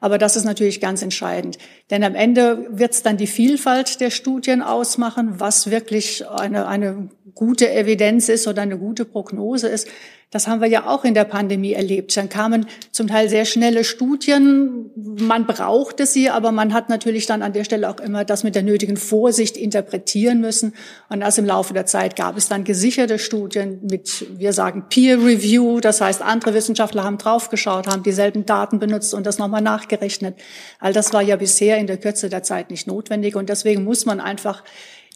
Aber 0.00 0.18
das 0.18 0.36
ist 0.36 0.44
natürlich 0.44 0.80
ganz 0.80 1.02
entscheidend. 1.02 1.58
Denn 1.90 2.04
am 2.04 2.14
Ende 2.14 2.66
wird 2.70 2.92
es 2.92 3.02
dann 3.02 3.16
die 3.16 3.26
Vielfalt 3.26 4.00
der 4.00 4.10
Studien 4.10 4.62
ausmachen, 4.62 5.40
was 5.40 5.70
wirklich 5.70 6.28
eine, 6.28 6.68
eine 6.68 7.08
gute 7.34 7.70
Evidenz 7.70 8.28
ist 8.28 8.46
oder 8.46 8.62
eine 8.62 8.78
gute 8.78 9.04
Prognose 9.04 9.68
ist. 9.68 9.88
Das 10.30 10.48
haben 10.48 10.60
wir 10.60 10.66
ja 10.66 10.88
auch 10.88 11.04
in 11.04 11.14
der 11.14 11.24
Pandemie 11.24 11.72
erlebt. 11.72 12.16
Dann 12.16 12.28
kamen 12.28 12.66
zum 12.90 13.06
Teil 13.06 13.28
sehr 13.28 13.44
schnelle 13.44 13.84
Studien. 13.84 14.90
Man 14.96 15.46
brauchte 15.46 16.04
sie, 16.04 16.30
aber 16.30 16.50
man 16.50 16.74
hat 16.74 16.88
natürlich 16.88 17.26
dann 17.26 17.42
an 17.42 17.52
der 17.52 17.62
Stelle 17.62 17.88
auch 17.88 18.00
immer 18.00 18.24
das 18.24 18.42
mit 18.42 18.56
der 18.56 18.64
nötigen 18.64 18.96
Vorsicht 18.96 19.56
interpretieren 19.56 20.40
müssen. 20.40 20.74
Und 21.08 21.20
erst 21.20 21.38
im 21.38 21.46
Laufe 21.46 21.74
der 21.74 21.86
Zeit 21.86 22.16
gab 22.16 22.36
es 22.36 22.48
dann 22.48 22.64
gesicherte 22.64 23.20
Studien 23.20 23.78
mit, 23.88 24.26
wir 24.36 24.52
sagen 24.52 24.86
Peer 24.90 25.18
Review. 25.18 25.78
Das 25.78 26.00
heißt, 26.00 26.22
andere 26.22 26.54
Wissenschaftler 26.54 27.04
haben 27.04 27.18
draufgeschaut, 27.18 27.86
haben 27.86 28.02
dieselben 28.02 28.44
Daten 28.44 28.80
benutzt 28.80 29.14
und 29.14 29.26
das 29.26 29.38
nochmal 29.38 29.62
nachgerechnet. 29.62 30.36
All 30.80 30.92
das 30.92 31.12
war 31.12 31.22
ja 31.22 31.36
bisher 31.36 31.78
in 31.78 31.86
der 31.86 31.98
Kürze 31.98 32.28
der 32.28 32.42
Zeit 32.42 32.70
nicht 32.70 32.88
notwendig. 32.88 33.36
Und 33.36 33.48
deswegen 33.48 33.84
muss 33.84 34.06
man 34.06 34.18
einfach 34.18 34.64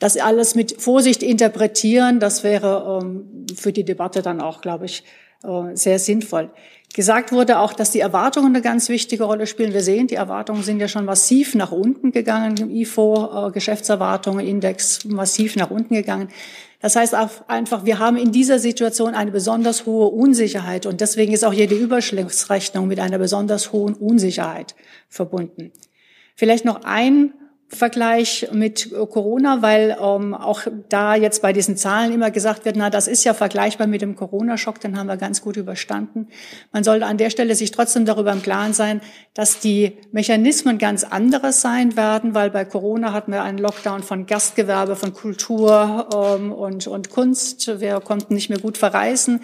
das 0.00 0.16
alles 0.16 0.56
mit 0.56 0.80
Vorsicht 0.82 1.22
interpretieren, 1.22 2.18
das 2.18 2.42
wäre 2.42 3.00
ähm, 3.02 3.46
für 3.54 3.72
die 3.72 3.84
Debatte 3.84 4.22
dann 4.22 4.40
auch, 4.40 4.62
glaube 4.62 4.86
ich, 4.86 5.04
äh, 5.44 5.76
sehr 5.76 5.98
sinnvoll. 5.98 6.50
Gesagt 6.92 7.30
wurde 7.30 7.60
auch, 7.60 7.72
dass 7.72 7.92
die 7.92 8.00
Erwartungen 8.00 8.48
eine 8.48 8.62
ganz 8.62 8.88
wichtige 8.88 9.22
Rolle 9.24 9.46
spielen. 9.46 9.72
Wir 9.72 9.82
sehen, 9.82 10.08
die 10.08 10.16
Erwartungen 10.16 10.64
sind 10.64 10.80
ja 10.80 10.88
schon 10.88 11.04
massiv 11.04 11.54
nach 11.54 11.70
unten 11.70 12.10
gegangen 12.10 12.56
im 12.56 12.70
IFO, 12.70 13.48
äh, 13.48 13.50
Geschäftserwartungen, 13.52 14.44
Index 14.44 15.04
massiv 15.04 15.54
nach 15.54 15.70
unten 15.70 15.94
gegangen. 15.94 16.30
Das 16.80 16.96
heißt 16.96 17.14
auch 17.14 17.28
einfach, 17.46 17.84
wir 17.84 17.98
haben 17.98 18.16
in 18.16 18.32
dieser 18.32 18.58
Situation 18.58 19.14
eine 19.14 19.30
besonders 19.30 19.84
hohe 19.84 20.06
Unsicherheit 20.06 20.86
und 20.86 21.02
deswegen 21.02 21.32
ist 21.32 21.44
auch 21.44 21.52
jede 21.52 21.74
Überschlagsrechnung 21.74 22.88
mit 22.88 22.98
einer 22.98 23.18
besonders 23.18 23.70
hohen 23.70 23.94
Unsicherheit 23.94 24.74
verbunden. 25.10 25.72
Vielleicht 26.36 26.64
noch 26.64 26.84
ein 26.84 27.34
Vergleich 27.72 28.48
mit 28.52 28.90
Corona, 29.10 29.62
weil 29.62 29.96
ähm, 30.02 30.34
auch 30.34 30.62
da 30.88 31.14
jetzt 31.14 31.40
bei 31.40 31.52
diesen 31.52 31.76
Zahlen 31.76 32.12
immer 32.12 32.30
gesagt 32.32 32.64
wird, 32.64 32.74
na, 32.76 32.90
das 32.90 33.06
ist 33.06 33.22
ja 33.22 33.32
vergleichbar 33.32 33.86
mit 33.86 34.02
dem 34.02 34.16
Corona-Schock, 34.16 34.80
den 34.80 34.98
haben 34.98 35.06
wir 35.06 35.16
ganz 35.16 35.40
gut 35.40 35.56
überstanden. 35.56 36.28
Man 36.72 36.82
sollte 36.82 37.06
an 37.06 37.16
der 37.16 37.30
Stelle 37.30 37.54
sich 37.54 37.70
trotzdem 37.70 38.04
darüber 38.04 38.32
im 38.32 38.42
Klaren 38.42 38.72
sein, 38.72 39.00
dass 39.34 39.60
die 39.60 39.98
Mechanismen 40.10 40.78
ganz 40.78 41.04
anderes 41.04 41.60
sein 41.60 41.96
werden, 41.96 42.34
weil 42.34 42.50
bei 42.50 42.64
Corona 42.64 43.12
hatten 43.12 43.30
wir 43.32 43.42
einen 43.42 43.58
Lockdown 43.58 44.02
von 44.02 44.26
Gastgewerbe, 44.26 44.96
von 44.96 45.14
Kultur 45.14 46.08
ähm, 46.12 46.52
und, 46.52 46.88
und 46.88 47.10
Kunst. 47.10 47.80
Wir 47.80 48.00
konnten 48.00 48.34
nicht 48.34 48.50
mehr 48.50 48.58
gut 48.58 48.78
verreisen. 48.78 49.40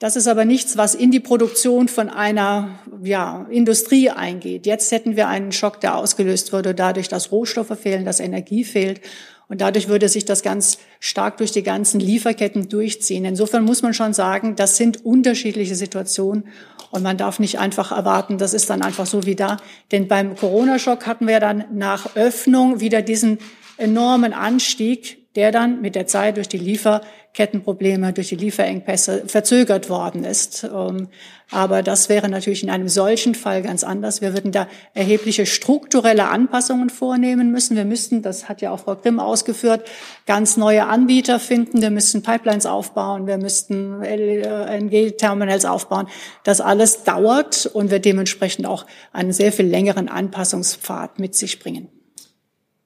Das 0.00 0.16
ist 0.16 0.28
aber 0.28 0.46
nichts, 0.46 0.78
was 0.78 0.94
in 0.94 1.10
die 1.10 1.20
Produktion 1.20 1.86
von 1.86 2.08
einer 2.08 2.78
ja, 3.04 3.46
Industrie 3.50 4.08
eingeht. 4.08 4.64
Jetzt 4.64 4.90
hätten 4.92 5.14
wir 5.14 5.28
einen 5.28 5.52
Schock, 5.52 5.78
der 5.82 5.94
ausgelöst 5.94 6.54
würde, 6.54 6.74
dadurch, 6.74 7.08
dass 7.08 7.30
Rohstoffe 7.30 7.78
fehlen, 7.78 8.06
dass 8.06 8.18
Energie 8.18 8.64
fehlt. 8.64 9.02
Und 9.48 9.60
dadurch 9.60 9.88
würde 9.88 10.08
sich 10.08 10.24
das 10.24 10.40
ganz 10.42 10.78
stark 11.00 11.36
durch 11.36 11.52
die 11.52 11.62
ganzen 11.62 12.00
Lieferketten 12.00 12.70
durchziehen. 12.70 13.26
Insofern 13.26 13.62
muss 13.62 13.82
man 13.82 13.92
schon 13.92 14.14
sagen, 14.14 14.56
das 14.56 14.78
sind 14.78 15.04
unterschiedliche 15.04 15.74
Situationen. 15.74 16.44
Und 16.90 17.02
man 17.02 17.18
darf 17.18 17.38
nicht 17.38 17.58
einfach 17.58 17.92
erwarten, 17.92 18.38
das 18.38 18.54
ist 18.54 18.70
dann 18.70 18.80
einfach 18.80 19.04
so 19.04 19.26
wie 19.26 19.34
da. 19.34 19.58
Denn 19.92 20.08
beim 20.08 20.34
Corona-Schock 20.34 21.06
hatten 21.06 21.28
wir 21.28 21.40
dann 21.40 21.66
nach 21.74 22.16
Öffnung 22.16 22.80
wieder 22.80 23.02
diesen 23.02 23.36
enormen 23.76 24.32
Anstieg, 24.32 25.34
der 25.34 25.52
dann 25.52 25.82
mit 25.82 25.94
der 25.94 26.06
Zeit 26.06 26.38
durch 26.38 26.48
die 26.48 26.58
Liefer 26.58 27.02
Kettenprobleme 27.32 28.12
durch 28.12 28.28
die 28.28 28.36
Lieferengpässe 28.36 29.24
verzögert 29.26 29.88
worden 29.88 30.24
ist. 30.24 30.64
Ähm, 30.64 31.08
aber 31.52 31.82
das 31.82 32.08
wäre 32.08 32.28
natürlich 32.28 32.62
in 32.62 32.70
einem 32.70 32.88
solchen 32.88 33.34
Fall 33.34 33.62
ganz 33.62 33.82
anders. 33.82 34.20
Wir 34.20 34.34
würden 34.34 34.52
da 34.52 34.68
erhebliche 34.94 35.46
strukturelle 35.46 36.28
Anpassungen 36.28 36.90
vornehmen 36.90 37.50
müssen. 37.50 37.76
Wir 37.76 37.84
müssten, 37.84 38.22
das 38.22 38.48
hat 38.48 38.60
ja 38.62 38.70
auch 38.70 38.80
Frau 38.80 38.96
Grimm 38.96 39.18
ausgeführt, 39.18 39.88
ganz 40.26 40.56
neue 40.56 40.86
Anbieter 40.86 41.40
finden. 41.40 41.82
Wir 41.82 41.90
müssten 41.90 42.22
Pipelines 42.22 42.66
aufbauen. 42.66 43.26
Wir 43.26 43.38
müssten 43.38 44.00
LNG-Terminals 44.02 45.64
aufbauen. 45.64 46.08
Das 46.44 46.60
alles 46.60 47.04
dauert 47.04 47.66
und 47.66 47.90
wird 47.90 48.04
dementsprechend 48.04 48.66
auch 48.66 48.86
einen 49.12 49.32
sehr 49.32 49.52
viel 49.52 49.66
längeren 49.66 50.08
Anpassungspfad 50.08 51.18
mit 51.18 51.34
sich 51.34 51.58
bringen. 51.58 51.88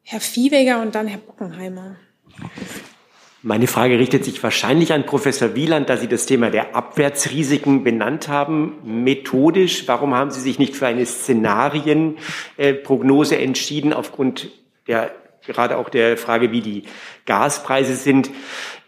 Herr 0.03 0.21
Viehweger 0.21 0.83
und 0.83 0.95
dann 0.95 1.07
Herr 1.07 1.19
Bockenheimer. 1.19 1.97
Meine 3.47 3.67
Frage 3.67 3.99
richtet 3.99 4.25
sich 4.25 4.43
wahrscheinlich 4.43 4.95
an 4.95 5.05
Professor 5.05 5.55
Wieland, 5.55 5.91
da 5.91 5.99
Sie 5.99 6.09
das 6.09 6.25
Thema 6.25 6.49
der 6.49 6.75
Abwärtsrisiken 6.75 7.85
benannt 7.85 8.29
haben. 8.29 8.79
Methodisch, 8.85 9.87
warum 9.87 10.15
haben 10.15 10.31
Sie 10.31 10.41
sich 10.41 10.59
nicht 10.59 10.75
für 10.75 10.87
eine 10.87 11.05
Szenarienprognose 11.05 13.37
entschieden 13.37 13.93
aufgrund 13.93 14.49
der 14.87 15.13
gerade 15.47 15.77
auch 15.77 15.91
der 15.91 16.17
Frage, 16.17 16.53
wie 16.53 16.63
die 16.63 16.85
Gaspreise 17.27 17.97
sind. 17.97 18.31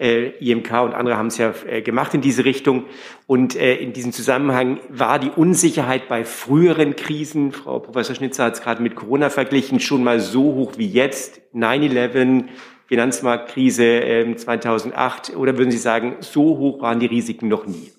Äh, 0.01 0.31
IMK 0.39 0.73
und 0.85 0.95
andere 0.95 1.19
haben 1.19 1.27
es 1.27 1.37
ja 1.37 1.53
äh, 1.67 1.83
gemacht 1.83 2.15
in 2.15 2.23
diese 2.23 2.47
Richtung. 2.47 2.85
Und 3.27 3.57
äh, 3.57 3.75
in 3.75 3.93
diesem 3.93 4.13
Zusammenhang 4.13 4.81
war 4.89 5.19
die 5.19 5.29
Unsicherheit 5.29 6.09
bei 6.09 6.25
früheren 6.25 6.97
Krisen, 6.97 7.53
Frau 7.53 7.81
Professor 7.81 8.17
Schnitzer 8.17 8.45
hat 8.45 8.55
es 8.55 8.63
gerade 8.63 8.83
mit 8.83 8.97
Corona 8.97 9.29
verglichen, 9.29 9.81
schon 9.81 10.03
mal 10.03 10.19
so 10.19 10.55
hoch 10.55 10.79
wie 10.79 10.89
jetzt. 10.89 11.43
9-11, 11.55 12.45
Finanzmarktkrise 12.87 14.35
2008? 14.37 15.31
Ähm, 15.31 15.39
Oder 15.39 15.59
würden 15.59 15.71
Sie 15.71 15.79
sagen, 15.79 16.17
so 16.21 16.59
hoch 16.59 16.81
waren 16.81 17.01
die 17.01 17.07
Risiken 17.07 17.49
noch 17.49 17.67
nie? 17.67 17.93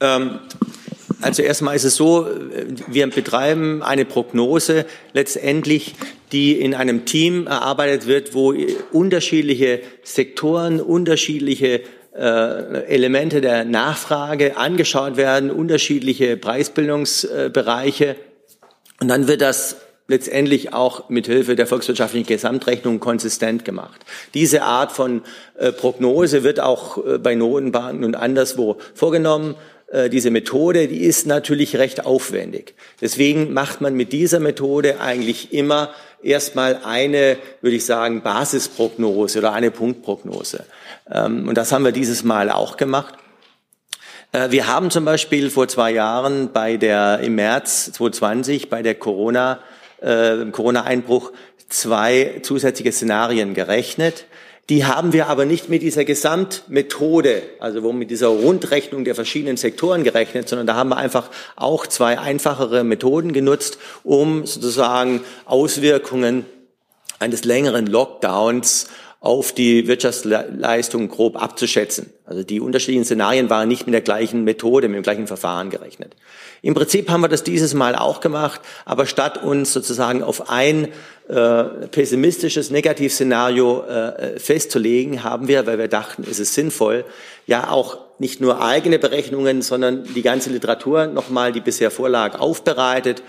Ähm, 0.00 0.40
also 1.22 1.42
erstmal 1.42 1.76
ist 1.76 1.84
es 1.84 1.96
so, 1.96 2.28
wir 2.88 3.06
betreiben 3.08 3.82
eine 3.82 4.04
Prognose 4.04 4.84
letztendlich, 5.12 5.94
die 6.32 6.60
in 6.60 6.74
einem 6.74 7.04
Team 7.04 7.46
erarbeitet 7.46 8.06
wird, 8.06 8.34
wo 8.34 8.54
unterschiedliche 8.92 9.80
Sektoren, 10.02 10.80
unterschiedliche 10.80 11.82
äh, 12.14 12.84
Elemente 12.86 13.40
der 13.40 13.64
Nachfrage 13.64 14.56
angeschaut 14.56 15.16
werden, 15.16 15.50
unterschiedliche 15.50 16.36
Preisbildungsbereiche. 16.36 18.16
Und 19.00 19.08
dann 19.08 19.28
wird 19.28 19.40
das 19.40 19.76
letztendlich 20.08 20.72
auch 20.72 21.08
mit 21.08 21.26
Hilfe 21.26 21.56
der 21.56 21.66
volkswirtschaftlichen 21.66 22.26
Gesamtrechnung 22.26 23.00
konsistent 23.00 23.64
gemacht. 23.64 24.00
Diese 24.34 24.62
Art 24.62 24.92
von 24.92 25.22
äh, 25.58 25.72
Prognose 25.72 26.44
wird 26.44 26.60
auch 26.60 27.04
äh, 27.04 27.18
bei 27.18 27.34
Notenbanken 27.34 28.04
und 28.04 28.14
anderswo 28.14 28.76
vorgenommen. 28.94 29.56
Äh, 29.88 30.08
diese 30.08 30.30
Methode, 30.30 30.86
die 30.86 31.02
ist 31.02 31.26
natürlich 31.26 31.76
recht 31.76 32.06
aufwendig. 32.06 32.74
Deswegen 33.00 33.52
macht 33.52 33.80
man 33.80 33.94
mit 33.94 34.12
dieser 34.12 34.38
Methode 34.38 35.00
eigentlich 35.00 35.52
immer 35.52 35.90
erstmal 36.22 36.80
eine, 36.84 37.36
würde 37.60 37.76
ich 37.76 37.84
sagen, 37.84 38.22
Basisprognose 38.22 39.40
oder 39.40 39.52
eine 39.52 39.72
Punktprognose. 39.72 40.64
Ähm, 41.10 41.48
und 41.48 41.56
das 41.56 41.72
haben 41.72 41.84
wir 41.84 41.92
dieses 41.92 42.22
Mal 42.22 42.50
auch 42.50 42.76
gemacht. 42.76 43.14
Wir 44.50 44.66
haben 44.66 44.90
zum 44.90 45.06
Beispiel 45.06 45.48
vor 45.48 45.66
zwei 45.66 45.92
Jahren 45.92 46.52
bei 46.52 46.76
der, 46.76 47.20
im 47.20 47.36
März 47.36 47.92
2020 47.92 48.68
bei 48.68 48.82
der 48.82 48.94
Corona 48.94 49.60
äh, 50.00 50.44
Corona-Einbruch 50.50 51.32
zwei 51.68 52.40
zusätzliche 52.42 52.92
Szenarien 52.92 53.54
gerechnet. 53.54 54.26
Die 54.68 54.84
haben 54.84 55.12
wir 55.12 55.28
aber 55.28 55.44
nicht 55.44 55.68
mit 55.68 55.82
dieser 55.82 56.04
Gesamtmethode, 56.04 57.42
also 57.60 57.84
wo 57.84 57.92
mit 57.92 58.10
dieser 58.10 58.28
Rundrechnung 58.28 59.04
der 59.04 59.14
verschiedenen 59.14 59.56
Sektoren 59.56 60.02
gerechnet, 60.02 60.48
sondern 60.48 60.66
da 60.66 60.74
haben 60.74 60.88
wir 60.88 60.96
einfach 60.96 61.30
auch 61.54 61.86
zwei 61.86 62.18
einfachere 62.18 62.82
Methoden 62.82 63.32
genutzt, 63.32 63.78
um 64.02 64.44
sozusagen 64.44 65.22
Auswirkungen 65.44 66.46
eines 67.20 67.44
längeren 67.44 67.86
Lockdowns 67.86 68.88
auf 69.20 69.52
die 69.52 69.88
Wirtschaftsleistung 69.88 71.08
grob 71.08 71.40
abzuschätzen. 71.42 72.10
Also 72.26 72.42
die 72.42 72.60
unterschiedlichen 72.60 73.04
Szenarien 73.04 73.48
waren 73.50 73.68
nicht 73.68 73.86
mit 73.86 73.94
der 73.94 74.02
gleichen 74.02 74.44
Methode, 74.44 74.88
mit 74.88 74.96
dem 74.96 75.02
gleichen 75.02 75.26
Verfahren 75.26 75.70
gerechnet. 75.70 76.14
Im 76.62 76.74
Prinzip 76.74 77.08
haben 77.08 77.22
wir 77.22 77.28
das 77.28 77.42
dieses 77.42 77.74
Mal 77.74 77.96
auch 77.96 78.20
gemacht, 78.20 78.60
aber 78.84 79.06
statt 79.06 79.42
uns 79.42 79.72
sozusagen 79.72 80.22
auf 80.22 80.50
ein 80.50 80.88
äh, 81.28 81.64
pessimistisches 81.90 82.70
Negativszenario 82.70 83.84
äh, 83.84 84.38
festzulegen, 84.38 85.24
haben 85.24 85.48
wir, 85.48 85.66
weil 85.66 85.78
wir 85.78 85.88
dachten, 85.88 86.24
es 86.30 86.38
ist 86.38 86.54
sinnvoll, 86.54 87.04
ja 87.46 87.70
auch 87.70 87.98
nicht 88.18 88.40
nur 88.40 88.62
eigene 88.62 88.98
Berechnungen, 88.98 89.62
sondern 89.62 90.04
die 90.14 90.22
ganze 90.22 90.50
Literatur 90.50 91.06
nochmal, 91.06 91.52
die 91.52 91.60
bisher 91.60 91.90
vorlag, 91.90 92.38
aufbereitet 92.38 93.22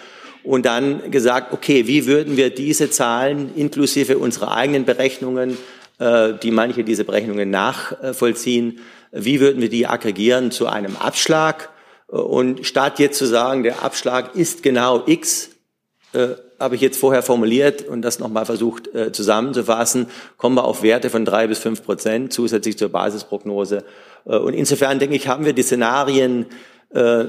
und 0.43 0.65
dann 0.65 1.11
gesagt, 1.11 1.53
okay, 1.53 1.87
wie 1.87 2.05
würden 2.05 2.37
wir 2.37 2.49
diese 2.49 2.89
Zahlen 2.89 3.51
inklusive 3.55 4.17
unserer 4.17 4.55
eigenen 4.55 4.85
Berechnungen 4.85 5.51
äh, 5.51 5.76
die 5.99 6.51
manche 6.51 6.83
diese 6.83 7.05
Berechnungen 7.05 7.49
nachvollziehen. 7.49 8.79
Wie 9.11 9.39
würden 9.39 9.61
wir 9.61 9.69
die 9.69 9.87
aggregieren 9.87 10.51
zu 10.51 10.67
einem 10.67 10.95
Abschlag? 10.95 11.69
Äh, 12.11 12.15
und 12.15 12.65
statt 12.65 12.99
jetzt 12.99 13.17
zu 13.17 13.25
sagen, 13.25 13.63
der 13.63 13.83
Abschlag 13.83 14.35
ist 14.35 14.63
genau 14.63 15.03
X, 15.05 15.49
äh, 16.13 16.29
habe 16.59 16.75
ich 16.75 16.81
jetzt 16.81 16.99
vorher 16.99 17.21
formuliert 17.21 17.87
und 17.87 18.01
das 18.01 18.19
nochmal 18.19 18.45
versucht 18.45 18.93
äh, 18.95 19.11
zusammenzufassen, 19.11 20.07
kommen 20.37 20.55
wir 20.55 20.63
auf 20.63 20.81
Werte 20.81 21.09
von 21.09 21.23
drei 21.23 21.47
bis 21.47 21.59
fünf 21.59 21.83
Prozent 21.83 22.33
zusätzlich 22.33 22.77
zur 22.77 22.89
Basisprognose. 22.89 23.83
Äh, 24.25 24.37
und 24.37 24.53
insofern 24.53 24.99
denke 24.99 25.15
ich, 25.15 25.27
haben 25.27 25.45
wir 25.45 25.53
die 25.53 25.63
Szenarien 25.63 26.47
äh, 26.89 27.25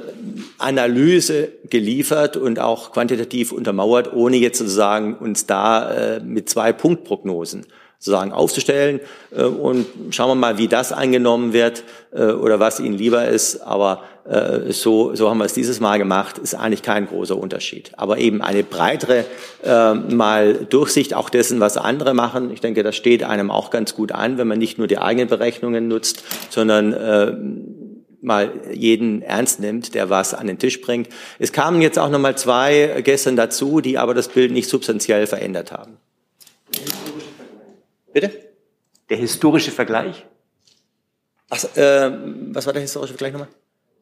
Analyse 0.58 1.48
geliefert 1.68 2.36
und 2.36 2.58
auch 2.60 2.92
quantitativ 2.92 3.52
untermauert, 3.52 4.12
ohne 4.12 4.36
jetzt 4.36 4.58
sozusagen 4.58 5.16
uns 5.16 5.46
da 5.46 5.90
äh, 5.90 6.20
mit 6.20 6.48
zwei 6.48 6.72
Punktprognosen 6.72 7.66
sozusagen 7.98 8.32
aufzustellen. 8.32 9.00
Äh, 9.36 9.42
und 9.42 9.86
schauen 10.10 10.30
wir 10.30 10.34
mal, 10.34 10.58
wie 10.58 10.68
das 10.68 10.92
angenommen 10.92 11.52
wird 11.52 11.84
äh, 12.12 12.26
oder 12.26 12.60
was 12.60 12.80
Ihnen 12.80 12.96
lieber 12.96 13.26
ist. 13.26 13.60
Aber 13.60 14.04
äh, 14.24 14.72
so, 14.72 15.14
so 15.14 15.28
haben 15.28 15.38
wir 15.38 15.44
es 15.44 15.52
dieses 15.52 15.80
Mal 15.80 15.98
gemacht, 15.98 16.38
ist 16.38 16.54
eigentlich 16.54 16.82
kein 16.82 17.06
großer 17.06 17.36
Unterschied. 17.36 17.92
Aber 17.96 18.18
eben 18.18 18.42
eine 18.42 18.62
breitere 18.62 19.24
mal 19.64 20.54
Durchsicht 20.54 21.14
auch 21.14 21.30
dessen, 21.30 21.58
was 21.58 21.76
andere 21.76 22.14
machen. 22.14 22.52
Ich 22.52 22.60
denke, 22.60 22.84
das 22.84 22.94
steht 22.94 23.24
einem 23.24 23.50
auch 23.50 23.70
ganz 23.70 23.94
gut 23.94 24.12
an, 24.12 24.38
wenn 24.38 24.46
man 24.46 24.58
nicht 24.58 24.78
nur 24.78 24.86
die 24.86 24.98
eigenen 24.98 25.28
Berechnungen 25.28 25.88
nutzt, 25.88 26.22
sondern 26.48 26.94
mal 28.20 28.52
jeden 28.72 29.22
ernst 29.22 29.58
nimmt, 29.58 29.94
der 29.94 30.10
was 30.10 30.34
an 30.34 30.46
den 30.46 30.58
Tisch 30.58 30.80
bringt. 30.80 31.08
Es 31.40 31.52
kamen 31.52 31.82
jetzt 31.82 31.98
auch 31.98 32.08
noch 32.08 32.20
mal 32.20 32.38
zwei 32.38 33.00
gestern 33.02 33.34
dazu, 33.34 33.80
die 33.80 33.98
aber 33.98 34.14
das 34.14 34.28
Bild 34.28 34.52
nicht 34.52 34.68
substanziell 34.68 35.26
verändert 35.26 35.72
haben. 35.72 35.98
Bitte? 38.20 38.52
Der 39.10 39.16
historische 39.16 39.70
Vergleich? 39.70 40.26
Ach, 41.50 41.64
äh, 41.76 42.10
was 42.52 42.66
war 42.66 42.72
der 42.72 42.82
historische 42.82 43.14
Vergleich 43.14 43.32
nochmal? 43.32 43.48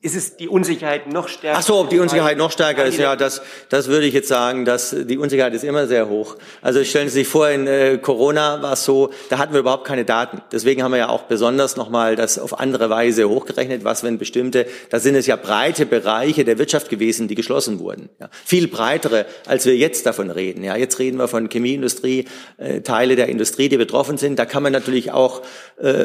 Ist 0.02 0.14
es 0.14 0.36
die 0.36 0.48
Unsicherheit 0.48 1.10
noch 1.10 1.26
stärker? 1.26 1.58
Ach 1.58 1.62
so, 1.62 1.80
ob 1.80 1.90
die 1.90 1.98
Unsicherheit 1.98 2.36
noch 2.36 2.52
stärker 2.52 2.84
ist, 2.84 2.98
ja, 2.98 3.16
das, 3.16 3.42
das 3.70 3.88
würde 3.88 4.06
ich 4.06 4.14
jetzt 4.14 4.28
sagen, 4.28 4.64
dass 4.64 4.94
die 4.96 5.18
Unsicherheit 5.18 5.54
ist 5.54 5.64
immer 5.64 5.86
sehr 5.86 6.08
hoch. 6.08 6.36
Also 6.62 6.84
stellen 6.84 7.08
Sie 7.08 7.14
sich 7.14 7.28
vor, 7.28 7.48
in 7.48 7.66
äh, 7.66 7.98
Corona 7.98 8.62
war 8.62 8.74
es 8.74 8.84
so, 8.84 9.10
da 9.30 9.38
hatten 9.38 9.52
wir 9.52 9.60
überhaupt 9.60 9.86
keine 9.86 10.04
Daten. 10.04 10.42
Deswegen 10.52 10.82
haben 10.82 10.92
wir 10.92 10.98
ja 10.98 11.08
auch 11.08 11.22
besonders 11.22 11.76
nochmal 11.76 12.14
das 12.14 12.38
auf 12.38 12.60
andere 12.60 12.88
Weise 12.90 13.28
hochgerechnet, 13.28 13.84
was 13.84 14.04
wenn 14.04 14.18
bestimmte, 14.18 14.66
da 14.90 15.00
sind 15.00 15.16
es 15.16 15.26
ja 15.26 15.36
breite 15.36 15.86
Bereiche 15.86 16.44
der 16.44 16.58
Wirtschaft 16.58 16.88
gewesen, 16.88 17.26
die 17.26 17.34
geschlossen 17.34 17.80
wurden. 17.80 18.10
Ja. 18.20 18.28
Viel 18.44 18.68
breitere, 18.68 19.26
als 19.46 19.66
wir 19.66 19.76
jetzt 19.76 20.06
davon 20.06 20.30
reden. 20.30 20.62
Ja, 20.62 20.76
jetzt 20.76 20.98
reden 20.98 21.18
wir 21.18 21.26
von 21.26 21.48
Chemieindustrie, 21.48 22.26
äh, 22.58 22.82
Teile 22.82 23.16
der 23.16 23.28
Industrie, 23.28 23.68
die 23.68 23.78
betroffen 23.78 24.18
sind. 24.18 24.38
Da 24.38 24.44
kann 24.44 24.62
man 24.62 24.72
natürlich 24.72 25.10
auch 25.10 25.42
äh, 25.78 26.04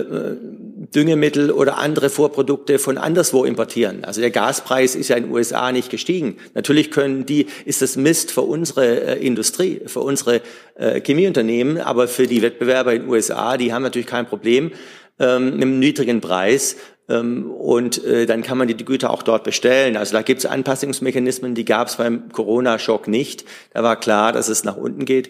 Düngemittel 0.96 1.52
oder 1.52 1.78
andere 1.78 2.10
Vorprodukte 2.10 2.80
von 2.80 2.98
anderswo 2.98 3.46
importieren. 3.46 4.04
Also 4.04 4.20
der 4.20 4.32
Gaspreis 4.32 4.96
ist 4.96 5.10
ja 5.10 5.16
in 5.16 5.26
den 5.26 5.32
USA 5.32 5.72
nicht 5.72 5.92
gestiegen. 5.92 6.38
Natürlich 6.56 6.90
können 6.90 7.26
die, 7.28 7.46
ist 7.66 7.84
das 7.84 7.98
Mist 7.98 8.32
für 8.32 8.42
unsere 8.42 9.20
äh, 9.20 9.26
Industrie, 9.26 9.82
für 9.86 10.00
unsere 10.00 10.42
äh, 10.76 11.00
Chemieunternehmen, 11.00 11.78
aber 11.78 12.08
für 12.08 12.26
die 12.26 12.42
Wettbewerber 12.42 12.94
in 12.94 13.04
den 13.04 13.10
USA, 13.12 13.58
die 13.58 13.74
haben 13.74 13.84
natürlich 13.84 14.08
kein 14.08 14.26
Problem 14.26 14.72
ähm, 15.22 15.54
einem 15.54 15.80
niedrigen 15.80 16.20
Preis. 16.20 16.76
Ähm, 17.08 17.52
und 17.52 18.04
äh, 18.04 18.26
dann 18.26 18.42
kann 18.42 18.58
man 18.58 18.68
die 18.68 18.76
Güter 18.78 19.12
auch 19.12 19.24
dort 19.24 19.44
bestellen. 19.44 19.98
Also 19.98 20.14
da 20.14 20.22
gibt 20.22 20.40
es 20.40 20.46
Anpassungsmechanismen, 20.46 21.56
die 21.56 21.66
gab 21.66 21.88
es 21.88 21.98
beim 21.98 22.30
Corona-Schock 22.32 23.08
nicht. 23.08 23.46
Da 23.74 23.84
war 23.84 24.00
klar, 24.00 24.32
dass 24.32 24.50
es 24.50 24.64
nach 24.64 24.78
unten 24.78 25.06
geht. 25.06 25.30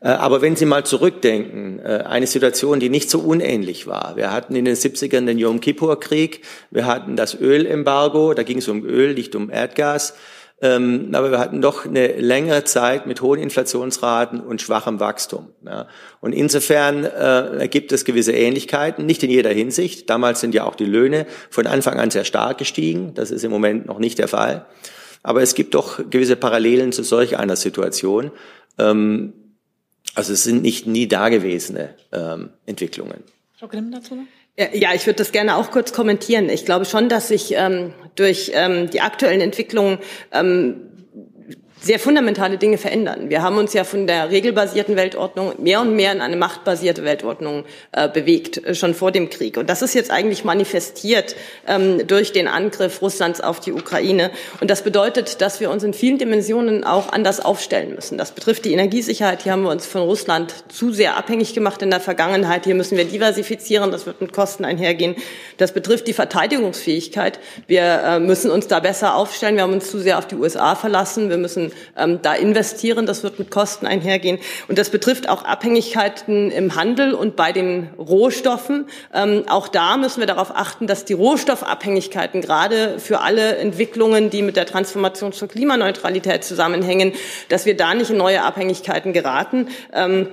Äh, 0.00 0.08
aber 0.08 0.42
wenn 0.42 0.56
Sie 0.56 0.66
mal 0.66 0.84
zurückdenken, 0.84 1.80
äh, 1.80 2.04
eine 2.06 2.26
Situation, 2.26 2.80
die 2.80 2.88
nicht 2.88 3.10
so 3.10 3.20
unähnlich 3.20 3.86
war. 3.86 4.16
Wir 4.16 4.32
hatten 4.32 4.54
in 4.54 4.64
den 4.64 4.76
70ern 4.76 5.26
den 5.26 5.38
Yom 5.38 5.60
Kippur-Krieg, 5.60 6.42
wir 6.70 6.86
hatten 6.86 7.16
das 7.16 7.38
Ölembargo, 7.38 8.34
da 8.34 8.42
ging 8.42 8.58
es 8.58 8.68
um 8.68 8.84
Öl, 8.84 9.14
nicht 9.14 9.34
um 9.34 9.50
Erdgas. 9.50 10.14
Ähm, 10.62 11.10
aber 11.12 11.30
wir 11.30 11.38
hatten 11.38 11.60
doch 11.60 11.84
eine 11.84 12.06
längere 12.18 12.64
Zeit 12.64 13.06
mit 13.06 13.20
hohen 13.20 13.38
Inflationsraten 13.38 14.40
und 14.40 14.62
schwachem 14.62 15.00
Wachstum. 15.00 15.48
Und 16.20 16.32
insofern 16.32 17.04
äh, 17.04 17.68
gibt 17.70 17.92
es 17.92 18.06
gewisse 18.06 18.32
Ähnlichkeiten, 18.32 19.04
nicht 19.04 19.22
in 19.22 19.30
jeder 19.30 19.50
Hinsicht. 19.50 20.08
Damals 20.08 20.40
sind 20.40 20.54
ja 20.54 20.64
auch 20.64 20.74
die 20.74 20.86
Löhne 20.86 21.26
von 21.50 21.66
Anfang 21.66 21.98
an 21.98 22.10
sehr 22.10 22.24
stark 22.24 22.56
gestiegen. 22.56 23.12
Das 23.14 23.30
ist 23.30 23.44
im 23.44 23.50
Moment 23.50 23.86
noch 23.86 23.98
nicht 23.98 24.18
der 24.18 24.28
Fall. 24.28 24.64
Aber 25.22 25.42
es 25.42 25.54
gibt 25.54 25.74
doch 25.74 26.00
gewisse 26.08 26.36
Parallelen 26.36 26.92
zu 26.92 27.02
solch 27.02 27.36
einer 27.36 27.56
Situation. 27.56 28.30
Ähm, 28.78 29.34
also 30.14 30.32
es 30.32 30.44
sind 30.44 30.62
nicht 30.62 30.86
nie 30.86 31.06
dagewesene 31.06 31.94
ähm, 32.12 32.50
Entwicklungen. 32.64 33.22
Frau 33.58 33.68
Grimm 33.68 33.90
dazu 33.90 34.14
noch? 34.14 34.24
Ja, 34.58 34.94
ich 34.94 35.06
würde 35.06 35.18
das 35.18 35.32
gerne 35.32 35.56
auch 35.56 35.70
kurz 35.70 35.92
kommentieren. 35.92 36.48
Ich 36.48 36.64
glaube 36.64 36.86
schon, 36.86 37.10
dass 37.10 37.28
sich 37.28 37.52
ähm, 37.54 37.92
durch 38.14 38.52
ähm, 38.54 38.88
die 38.88 39.02
aktuellen 39.02 39.42
Entwicklungen 39.42 39.98
ähm, 40.32 40.95
sehr 41.78 41.98
fundamentale 41.98 42.56
Dinge 42.56 42.78
verändern. 42.78 43.28
Wir 43.28 43.42
haben 43.42 43.58
uns 43.58 43.74
ja 43.74 43.84
von 43.84 44.06
der 44.06 44.30
regelbasierten 44.30 44.96
Weltordnung 44.96 45.52
mehr 45.58 45.82
und 45.82 45.94
mehr 45.94 46.10
in 46.10 46.22
eine 46.22 46.36
machtbasierte 46.36 47.04
Weltordnung 47.04 47.64
äh, 47.92 48.08
bewegt, 48.08 48.64
äh, 48.64 48.74
schon 48.74 48.94
vor 48.94 49.12
dem 49.12 49.28
Krieg. 49.28 49.58
Und 49.58 49.68
das 49.68 49.82
ist 49.82 49.94
jetzt 49.94 50.10
eigentlich 50.10 50.42
manifestiert 50.42 51.36
ähm, 51.66 52.06
durch 52.06 52.32
den 52.32 52.48
Angriff 52.48 53.02
Russlands 53.02 53.42
auf 53.42 53.60
die 53.60 53.72
Ukraine. 53.72 54.30
Und 54.60 54.70
das 54.70 54.82
bedeutet, 54.82 55.42
dass 55.42 55.60
wir 55.60 55.70
uns 55.70 55.82
in 55.82 55.92
vielen 55.92 56.16
Dimensionen 56.16 56.82
auch 56.82 57.12
anders 57.12 57.44
aufstellen 57.44 57.94
müssen. 57.94 58.16
Das 58.16 58.32
betrifft 58.32 58.64
die 58.64 58.72
Energiesicherheit. 58.72 59.42
Hier 59.42 59.52
haben 59.52 59.62
wir 59.62 59.70
uns 59.70 59.84
von 59.84 60.00
Russland 60.00 60.54
zu 60.68 60.92
sehr 60.92 61.16
abhängig 61.18 61.52
gemacht 61.52 61.82
in 61.82 61.90
der 61.90 62.00
Vergangenheit. 62.00 62.64
Hier 62.64 62.74
müssen 62.74 62.96
wir 62.96 63.04
diversifizieren. 63.04 63.90
Das 63.90 64.06
wird 64.06 64.22
mit 64.22 64.32
Kosten 64.32 64.64
einhergehen. 64.64 65.14
Das 65.58 65.72
betrifft 65.72 66.08
die 66.08 66.14
Verteidigungsfähigkeit. 66.14 67.38
Wir 67.66 67.82
äh, 67.82 68.18
müssen 68.18 68.50
uns 68.50 68.66
da 68.66 68.80
besser 68.80 69.14
aufstellen. 69.14 69.56
Wir 69.56 69.62
haben 69.62 69.74
uns 69.74 69.90
zu 69.90 69.98
sehr 69.98 70.16
auf 70.16 70.26
die 70.26 70.36
USA 70.36 70.74
verlassen. 70.74 71.28
Wir 71.28 71.36
müssen 71.36 71.65
ähm, 71.96 72.20
da 72.22 72.34
investieren. 72.34 73.06
Das 73.06 73.22
wird 73.22 73.38
mit 73.38 73.50
Kosten 73.50 73.86
einhergehen. 73.86 74.38
Und 74.68 74.78
das 74.78 74.90
betrifft 74.90 75.28
auch 75.28 75.44
Abhängigkeiten 75.44 76.50
im 76.50 76.74
Handel 76.74 77.14
und 77.14 77.36
bei 77.36 77.52
den 77.52 77.88
Rohstoffen. 77.98 78.86
Ähm, 79.14 79.44
auch 79.48 79.68
da 79.68 79.96
müssen 79.96 80.20
wir 80.20 80.26
darauf 80.26 80.54
achten, 80.54 80.86
dass 80.86 81.04
die 81.04 81.14
Rohstoffabhängigkeiten 81.14 82.40
gerade 82.40 82.98
für 82.98 83.20
alle 83.20 83.56
Entwicklungen, 83.56 84.30
die 84.30 84.42
mit 84.42 84.56
der 84.56 84.66
Transformation 84.66 85.32
zur 85.32 85.48
Klimaneutralität 85.48 86.44
zusammenhängen, 86.44 87.12
dass 87.48 87.66
wir 87.66 87.76
da 87.76 87.94
nicht 87.94 88.10
in 88.10 88.16
neue 88.16 88.42
Abhängigkeiten 88.42 89.12
geraten. 89.12 89.68
Ähm, 89.92 90.28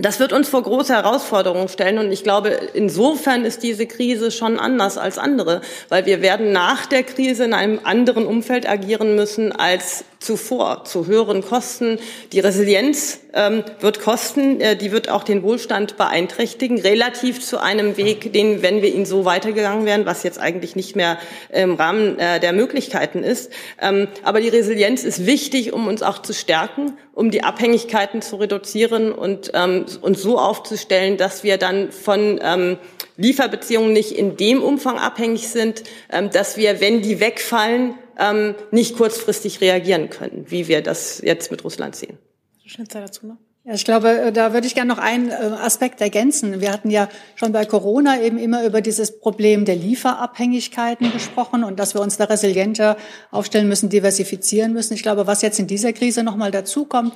das 0.00 0.18
wird 0.18 0.32
uns 0.32 0.48
vor 0.48 0.62
große 0.62 0.94
Herausforderungen 0.94 1.68
stellen 1.68 1.98
und 1.98 2.10
ich 2.10 2.22
glaube, 2.22 2.48
insofern 2.72 3.44
ist 3.44 3.62
diese 3.62 3.86
Krise 3.86 4.30
schon 4.30 4.58
anders 4.58 4.96
als 4.96 5.18
andere, 5.18 5.60
weil 5.90 6.06
wir 6.06 6.22
werden 6.22 6.52
nach 6.52 6.86
der 6.86 7.02
Krise 7.02 7.44
in 7.44 7.52
einem 7.52 7.80
anderen 7.84 8.24
Umfeld 8.24 8.68
agieren 8.68 9.14
müssen 9.14 9.52
als 9.52 10.04
zuvor 10.20 10.84
zu 10.84 11.06
höheren 11.06 11.42
Kosten. 11.42 11.98
Die 12.32 12.40
Resilienz 12.40 13.20
ähm, 13.32 13.64
wird 13.80 14.00
kosten, 14.00 14.60
äh, 14.60 14.76
die 14.76 14.92
wird 14.92 15.08
auch 15.08 15.24
den 15.24 15.42
Wohlstand 15.42 15.96
beeinträchtigen, 15.96 16.78
relativ 16.78 17.40
zu 17.40 17.58
einem 17.58 17.96
Weg, 17.96 18.32
den, 18.32 18.62
wenn 18.62 18.82
wir 18.82 18.94
ihn 18.94 19.06
so 19.06 19.24
weitergegangen 19.24 19.86
wären, 19.86 20.04
was 20.04 20.22
jetzt 20.22 20.38
eigentlich 20.38 20.76
nicht 20.76 20.94
mehr 20.94 21.18
im 21.48 21.74
Rahmen 21.74 22.18
äh, 22.18 22.38
der 22.38 22.52
Möglichkeiten 22.52 23.24
ist. 23.24 23.50
Ähm, 23.80 24.08
aber 24.22 24.40
die 24.40 24.48
Resilienz 24.48 25.04
ist 25.04 25.24
wichtig, 25.24 25.72
um 25.72 25.86
uns 25.88 26.02
auch 26.02 26.20
zu 26.20 26.34
stärken, 26.34 26.98
um 27.14 27.30
die 27.30 27.42
Abhängigkeiten 27.42 28.20
zu 28.20 28.36
reduzieren 28.36 29.12
und 29.12 29.52
ähm, 29.54 29.86
uns 30.02 30.20
so 30.20 30.38
aufzustellen, 30.38 31.16
dass 31.16 31.44
wir 31.44 31.56
dann 31.56 31.92
von 31.92 32.38
ähm, 32.42 32.76
Lieferbeziehungen 33.16 33.92
nicht 33.92 34.12
in 34.12 34.36
dem 34.36 34.62
Umfang 34.62 34.98
abhängig 34.98 35.48
sind, 35.48 35.82
ähm, 36.10 36.30
dass 36.30 36.56
wir, 36.56 36.80
wenn 36.80 37.00
die 37.00 37.20
wegfallen, 37.20 37.94
ähm, 38.20 38.54
nicht 38.70 38.96
kurzfristig 38.96 39.60
reagieren 39.60 40.10
können, 40.10 40.46
wie 40.48 40.68
wir 40.68 40.82
das 40.82 41.20
jetzt 41.24 41.50
mit 41.50 41.64
Russland 41.64 41.96
sehen. 41.96 42.18
Schnitzer 42.64 43.00
dazu 43.00 43.26
noch? 43.26 43.36
Ja, 43.64 43.74
ich 43.74 43.84
glaube, 43.84 44.08
äh, 44.08 44.32
da 44.32 44.52
würde 44.52 44.66
ich 44.66 44.74
gerne 44.74 44.88
noch 44.88 44.98
einen 44.98 45.30
äh, 45.30 45.34
Aspekt 45.34 46.00
ergänzen. 46.00 46.60
Wir 46.60 46.72
hatten 46.72 46.90
ja 46.90 47.08
schon 47.34 47.52
bei 47.52 47.66
Corona 47.66 48.20
eben 48.20 48.38
immer 48.38 48.64
über 48.64 48.80
dieses 48.80 49.20
Problem 49.20 49.64
der 49.64 49.76
Lieferabhängigkeiten 49.76 51.12
gesprochen 51.12 51.64
und 51.64 51.78
dass 51.78 51.94
wir 51.94 52.00
uns 52.00 52.16
da 52.16 52.24
resilienter 52.24 52.96
aufstellen 53.30 53.68
müssen, 53.68 53.90
diversifizieren 53.90 54.72
müssen. 54.72 54.94
Ich 54.94 55.02
glaube, 55.02 55.26
was 55.26 55.42
jetzt 55.42 55.58
in 55.58 55.66
dieser 55.66 55.92
Krise 55.92 56.22
nochmal 56.22 56.50
dazukommt, 56.50 57.12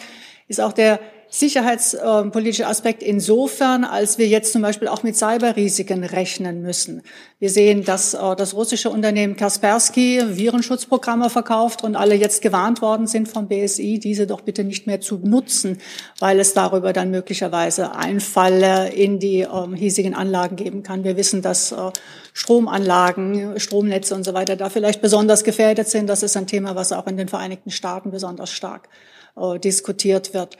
ist 0.48 0.61
auch 0.61 0.72
der 0.72 1.00
sicherheitspolitische 1.28 2.66
Aspekt 2.66 3.02
insofern, 3.02 3.84
als 3.84 4.18
wir 4.18 4.26
jetzt 4.26 4.52
zum 4.52 4.62
Beispiel 4.62 4.88
auch 4.88 5.02
mit 5.02 5.16
Cyberrisiken 5.16 6.04
rechnen 6.04 6.62
müssen. 6.62 7.02
Wir 7.38 7.50
sehen, 7.50 7.84
dass 7.84 8.14
äh, 8.14 8.36
das 8.36 8.54
russische 8.54 8.90
Unternehmen 8.90 9.36
Kaspersky 9.36 10.22
Virenschutzprogramme 10.24 11.30
verkauft 11.30 11.84
und 11.84 11.96
alle 11.96 12.14
jetzt 12.14 12.42
gewarnt 12.42 12.80
worden 12.82 13.06
sind 13.06 13.28
vom 13.28 13.48
BSI, 13.48 13.98
diese 13.98 14.26
doch 14.26 14.42
bitte 14.42 14.64
nicht 14.64 14.86
mehr 14.86 15.00
zu 15.00 15.18
nutzen, 15.22 15.78
weil 16.20 16.40
es 16.40 16.54
darüber 16.54 16.92
dann 16.92 17.10
möglicherweise 17.10 17.94
Einfalle 17.94 18.90
in 18.90 19.18
die 19.18 19.40
ähm, 19.40 19.74
hiesigen 19.74 20.14
Anlagen 20.14 20.56
geben 20.56 20.82
kann. 20.82 21.04
Wir 21.04 21.16
wissen, 21.16 21.42
dass 21.42 21.72
äh, 21.72 21.90
Stromanlagen, 22.32 23.58
Stromnetze 23.60 24.14
und 24.14 24.24
so 24.24 24.34
weiter 24.34 24.56
da 24.56 24.70
vielleicht 24.70 25.02
besonders 25.02 25.44
gefährdet 25.44 25.88
sind. 25.88 26.08
Das 26.08 26.22
ist 26.22 26.36
ein 26.36 26.46
Thema, 26.46 26.74
was 26.74 26.92
auch 26.92 27.06
in 27.06 27.16
den 27.16 27.28
Vereinigten 27.28 27.70
Staaten 27.70 28.10
besonders 28.10 28.50
stark 28.50 28.88
äh, 29.36 29.58
diskutiert 29.58 30.34
wird. 30.34 30.56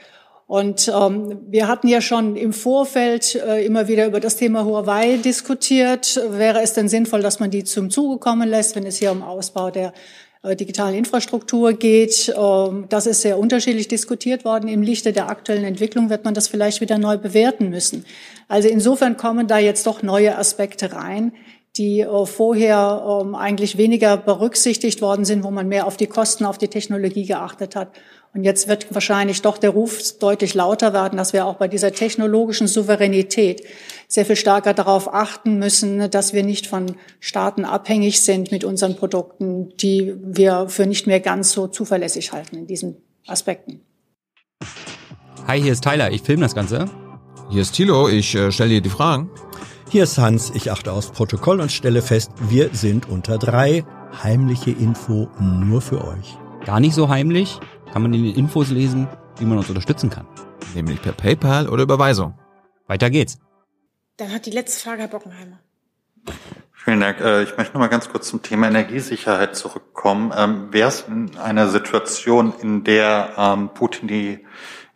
Und 0.47 0.91
ähm, 0.95 1.39
wir 1.47 1.67
hatten 1.67 1.87
ja 1.87 2.01
schon 2.01 2.35
im 2.35 2.53
Vorfeld 2.53 3.35
äh, 3.35 3.65
immer 3.65 3.87
wieder 3.87 4.05
über 4.05 4.19
das 4.19 4.35
Thema 4.35 4.63
Huawei 4.63 5.17
diskutiert. 5.17 6.21
Wäre 6.29 6.61
es 6.61 6.73
denn 6.73 6.87
sinnvoll, 6.87 7.21
dass 7.21 7.39
man 7.39 7.49
die 7.49 7.63
zum 7.63 7.89
Zuge 7.89 8.19
kommen 8.19 8.47
lässt, 8.47 8.75
wenn 8.75 8.85
es 8.85 8.97
hier 8.97 9.11
um 9.11 9.23
Ausbau 9.23 9.71
der 9.71 9.91
äh, 10.43 10.55
digitalen 10.55 10.93
Infrastruktur 10.93 11.73
geht? 11.73 12.31
Ähm, 12.37 12.85
das 12.89 13.07
ist 13.07 13.23
sehr 13.23 13.39
unterschiedlich 13.39 13.87
diskutiert 13.87 14.45
worden. 14.45 14.67
Im 14.67 14.83
Lichte 14.83 15.13
der 15.13 15.29
aktuellen 15.29 15.63
Entwicklung 15.63 16.11
wird 16.11 16.25
man 16.25 16.35
das 16.35 16.47
vielleicht 16.47 16.79
wieder 16.79 16.99
neu 16.99 17.17
bewerten 17.17 17.69
müssen. 17.71 18.05
Also 18.47 18.69
insofern 18.69 19.17
kommen 19.17 19.47
da 19.47 19.57
jetzt 19.57 19.87
doch 19.87 20.03
neue 20.03 20.37
Aspekte 20.37 20.93
rein, 20.93 21.33
die 21.77 22.01
äh, 22.01 22.25
vorher 22.27 23.21
ähm, 23.21 23.33
eigentlich 23.33 23.77
weniger 23.77 24.15
berücksichtigt 24.15 25.01
worden 25.01 25.25
sind, 25.25 25.43
wo 25.43 25.49
man 25.49 25.67
mehr 25.67 25.87
auf 25.87 25.97
die 25.97 26.07
Kosten, 26.07 26.45
auf 26.45 26.59
die 26.59 26.67
Technologie 26.67 27.25
geachtet 27.25 27.75
hat. 27.75 27.89
Und 28.35 28.43
jetzt 28.43 28.67
wird 28.67 28.93
wahrscheinlich 28.93 29.41
doch 29.41 29.57
der 29.57 29.69
Ruf 29.69 30.19
deutlich 30.19 30.53
lauter 30.53 30.91
werden, 30.91 31.15
dass 31.15 31.31
wir 31.31 31.45
auch 31.45 31.55
bei 31.55 31.69
dieser 31.69 31.93
technologischen 31.93 32.67
Souveränität 32.67 33.63
sehr 34.09 34.25
viel 34.25 34.35
stärker 34.35 34.73
darauf 34.73 35.13
achten 35.13 35.57
müssen, 35.57 36.11
dass 36.11 36.33
wir 36.33 36.43
nicht 36.43 36.67
von 36.67 36.97
Staaten 37.21 37.63
abhängig 37.63 38.19
sind 38.21 38.51
mit 38.51 38.65
unseren 38.65 38.97
Produkten, 38.97 39.69
die 39.77 40.15
wir 40.21 40.67
für 40.67 40.85
nicht 40.85 41.07
mehr 41.07 41.21
ganz 41.21 41.53
so 41.53 41.67
zuverlässig 41.67 42.33
halten 42.33 42.57
in 42.57 42.67
diesen 42.67 42.97
Aspekten. 43.25 43.79
Hi, 45.47 45.61
hier 45.61 45.71
ist 45.71 45.85
Tyler, 45.85 46.11
ich 46.11 46.21
filme 46.21 46.41
das 46.41 46.55
Ganze. 46.55 46.89
Hier 47.49 47.61
ist 47.61 47.71
Thilo, 47.71 48.09
ich 48.09 48.35
äh, 48.35 48.51
stelle 48.51 48.71
dir 48.71 48.81
die 48.81 48.89
Fragen. 48.89 49.29
Hier 49.89 50.03
ist 50.03 50.17
Hans, 50.17 50.51
ich 50.53 50.71
achte 50.71 50.91
aufs 50.91 51.11
Protokoll 51.11 51.61
und 51.61 51.71
stelle 51.71 52.01
fest, 52.01 52.31
wir 52.49 52.71
sind 52.73 53.07
unter 53.07 53.37
drei. 53.37 53.85
Heimliche 54.23 54.71
Info 54.71 55.29
nur 55.39 55.79
für 55.81 56.03
euch. 56.03 56.37
Gar 56.65 56.79
nicht 56.79 56.95
so 56.95 57.09
heimlich, 57.09 57.59
kann 57.95 58.01
man 58.01 58.13
in 58.13 58.25
den 58.25 58.35
Infos 58.35 58.71
lesen, 58.71 59.07
wie 59.37 59.45
man 59.45 59.57
uns 59.57 59.69
unterstützen 59.69 60.09
kann. 60.09 60.27
Nämlich 60.73 61.01
per 61.01 61.13
PayPal 61.13 61.69
oder 61.69 61.83
Überweisung. 61.83 62.37
Weiter 62.87 63.09
geht's. 63.09 63.39
Dann 64.17 64.33
hat 64.33 64.45
die 64.45 64.51
letzte 64.51 64.83
Frage 64.83 65.03
Herr 65.03 65.07
Bockenheimer. 65.07 65.61
Vielen 66.73 66.99
Dank. 66.99 67.21
Äh, 67.21 67.43
ich 67.43 67.55
möchte 67.55 67.73
noch 67.73 67.79
mal 67.79 67.87
ganz 67.87 68.09
kurz 68.09 68.27
zum 68.27 68.41
Thema 68.41 68.67
Energiesicherheit 68.67 69.55
zurückkommen. 69.55 70.33
Ähm, 70.35 70.73
Wäre 70.73 70.89
es 70.89 71.05
in 71.07 71.37
einer 71.37 71.69
Situation, 71.69 72.53
in 72.61 72.83
der 72.83 73.33
ähm, 73.37 73.69
Putin 73.73 74.09
die 74.09 74.45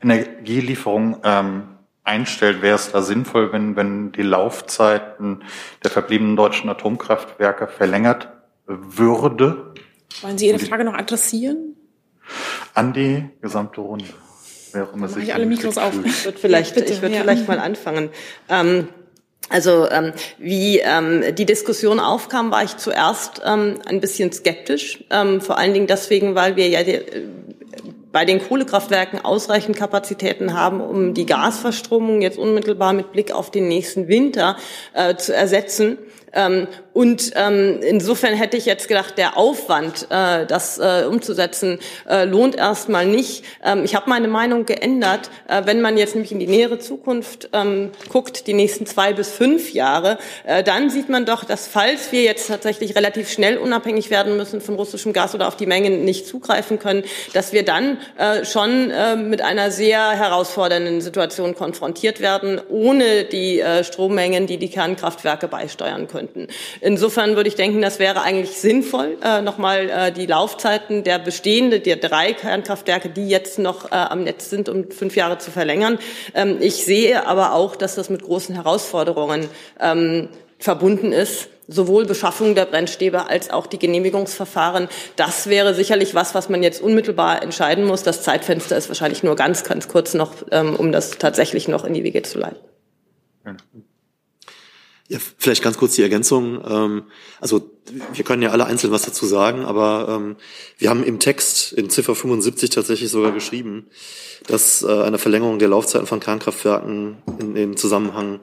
Energielieferung 0.04 1.22
ähm, 1.24 1.70
einstellt, 2.04 2.62
wäre 2.62 2.76
es 2.76 2.92
da 2.92 3.02
sinnvoll, 3.02 3.54
wenn, 3.54 3.78
wenn 3.78 4.12
die 4.12 4.24
Laufzeiten 4.24 5.44
der 5.86 5.92
verbliebenen 5.92 6.36
deutschen 6.36 6.70
Atomkraftwerke 6.70 7.70
verlängert 7.70 8.28
würde? 8.66 9.74
Wollen 10.20 10.38
Sie 10.38 10.48
Ihre 10.48 10.60
Frage 10.60 10.84
noch 10.84 10.96
adressieren? 10.96 11.69
An 12.74 12.94
die 12.94 13.30
gesamte 13.42 13.82
Runde. 13.82 14.06
Wer 14.72 14.84
auch 14.84 14.94
immer 14.94 15.08
sich 15.08 15.24
ich 15.24 15.34
alle 15.34 15.46
Mikros 15.46 15.78
auf. 15.78 15.94
Ich 16.06 16.26
würde 16.26 16.38
vielleicht, 16.38 16.78
ja, 16.78 16.84
ich 16.84 17.02
würde 17.02 17.16
ja. 17.16 17.22
vielleicht 17.22 17.48
mal 17.48 17.60
anfangen. 17.60 18.10
Ähm, 18.50 18.88
also 19.50 19.90
ähm, 19.90 20.14
wie 20.38 20.80
ähm, 20.80 21.36
die 21.36 21.46
Diskussion 21.46 22.00
aufkam, 22.00 22.52
war 22.52 22.64
ich 22.64 22.78
zuerst 22.78 23.42
ähm, 23.44 23.80
ein 23.88 24.00
bisschen 24.00 24.32
skeptisch, 24.32 25.04
ähm, 25.10 25.42
vor 25.42 25.58
allen 25.58 25.74
Dingen 25.74 25.88
deswegen, 25.88 26.36
weil 26.36 26.56
wir 26.56 26.68
ja 26.68 26.84
die, 26.84 26.94
äh, 26.94 27.28
bei 28.12 28.26
den 28.26 28.40
Kohlekraftwerken 28.40 29.24
ausreichend 29.24 29.76
Kapazitäten 29.76 30.54
haben, 30.54 30.82
um 30.82 31.14
die 31.14 31.26
Gasverstromung 31.26 32.22
jetzt 32.22 32.38
unmittelbar 32.38 32.94
mit 32.94 33.12
Blick 33.12 33.32
auf 33.32 33.52
den 33.52 33.68
nächsten 33.68 34.08
Winter 34.08 34.58
äh, 34.94 35.16
zu 35.16 35.34
ersetzen. 35.34 35.98
Ähm, 36.34 36.68
und 36.94 37.32
ähm, 37.36 37.80
insofern 37.82 38.34
hätte 38.34 38.58
ich 38.58 38.66
jetzt 38.66 38.88
gedacht, 38.88 39.18
der 39.18 39.38
Aufwand, 39.38 40.08
äh, 40.10 40.46
das 40.46 40.78
äh, 40.78 41.06
umzusetzen, 41.08 41.80
äh, 42.10 42.26
lohnt 42.26 42.56
erstmal 42.56 43.06
nicht. 43.06 43.46
Ähm, 43.64 43.86
ich 43.86 43.96
habe 43.96 44.10
meine 44.10 44.28
Meinung 44.28 44.66
geändert. 44.66 45.30
Äh, 45.48 45.62
wenn 45.66 45.82
man 45.82 45.98
jetzt 45.98 46.16
nämlich 46.16 46.32
in 46.32 46.40
die 46.40 46.48
nähere 46.48 46.80
Zukunft 46.80 47.50
ähm, 47.54 47.92
guckt, 48.10 48.48
die 48.48 48.54
nächsten 48.54 48.86
zwei 48.86 49.14
bis 49.14 49.32
fünf 49.32 49.72
Jahre, 49.72 50.18
äh, 50.46 50.64
dann 50.64 50.90
sieht 50.90 51.10
man 51.10 51.26
doch, 51.26 51.46
dass 51.46 51.68
falls 51.68 52.12
wir 52.12 52.24
jetzt 52.24 52.48
tatsächlich 52.48 52.96
relativ 52.96 53.32
schnell 53.32 53.58
unabhängig 53.58 54.10
werden 54.10 54.36
müssen 54.36 54.60
von 54.60 54.76
russischem 54.76 55.14
Gas 55.14 55.34
oder 55.34 55.48
auf 55.48 55.56
die 55.56 55.68
Mengen 55.68 56.04
nicht 56.04 56.28
zugreifen 56.28 56.80
können, 56.80 57.04
dass 57.34 57.54
wir 57.54 57.64
dann 57.64 57.98
äh, 58.18 58.44
schon 58.44 58.92
äh, 58.92 59.16
mit 59.16 59.42
einer 59.42 59.72
sehr 59.72 60.10
herausfordernden 60.10 61.02
Situation 61.02 61.56
konfrontiert 61.56 62.20
werden, 62.20 62.60
ohne 62.68 63.24
die 63.24 63.62
äh, 63.62 63.84
Strommengen, 63.84 64.48
die 64.48 64.58
die 64.58 64.70
Kernkraftwerke 64.70 65.48
beisteuern 65.48 66.08
könnten. 66.20 66.48
Insofern 66.82 67.36
würde 67.36 67.48
ich 67.48 67.56
denken, 67.56 67.82
das 67.82 68.00
wäre 68.00 68.22
eigentlich 68.22 68.58
sinnvoll, 68.58 69.18
äh, 69.24 69.42
nochmal 69.42 69.90
äh, 69.90 70.12
die 70.12 70.26
Laufzeiten 70.26 71.04
der 71.04 71.20
bestehenden, 71.20 71.82
der 71.84 71.96
drei 71.96 72.34
Kernkraftwerke, 72.34 73.10
die 73.10 73.30
jetzt 73.30 73.58
noch 73.58 73.86
äh, 73.86 73.96
am 73.96 74.24
Netz 74.24 74.50
sind, 74.50 74.68
um 74.68 74.92
fünf 74.92 75.16
Jahre 75.16 75.38
zu 75.38 75.52
verlängern. 75.52 75.98
Ähm, 76.34 76.58
ich 76.60 76.84
sehe 76.86 77.26
aber 77.26 77.54
auch, 77.54 77.76
dass 77.76 77.96
das 77.96 78.10
mit 78.10 78.24
großen 78.24 78.56
Herausforderungen 78.56 79.48
ähm, 79.80 80.30
verbunden 80.58 81.14
ist 81.14 81.50
sowohl 81.72 82.08
Beschaffung 82.08 82.56
der 82.56 82.66
Brennstäbe 82.66 83.30
als 83.30 83.52
auch 83.52 83.68
die 83.68 83.78
Genehmigungsverfahren. 83.78 84.90
Das 85.16 85.50
wäre 85.50 85.76
sicherlich 85.76 86.16
was, 86.16 86.34
was 86.34 86.50
man 86.50 86.64
jetzt 86.64 86.82
unmittelbar 86.82 87.44
entscheiden 87.44 87.86
muss. 87.86 88.02
Das 88.02 88.24
Zeitfenster 88.24 88.76
ist 88.76 88.90
wahrscheinlich 88.90 89.22
nur 89.22 89.36
ganz, 89.36 89.64
ganz 89.64 89.88
kurz 89.88 90.16
noch, 90.16 90.34
ähm, 90.50 90.76
um 90.76 90.92
das 90.92 91.20
tatsächlich 91.20 91.68
noch 91.68 91.86
in 91.86 91.94
die 91.94 92.04
Wege 92.04 92.24
zu 92.24 92.40
leiten. 92.40 92.58
Ja, 95.10 95.18
vielleicht 95.40 95.64
ganz 95.64 95.80
kurz 95.80 95.96
die 95.96 96.04
Ergänzung. 96.04 96.64
Ähm, 96.68 97.04
also 97.42 97.72
wir 98.14 98.24
können 98.24 98.44
ja 98.44 98.52
alle 98.52 98.66
einzeln 98.66 98.94
was 98.94 99.02
dazu 99.02 99.26
sagen, 99.26 99.66
aber 99.66 100.08
ähm, 100.08 100.36
wir 100.78 100.92
haben 100.92 101.04
im 101.04 101.20
Text 101.20 101.74
in 101.74 101.90
Ziffer 101.90 102.14
75 102.14 102.70
tatsächlich 102.70 103.10
sogar 103.10 103.32
geschrieben, 103.32 103.88
dass 104.46 104.84
äh, 104.84 105.02
eine 105.02 105.18
Verlängerung 105.18 105.58
der 105.58 105.70
Laufzeiten 105.70 106.06
von 106.06 106.20
Kernkraftwerken 106.20 107.18
in, 107.40 107.56
in 107.56 107.76
Zusammenhang 107.76 108.40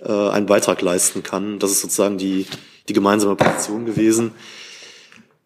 äh, 0.00 0.12
einen 0.12 0.44
Beitrag 0.44 0.82
leisten 0.82 1.22
kann. 1.22 1.58
Das 1.58 1.70
ist 1.70 1.80
sozusagen 1.80 2.18
die, 2.18 2.46
die 2.90 2.92
gemeinsame 2.92 3.34
Position 3.34 3.86
gewesen. 3.86 4.32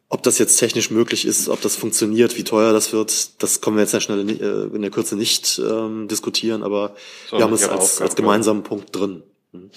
Ob 0.09 0.25
das 0.25 0.39
jetzt 0.39 0.57
technisch 0.57 0.91
möglich 0.91 1.27
ist, 1.27 1.49
ob 1.49 1.61
das 1.61 1.77
funktioniert, 1.77 2.37
wie 2.37 2.45
teuer 2.45 2.73
das 2.73 2.93
wird, 2.93 3.41
das 3.41 3.61
können 3.61 3.77
wir 3.77 3.83
jetzt 3.83 3.93
in 3.93 3.99
der, 3.99 4.01
Schnelle, 4.01 4.33
äh, 4.33 4.75
in 4.75 4.83
der 4.83 4.91
Kürze 4.91 5.15
nicht 5.15 5.61
ähm, 5.65 6.09
diskutieren, 6.09 6.65
aber 6.65 6.97
so, 7.31 7.37
wir 7.37 7.45
haben 7.45 7.53
es 7.53 7.69
als, 7.69 8.01
als 8.01 8.17
gemeinsamen 8.17 8.65
Punkt 8.65 8.95
drin. 8.97 9.23
Mhm. 9.53 9.71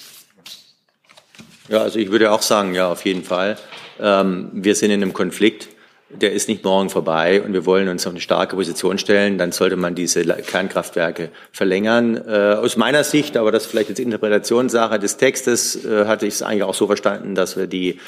Ja, 1.69 1.81
also 1.81 1.99
ich 1.99 2.11
würde 2.11 2.31
auch 2.31 2.41
sagen, 2.41 2.73
ja, 2.73 2.91
auf 2.91 3.05
jeden 3.05 3.23
Fall. 3.23 3.57
Ähm, 3.99 4.49
wir 4.53 4.75
sind 4.75 4.91
in 4.91 5.01
einem 5.01 5.13
Konflikt, 5.13 5.69
der 6.09 6.33
ist 6.33 6.49
nicht 6.49 6.63
morgen 6.63 6.89
vorbei 6.89 7.41
und 7.43 7.53
wir 7.53 7.65
wollen 7.67 7.87
uns 7.87 8.07
auf 8.07 8.13
eine 8.13 8.21
starke 8.21 8.55
Position 8.55 8.97
stellen, 8.97 9.37
dann 9.37 9.51
sollte 9.51 9.75
man 9.75 9.93
diese 9.93 10.25
Kernkraftwerke 10.25 11.29
verlängern. 11.51 12.17
Äh, 12.27 12.55
aus 12.55 12.77
meiner 12.77 13.03
Sicht, 13.03 13.37
aber 13.37 13.51
das 13.51 13.67
vielleicht 13.67 13.89
jetzt 13.89 13.99
Interpretationssache 13.99 14.97
des 14.97 15.17
Textes, 15.17 15.85
äh, 15.85 16.05
hatte 16.05 16.25
ich 16.25 16.35
es 16.35 16.41
eigentlich 16.41 16.63
auch 16.63 16.73
so 16.73 16.87
verstanden, 16.87 17.35
dass 17.35 17.55
wir 17.55 17.67
die 17.67 17.99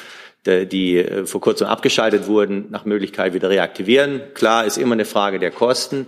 die, 0.44 0.66
die 0.66 0.98
äh, 0.98 1.26
vor 1.26 1.40
kurzem 1.40 1.68
abgeschaltet 1.68 2.26
wurden, 2.26 2.66
nach 2.70 2.84
Möglichkeit 2.84 3.32
wieder 3.32 3.48
reaktivieren. 3.48 4.20
Klar, 4.34 4.64
ist 4.64 4.76
immer 4.76 4.94
eine 4.94 5.04
Frage 5.04 5.38
der 5.38 5.52
Kosten. 5.52 6.06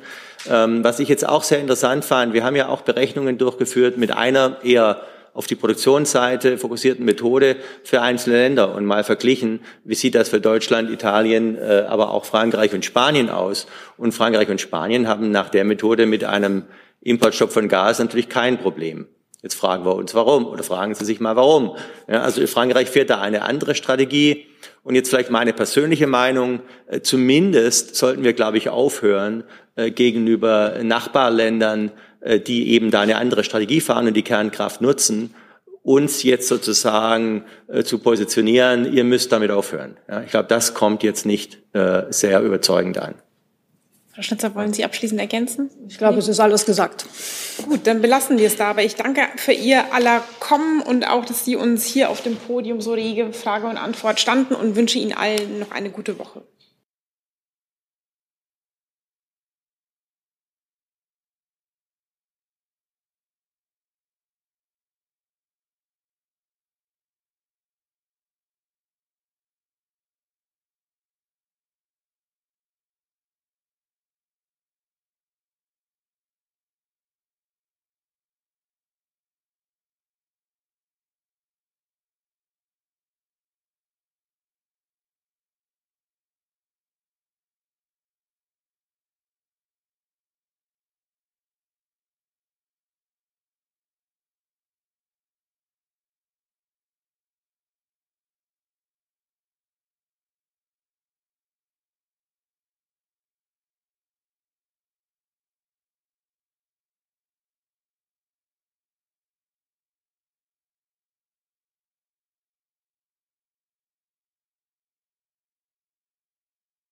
Ähm, 0.50 0.82
was 0.82 0.98
ich 0.98 1.08
jetzt 1.08 1.28
auch 1.28 1.44
sehr 1.44 1.60
interessant 1.60 2.04
fand, 2.04 2.34
wir 2.34 2.44
haben 2.44 2.56
ja 2.56 2.68
auch 2.68 2.82
Berechnungen 2.82 3.38
durchgeführt 3.38 3.96
mit 3.96 4.10
einer 4.10 4.56
eher 4.64 5.02
auf 5.34 5.46
die 5.46 5.56
Produktionsseite 5.56 6.56
fokussierten 6.58 7.04
Methode 7.04 7.56
für 7.82 8.00
einzelne 8.00 8.36
Länder 8.36 8.74
und 8.74 8.86
mal 8.86 9.04
verglichen, 9.04 9.60
wie 9.84 9.96
sieht 9.96 10.14
das 10.14 10.28
für 10.28 10.40
Deutschland, 10.40 10.90
Italien, 10.90 11.58
äh, 11.58 11.84
aber 11.88 12.12
auch 12.12 12.24
Frankreich 12.24 12.72
und 12.72 12.84
Spanien 12.84 13.28
aus. 13.28 13.66
Und 13.96 14.12
Frankreich 14.12 14.48
und 14.48 14.60
Spanien 14.60 15.08
haben 15.08 15.32
nach 15.32 15.50
der 15.50 15.64
Methode 15.64 16.06
mit 16.06 16.24
einem 16.24 16.64
Importstopp 17.00 17.52
von 17.52 17.68
Gas 17.68 17.98
natürlich 17.98 18.28
kein 18.28 18.58
Problem. 18.58 19.08
Jetzt 19.42 19.56
fragen 19.56 19.84
wir 19.84 19.94
uns 19.94 20.14
warum 20.14 20.46
oder 20.46 20.62
fragen 20.62 20.94
Sie 20.94 21.04
sich 21.04 21.20
mal 21.20 21.36
warum. 21.36 21.76
Ja, 22.08 22.22
also 22.22 22.46
Frankreich 22.46 22.88
fährt 22.88 23.10
da 23.10 23.20
eine 23.20 23.42
andere 23.42 23.74
Strategie. 23.74 24.46
Und 24.84 24.94
jetzt 24.94 25.10
vielleicht 25.10 25.30
meine 25.30 25.52
persönliche 25.52 26.06
Meinung. 26.06 26.60
Äh, 26.86 27.00
zumindest 27.00 27.96
sollten 27.96 28.22
wir, 28.22 28.32
glaube 28.32 28.56
ich, 28.56 28.70
aufhören, 28.70 29.44
äh, 29.76 29.90
gegenüber 29.90 30.76
Nachbarländern 30.82 31.90
die 32.40 32.70
eben 32.70 32.90
da 32.90 33.00
eine 33.00 33.16
andere 33.16 33.44
Strategie 33.44 33.80
fahren 33.80 34.06
und 34.06 34.14
die 34.14 34.22
Kernkraft 34.22 34.80
nutzen, 34.80 35.34
uns 35.82 36.22
jetzt 36.22 36.48
sozusagen 36.48 37.44
äh, 37.68 37.84
zu 37.84 37.98
positionieren, 37.98 38.92
ihr 38.92 39.04
müsst 39.04 39.30
damit 39.32 39.50
aufhören. 39.50 39.98
Ja, 40.08 40.22
ich 40.22 40.30
glaube, 40.30 40.48
das 40.48 40.74
kommt 40.74 41.02
jetzt 41.02 41.26
nicht 41.26 41.58
äh, 41.74 42.04
sehr 42.08 42.40
überzeugend 42.40 42.98
an. 42.98 43.14
Frau 44.14 44.22
Schnitzer, 44.22 44.54
wollen 44.54 44.72
Sie 44.72 44.84
abschließend 44.84 45.20
ergänzen? 45.20 45.70
Ich 45.88 45.98
glaube, 45.98 46.18
es 46.18 46.28
ist 46.28 46.38
alles 46.38 46.64
gesagt. 46.64 47.04
Gut, 47.68 47.80
dann 47.84 48.00
belassen 48.00 48.38
wir 48.38 48.46
es 48.46 48.56
da. 48.56 48.70
Aber 48.70 48.84
ich 48.84 48.94
danke 48.94 49.22
für 49.36 49.52
Ihr 49.52 49.92
aller 49.92 50.22
Kommen 50.38 50.80
und 50.82 51.08
auch, 51.08 51.24
dass 51.24 51.44
Sie 51.44 51.56
uns 51.56 51.84
hier 51.84 52.10
auf 52.10 52.22
dem 52.22 52.36
Podium 52.36 52.80
so 52.80 52.92
rege 52.92 53.32
Frage 53.32 53.66
und 53.66 53.76
Antwort 53.76 54.20
standen 54.20 54.54
und 54.54 54.76
wünsche 54.76 55.00
Ihnen 55.00 55.12
allen 55.12 55.58
noch 55.58 55.72
eine 55.72 55.90
gute 55.90 56.16
Woche. 56.20 56.42